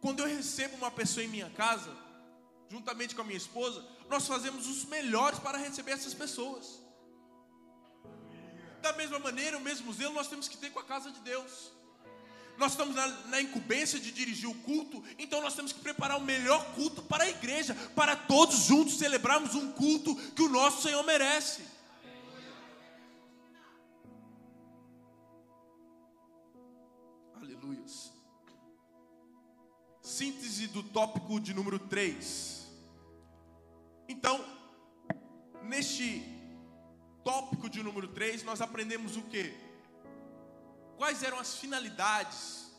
quando 0.00 0.20
eu 0.20 0.26
recebo 0.26 0.76
uma 0.76 0.90
pessoa 0.90 1.24
em 1.24 1.28
minha 1.28 1.50
casa, 1.50 1.94
juntamente 2.68 3.14
com 3.14 3.22
a 3.22 3.24
minha 3.24 3.36
esposa, 3.36 3.84
nós 4.08 4.26
fazemos 4.26 4.66
os 4.66 4.84
melhores 4.84 5.38
para 5.38 5.58
receber 5.58 5.92
essas 5.92 6.14
pessoas. 6.14 6.80
Da 8.82 8.92
mesma 8.92 9.18
maneira, 9.18 9.58
o 9.58 9.60
mesmo 9.60 9.92
zelo 9.92 10.14
nós 10.14 10.28
temos 10.28 10.48
que 10.48 10.56
ter 10.56 10.70
com 10.70 10.78
a 10.78 10.84
casa 10.84 11.10
de 11.10 11.20
Deus 11.20 11.76
nós 12.58 12.72
estamos 12.72 12.94
na, 12.94 13.06
na 13.26 13.40
incumbência 13.40 14.00
de 14.00 14.10
dirigir 14.10 14.48
o 14.48 14.54
culto, 14.54 15.02
então 15.18 15.42
nós 15.42 15.54
temos 15.54 15.72
que 15.72 15.80
preparar 15.80 16.18
o 16.18 16.24
melhor 16.24 16.64
culto 16.74 17.02
para 17.02 17.24
a 17.24 17.28
igreja, 17.28 17.74
para 17.94 18.16
todos 18.16 18.64
juntos 18.64 18.98
celebrarmos 18.98 19.54
um 19.54 19.72
culto 19.72 20.14
que 20.32 20.42
o 20.42 20.48
nosso 20.48 20.82
Senhor 20.82 21.02
merece. 21.02 21.62
Aleluia. 27.34 27.84
Síntese 30.00 30.68
do 30.68 30.82
tópico 30.82 31.38
de 31.38 31.52
número 31.52 31.78
3. 31.78 32.55
Número 37.86 38.08
3, 38.08 38.42
nós 38.44 38.60
aprendemos 38.60 39.16
o 39.16 39.22
que? 39.22 39.66
quais 40.96 41.22
eram 41.22 41.38
as 41.38 41.56
finalidades 41.56 42.72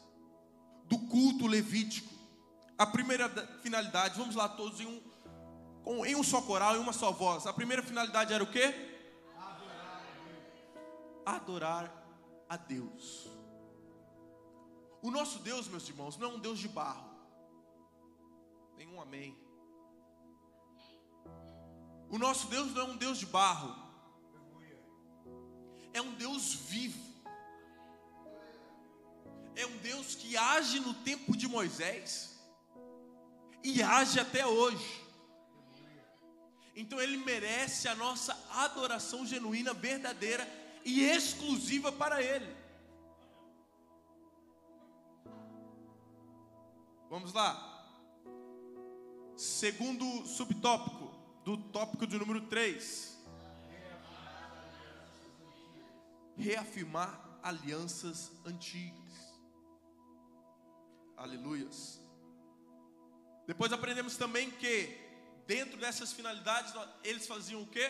do 0.85 0.97
culto 0.97 1.47
levítico. 1.47 2.13
A 2.77 2.85
primeira 2.85 3.29
finalidade, 3.61 4.17
vamos 4.17 4.35
lá 4.35 4.49
todos 4.49 4.79
em 4.79 4.87
um, 5.85 6.05
em 6.05 6.15
um 6.15 6.23
só 6.23 6.41
coral, 6.41 6.75
em 6.75 6.79
uma 6.79 6.93
só 6.93 7.11
voz. 7.11 7.47
A 7.47 7.53
primeira 7.53 7.81
finalidade 7.81 8.33
era 8.33 8.43
o 8.43 8.51
quê? 8.51 8.73
Adorar 9.37 10.03
a 10.05 10.17
Deus. 10.27 11.25
Adorar 11.25 12.03
a 12.49 12.57
Deus. 12.57 13.27
O 15.01 15.09
nosso 15.09 15.39
Deus, 15.39 15.67
meus 15.67 15.87
irmãos, 15.87 16.17
não 16.17 16.31
é 16.31 16.33
um 16.33 16.39
Deus 16.39 16.59
de 16.59 16.67
barro. 16.67 17.07
Nenhum 18.77 19.01
amém. 19.01 19.37
O 22.09 22.17
nosso 22.17 22.47
Deus 22.47 22.73
não 22.73 22.81
é 22.81 22.85
um 22.85 22.97
Deus 22.97 23.17
de 23.17 23.25
barro. 23.25 23.86
É 25.93 26.01
um 26.01 26.13
Deus 26.13 26.53
vivo 26.53 27.07
é 29.57 29.65
um 29.65 29.77
Deus 29.77 30.13
que 30.13 30.37
age 30.37 30.79
no 30.79 30.93
tempo 30.93 31.35
de 31.35 31.47
Moisés 31.47 32.39
e 33.63 33.81
age 33.81 34.19
até 34.19 34.45
hoje. 34.45 35.03
Então 36.75 37.01
ele 37.01 37.17
merece 37.17 37.87
a 37.87 37.95
nossa 37.95 38.37
adoração 38.51 39.25
genuína, 39.25 39.73
verdadeira 39.73 40.47
e 40.85 41.03
exclusiva 41.03 41.91
para 41.91 42.21
ele. 42.21 42.55
Vamos 47.09 47.33
lá. 47.33 47.73
Segundo 49.35 50.27
subtópico, 50.27 51.11
do 51.43 51.57
tópico 51.57 52.05
de 52.05 52.19
número 52.19 52.41
3. 52.41 53.16
Reafirmar 56.37 57.39
alianças 57.43 58.31
antigas. 58.45 58.97
Aleluias. 61.15 61.99
Depois 63.47 63.73
aprendemos 63.73 64.17
também 64.17 64.51
que, 64.51 64.99
dentro 65.47 65.79
dessas 65.79 66.13
finalidades, 66.13 66.73
eles 67.03 67.25
faziam 67.25 67.61
o 67.61 67.67
quê? 67.67 67.89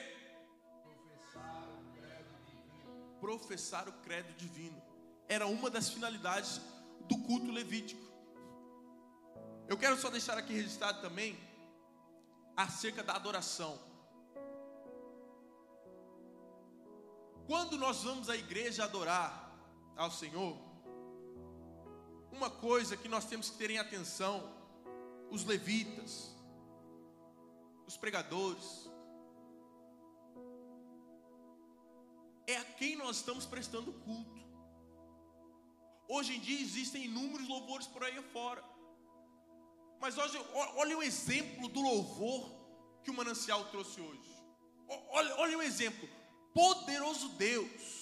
Professar 3.20 3.89
o 3.89 3.93
credo 4.04 4.32
divino. 4.38 4.82
Era 5.28 5.48
uma 5.48 5.70
das 5.70 5.89
finalidades 5.89 6.62
do 7.10 7.18
culto 7.24 7.52
levítico. 7.52 8.06
Eu 9.68 9.78
quero 9.78 9.98
só 9.98 10.10
deixar 10.10 10.38
aqui 10.38 10.54
registrado 10.54 11.02
também 11.02 11.38
acerca 12.56 13.04
da 13.04 13.14
adoração. 13.14 13.87
Quando 17.48 17.78
nós 17.78 18.04
vamos 18.04 18.30
à 18.30 18.36
igreja 18.36 18.84
adorar 18.84 19.32
ao 19.95 20.12
Senhor, 20.12 20.58
uma 22.30 22.50
coisa 22.50 22.98
que 22.98 23.08
nós 23.08 23.24
temos 23.24 23.50
que 23.50 23.58
ter 23.58 23.72
em 23.72 23.78
atenção, 23.78 24.54
os 25.32 25.45
levitas, 25.45 26.36
os 27.88 27.95
pregadores, 27.95 28.89
é 32.45 32.58
a 32.58 32.66
quem 32.66 32.98
nós 32.98 33.16
estamos 33.16 33.45
prestando 33.45 33.93
culto. 33.93 34.45
Hoje 36.10 36.36
em 36.36 36.41
dia 36.41 36.60
existem 36.60 37.06
inúmeros 37.06 37.48
louvores 37.48 37.88
por 37.88 38.04
aí 38.04 38.22
fora. 38.34 38.64
Mas 40.02 40.18
hoje, 40.18 40.38
olha 40.76 40.98
o 40.98 41.04
exemplo 41.04 41.70
do 41.70 41.82
louvor 41.82 42.52
que 43.04 43.10
o 43.10 43.14
manancial 43.14 43.64
trouxe 43.66 44.02
hoje. 44.02 44.38
Olha, 45.10 45.36
olha 45.38 45.58
o 45.58 45.62
exemplo. 45.62 46.16
Poderoso 46.54 47.30
Deus. 47.30 47.98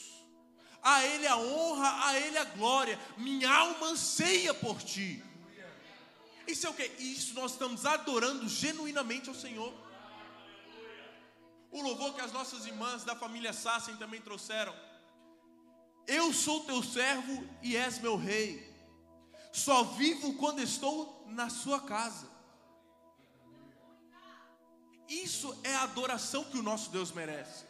A 0.82 1.04
Ele 1.04 1.28
a 1.28 1.38
honra, 1.38 2.08
a 2.08 2.20
Ele 2.20 2.38
a 2.38 2.46
glória. 2.46 3.00
Minha 3.18 3.52
alma 3.52 3.88
anseia 3.88 4.54
por 4.54 4.82
ti. 4.82 5.24
Isso 6.48 6.68
é 6.68 6.70
o 6.70 6.74
que? 6.74 6.86
Isso 7.00 7.34
nós 7.34 7.54
estamos 7.54 7.86
adorando 7.86 8.48
genuinamente 8.48 9.30
ao 9.30 9.36
Senhor. 9.36 9.74
O 11.72 11.82
louvor 11.82 12.14
que 12.14 12.22
as 12.22 12.32
nossas 12.32 12.66
irmãs 12.66 13.04
da 13.04 13.16
família 13.16 13.52
Sassen 13.52 13.98
também 13.98 14.22
trouxeram. 14.22 14.74
Eu 16.08 16.32
sou 16.32 16.64
teu 16.66 16.84
servo 16.84 17.44
e 17.62 17.76
és 17.76 18.00
meu 18.00 18.16
rei. 18.16 18.74
Só 19.52 19.84
vivo 19.84 20.36
quando 20.36 20.62
estou 20.62 21.26
na 21.28 21.50
sua 21.50 21.82
casa. 21.82 22.30
Isso 25.08 25.58
é 25.64 25.74
a 25.76 25.84
adoração 25.84 26.44
que 26.46 26.58
o 26.58 26.64
nosso 26.64 26.90
Deus 26.92 27.12
merece. 27.12 27.66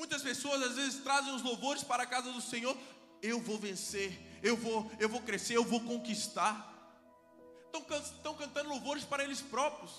Muitas 0.00 0.22
pessoas 0.22 0.62
às 0.62 0.76
vezes 0.76 1.02
trazem 1.02 1.34
os 1.34 1.42
louvores 1.42 1.84
para 1.84 2.04
a 2.04 2.06
casa 2.06 2.32
do 2.32 2.40
Senhor. 2.40 2.74
Eu 3.20 3.38
vou 3.38 3.58
vencer, 3.58 4.18
eu 4.42 4.56
vou, 4.56 4.90
eu 4.98 5.10
vou 5.10 5.20
crescer, 5.20 5.58
eu 5.58 5.62
vou 5.62 5.78
conquistar. 5.82 6.54
Estão, 7.66 7.98
estão 7.98 8.34
cantando 8.34 8.70
louvores 8.70 9.04
para 9.04 9.22
eles 9.22 9.42
próprios. 9.42 9.92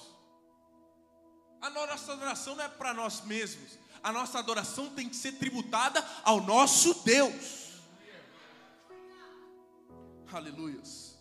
A 1.61 1.69
nossa 1.69 2.13
adoração 2.13 2.55
não 2.55 2.63
é 2.63 2.67
para 2.67 2.95
nós 2.95 3.21
mesmos. 3.25 3.77
A 4.01 4.11
nossa 4.11 4.39
adoração 4.39 4.89
tem 4.89 5.07
que 5.07 5.15
ser 5.15 5.33
tributada 5.33 6.03
ao 6.23 6.41
nosso 6.41 6.95
Deus. 7.03 7.75
Aleluias. 10.33 11.15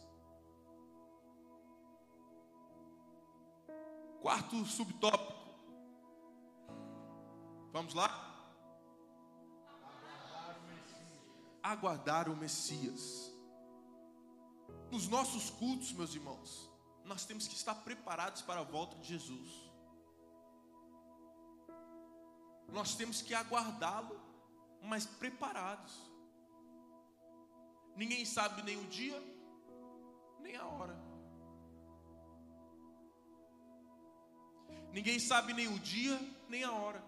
Quarto 4.22 4.64
subtópico. 4.64 5.39
Vamos 7.74 7.93
lá? 7.93 8.30
Aguardar 11.71 12.29
o 12.29 12.37
Messias. 12.37 13.03
Nos 14.91 15.07
nossos 15.07 15.51
cultos, 15.51 15.93
meus 15.93 16.12
irmãos, 16.16 16.68
nós 17.05 17.25
temos 17.25 17.47
que 17.47 17.55
estar 17.55 17.77
preparados 17.89 18.43
para 18.43 18.61
a 18.61 18.64
volta 18.64 18.97
de 18.97 19.07
Jesus. 19.07 19.49
Nós 22.68 22.97
temos 22.97 23.23
que 23.23 23.35
aguardá-lo, 23.35 24.21
mas 24.83 25.07
preparados. 25.07 25.95
Ninguém 27.95 28.25
sabe 28.25 28.62
nem 28.62 28.77
o 28.77 28.87
dia, 28.89 29.23
nem 30.41 30.57
a 30.57 30.66
hora. 30.66 30.97
Ninguém 34.93 35.21
sabe 35.21 35.53
nem 35.53 35.68
o 35.68 35.79
dia, 35.79 36.18
nem 36.49 36.64
a 36.64 36.73
hora. 36.73 37.01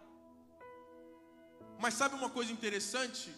Mas 1.80 1.94
sabe 1.94 2.14
uma 2.14 2.30
coisa 2.30 2.52
interessante? 2.52 3.34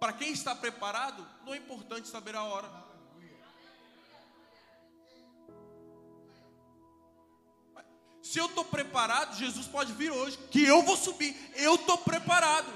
Para 0.00 0.14
quem 0.14 0.32
está 0.32 0.54
preparado, 0.54 1.26
não 1.44 1.52
é 1.52 1.58
importante 1.58 2.08
saber 2.08 2.34
a 2.34 2.42
hora. 2.42 2.68
Se 8.22 8.38
eu 8.38 8.46
estou 8.46 8.64
preparado, 8.64 9.36
Jesus 9.36 9.66
pode 9.66 9.92
vir 9.92 10.10
hoje, 10.10 10.38
que 10.50 10.64
eu 10.64 10.82
vou 10.82 10.96
subir. 10.96 11.36
Eu 11.54 11.74
estou 11.74 11.98
preparado. 11.98 12.72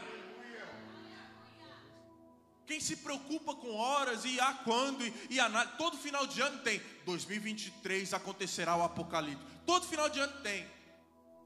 Quem 2.67 2.81
se 2.81 2.97
preocupa 2.97 3.55
com 3.55 3.75
horas 3.75 4.25
e 4.25 4.41
a 4.41 4.53
quando 4.53 5.07
e, 5.07 5.15
e 5.31 5.41
a, 5.41 5.67
todo 5.67 5.97
final 5.97 6.27
de 6.27 6.41
ano 6.41 6.61
tem 6.61 6.83
2023 7.05 8.13
acontecerá 8.15 8.75
o 8.77 8.83
apocalipse. 8.83 9.45
Todo 9.65 9.87
final 9.87 10.11
de 10.11 10.19
ano 10.19 10.33
tem 10.43 10.67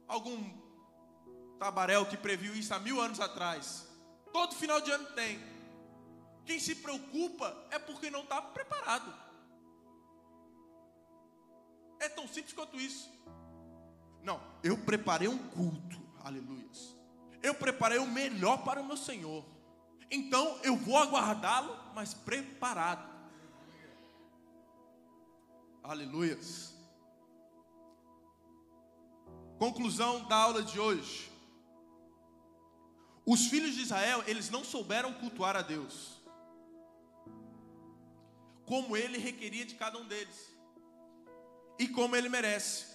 algum 0.06 0.42
tabaréu 1.58 2.06
que 2.06 2.16
previu 2.16 2.54
isso 2.54 2.72
há 2.72 2.78
mil 2.78 3.00
anos 3.00 3.20
atrás. 3.20 3.86
Todo 4.32 4.54
final 4.54 4.80
de 4.80 4.90
ano 4.90 5.06
tem. 5.14 5.57
Quem 6.48 6.58
se 6.58 6.76
preocupa 6.76 7.54
é 7.70 7.78
porque 7.78 8.10
não 8.10 8.22
está 8.22 8.40
preparado. 8.40 9.14
É 12.00 12.08
tão 12.08 12.26
simples 12.26 12.54
quanto 12.54 12.80
isso. 12.80 13.12
Não, 14.22 14.40
eu 14.62 14.78
preparei 14.78 15.28
um 15.28 15.36
culto, 15.50 16.00
aleluia. 16.24 16.66
Eu 17.42 17.54
preparei 17.54 17.98
o 17.98 18.06
melhor 18.06 18.64
para 18.64 18.80
o 18.80 18.84
meu 18.86 18.96
Senhor. 18.96 19.44
Então 20.10 20.58
eu 20.62 20.74
vou 20.74 20.96
aguardá-lo, 20.96 21.76
mas 21.94 22.14
preparado. 22.14 23.06
Aleluias. 25.82 26.74
Conclusão 29.58 30.26
da 30.28 30.36
aula 30.36 30.62
de 30.62 30.80
hoje. 30.80 31.30
Os 33.26 33.48
filhos 33.48 33.74
de 33.74 33.82
Israel, 33.82 34.24
eles 34.26 34.48
não 34.48 34.64
souberam 34.64 35.12
cultuar 35.12 35.54
a 35.54 35.60
Deus. 35.60 36.17
Como 38.68 38.96
ele 38.96 39.18
requeria 39.18 39.64
de 39.64 39.74
cada 39.74 39.98
um 39.98 40.06
deles. 40.06 40.38
E 41.78 41.88
como 41.88 42.14
ele 42.14 42.28
merece. 42.28 42.86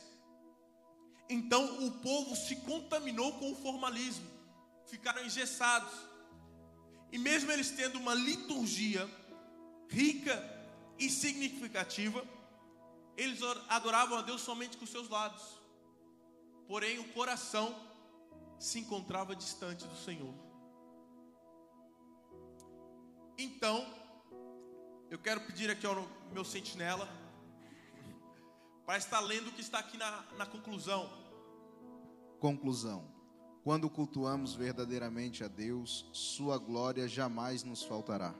Então 1.30 1.86
o 1.86 1.91
povo 1.99 2.36
se 2.36 2.55
contaminou 2.57 3.34
com 3.39 3.51
o 3.51 3.55
formalismo. 3.55 4.32
Ficaram 4.86 5.26
engessados 5.26 6.13
e 7.13 7.17
mesmo 7.19 7.51
eles 7.51 7.69
tendo 7.69 7.99
uma 7.99 8.15
liturgia 8.15 9.07
rica 9.88 10.36
e 10.97 11.07
significativa, 11.11 12.26
eles 13.15 13.39
adoravam 13.69 14.17
a 14.17 14.24
Deus 14.24 14.41
somente 14.41 14.78
com 14.78 14.86
seus 14.88 15.07
lados. 15.09 15.43
Porém, 16.67 16.97
o 16.97 17.13
coração 17.13 17.76
se 18.57 18.80
encontrava 18.80 19.36
distante 19.36 19.86
do 19.86 19.95
Senhor. 19.95 20.34
Então, 23.38 23.86
eu 25.14 25.20
quero 25.20 25.41
pedir 25.41 25.70
aqui 25.70 25.86
ao 25.86 26.07
meu 26.32 26.43
sentinela 26.43 27.07
para 28.84 28.97
estar 28.97 29.20
lendo 29.20 29.49
o 29.49 29.51
que 29.51 29.61
está 29.61 29.78
aqui 29.78 29.95
na, 29.95 30.24
na 30.39 30.45
conclusão. 30.47 31.07
Conclusão. 32.39 33.07
Quando 33.64 33.91
cultuamos 33.91 34.55
verdadeiramente 34.55 35.43
a 35.43 35.47
Deus, 35.47 36.09
Sua 36.11 36.57
glória 36.57 37.07
jamais 37.07 37.64
nos 37.64 37.84
faltará. 37.84 38.34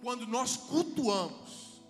Quando 0.00 0.24
nós 0.24 0.56
cultuamos 0.56 1.82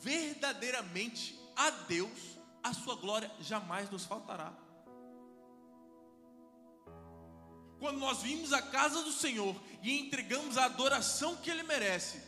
verdadeiramente 0.00 1.38
a 1.54 1.68
Deus, 1.68 2.38
a 2.62 2.72
Sua 2.72 2.96
glória 2.96 3.30
jamais 3.40 3.90
nos 3.90 4.06
faltará. 4.06 4.54
Quando 7.78 7.98
nós 7.98 8.22
vimos 8.22 8.52
a 8.52 8.60
casa 8.60 9.02
do 9.02 9.12
Senhor 9.12 9.54
e 9.82 9.98
entregamos 10.00 10.58
a 10.58 10.64
adoração 10.64 11.36
que 11.36 11.50
Ele 11.50 11.62
merece, 11.62 12.20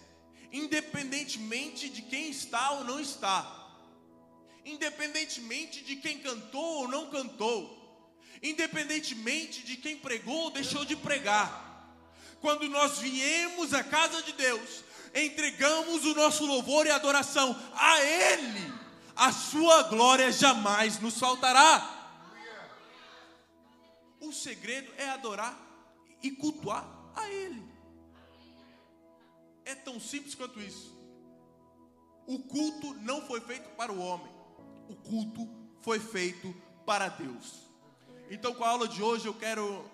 independentemente 0.53 1.89
de 1.89 2.03
quem 2.03 2.31
está 2.31 2.71
ou 2.73 2.85
não 2.85 3.01
está, 3.01 3.61
independentemente 4.65 5.83
de 5.83 5.97
quem 5.97 6.19
cantou 6.19 6.83
ou 6.83 6.89
não 6.89 7.11
cantou, 7.11 7.79
independentemente 8.43 9.63
de 9.63 9.77
quem 9.77 9.97
pregou 9.97 10.45
ou 10.45 10.51
deixou 10.51 10.85
de 10.85 10.95
pregar. 10.95 11.69
Quando 12.41 12.69
nós 12.69 12.99
viemos 12.99 13.75
à 13.75 13.83
casa 13.83 14.23
de 14.23 14.33
Deus, 14.33 14.85
entregamos 15.15 16.05
o 16.05 16.15
nosso 16.15 16.47
louvor 16.47 16.87
e 16.87 16.91
adoração 16.91 17.61
a 17.75 18.01
Ele, 18.01 18.73
a 19.17 19.33
Sua 19.33 19.83
glória 19.85 20.31
jamais 20.31 21.01
nos 21.01 21.19
faltará. 21.19 22.00
O 24.21 24.33
segredo 24.33 24.93
é 24.97 25.09
adorar 25.11 25.59
e 26.23 26.31
cultuar 26.31 26.87
a 27.15 27.29
Ele. 27.29 27.63
É 29.65 29.75
tão 29.75 29.99
simples 29.99 30.35
quanto 30.35 30.61
isso. 30.61 30.99
O 32.27 32.39
culto 32.39 32.95
não 32.95 33.27
foi 33.27 33.41
feito 33.41 33.69
para 33.71 33.93
o 33.93 33.99
homem, 33.99 34.31
o 34.89 34.95
culto 34.97 35.49
foi 35.81 35.99
feito 35.99 36.55
para 36.85 37.09
Deus. 37.09 37.69
Então, 38.31 38.55
com 38.55 38.63
a 38.63 38.69
aula 38.69 38.87
de 38.87 39.03
hoje, 39.03 39.27
eu 39.27 39.35
quero 39.35 39.91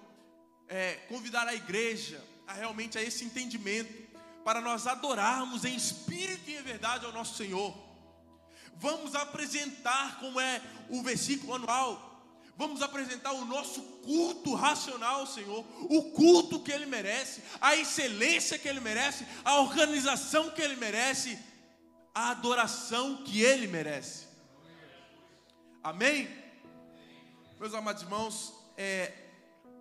é, 0.69 0.95
convidar 1.09 1.47
a 1.47 1.55
igreja 1.55 2.23
a 2.47 2.53
realmente 2.53 2.97
a 2.97 3.03
esse 3.03 3.25
entendimento, 3.25 4.07
para 4.45 4.61
nós 4.61 4.87
adorarmos 4.87 5.65
em 5.65 5.75
espírito 5.75 6.49
e 6.49 6.57
em 6.57 6.63
verdade 6.63 7.05
ao 7.05 7.13
nosso 7.13 7.37
Senhor. 7.37 7.77
Vamos 8.77 9.15
apresentar 9.15 10.21
como 10.21 10.39
é 10.39 10.63
o 10.89 11.03
versículo 11.03 11.55
anual. 11.55 12.16
Vamos 12.57 12.81
apresentar 12.81 13.33
o 13.33 13.45
nosso 13.45 13.83
culto 14.03 14.55
racional 14.55 15.21
ao 15.21 15.27
Senhor, 15.27 15.65
o 15.91 16.11
culto 16.13 16.61
que 16.61 16.73
Ele 16.73 16.87
merece, 16.87 17.43
a 17.61 17.77
excelência 17.77 18.59
que 18.59 18.67
Ele 18.67 18.81
merece, 18.81 19.27
a 19.45 19.61
organização 19.61 20.51
que 20.51 20.63
Ele 20.63 20.77
merece, 20.77 21.39
a 22.15 22.31
adoração 22.31 23.23
que 23.25 23.43
Ele 23.43 23.67
merece. 23.67 24.27
Amém? 25.85 26.29
Meus 27.61 27.75
amados 27.75 28.03
irmãos, 28.03 28.55
é, 28.75 29.13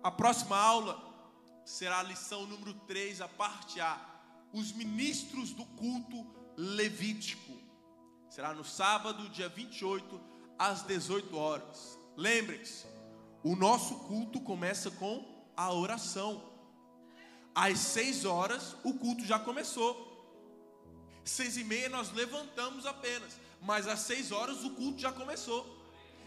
a 0.02 0.10
próxima 0.10 0.58
aula 0.58 1.02
será 1.64 2.00
a 2.00 2.02
lição 2.02 2.46
número 2.46 2.74
3, 2.86 3.22
a 3.22 3.28
parte 3.28 3.80
A. 3.80 3.98
Os 4.52 4.70
ministros 4.72 5.50
do 5.50 5.64
culto 5.64 6.26
levítico. 6.56 7.56
Será 8.28 8.52
no 8.52 8.64
sábado, 8.64 9.30
dia 9.30 9.48
28, 9.48 10.20
às 10.58 10.82
18 10.82 11.36
horas. 11.36 11.98
Lembrem-se, 12.16 12.86
o 13.42 13.54
nosso 13.54 13.94
culto 14.00 14.40
começa 14.40 14.90
com 14.90 15.24
a 15.56 15.72
oração. 15.72 16.42
Às 17.54 17.78
6 17.78 18.24
horas, 18.24 18.74
o 18.82 18.94
culto 18.94 19.24
já 19.24 19.38
começou. 19.38 20.06
Seis 21.24 21.56
e 21.56 21.64
meia 21.64 21.88
nós 21.88 22.12
levantamos 22.12 22.86
apenas, 22.86 23.36
mas 23.60 23.88
às 23.88 24.00
6 24.00 24.30
horas 24.30 24.62
o 24.64 24.70
culto 24.70 25.00
já 25.00 25.10
começou. 25.10 25.66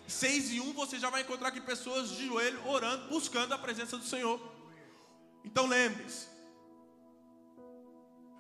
6 0.08 0.52
e 0.52 0.60
1 0.60 0.74
você 0.74 1.00
já 1.00 1.10
vai 1.10 1.22
encontrar 1.22 1.50
aqui 1.50 1.62
pessoas 1.62 2.10
de 2.10 2.28
joelho 2.28 2.68
orando, 2.68 3.08
buscando 3.08 3.54
a 3.54 3.58
presença 3.58 3.98
do 3.98 4.04
Senhor. 4.04 4.42
Então 5.46 5.68
lembre-se, 5.68 6.28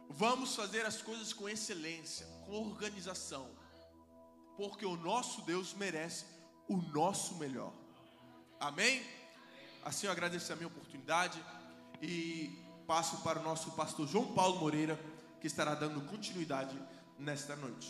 vamos 0.09 0.53
fazer 0.53 0.85
as 0.85 1.01
coisas 1.01 1.31
com 1.31 1.47
excelência, 1.47 2.27
com 2.45 2.67
organização, 2.67 3.49
porque 4.57 4.85
o 4.85 4.97
nosso 4.97 5.41
Deus 5.43 5.73
merece 5.73 6.25
o 6.69 6.77
nosso 6.77 7.35
melhor. 7.35 7.73
Amém? 8.59 9.03
Assim 9.83 10.05
eu 10.05 10.11
agradeço 10.11 10.53
a 10.53 10.55
minha 10.55 10.67
oportunidade 10.67 11.43
e 12.01 12.57
passo 12.85 13.17
para 13.23 13.39
o 13.39 13.43
nosso 13.43 13.71
pastor 13.71 14.07
João 14.07 14.33
Paulo 14.33 14.59
Moreira, 14.59 14.99
que 15.41 15.47
estará 15.47 15.73
dando 15.73 16.01
continuidade 16.01 16.77
nesta 17.17 17.55
noite. 17.55 17.89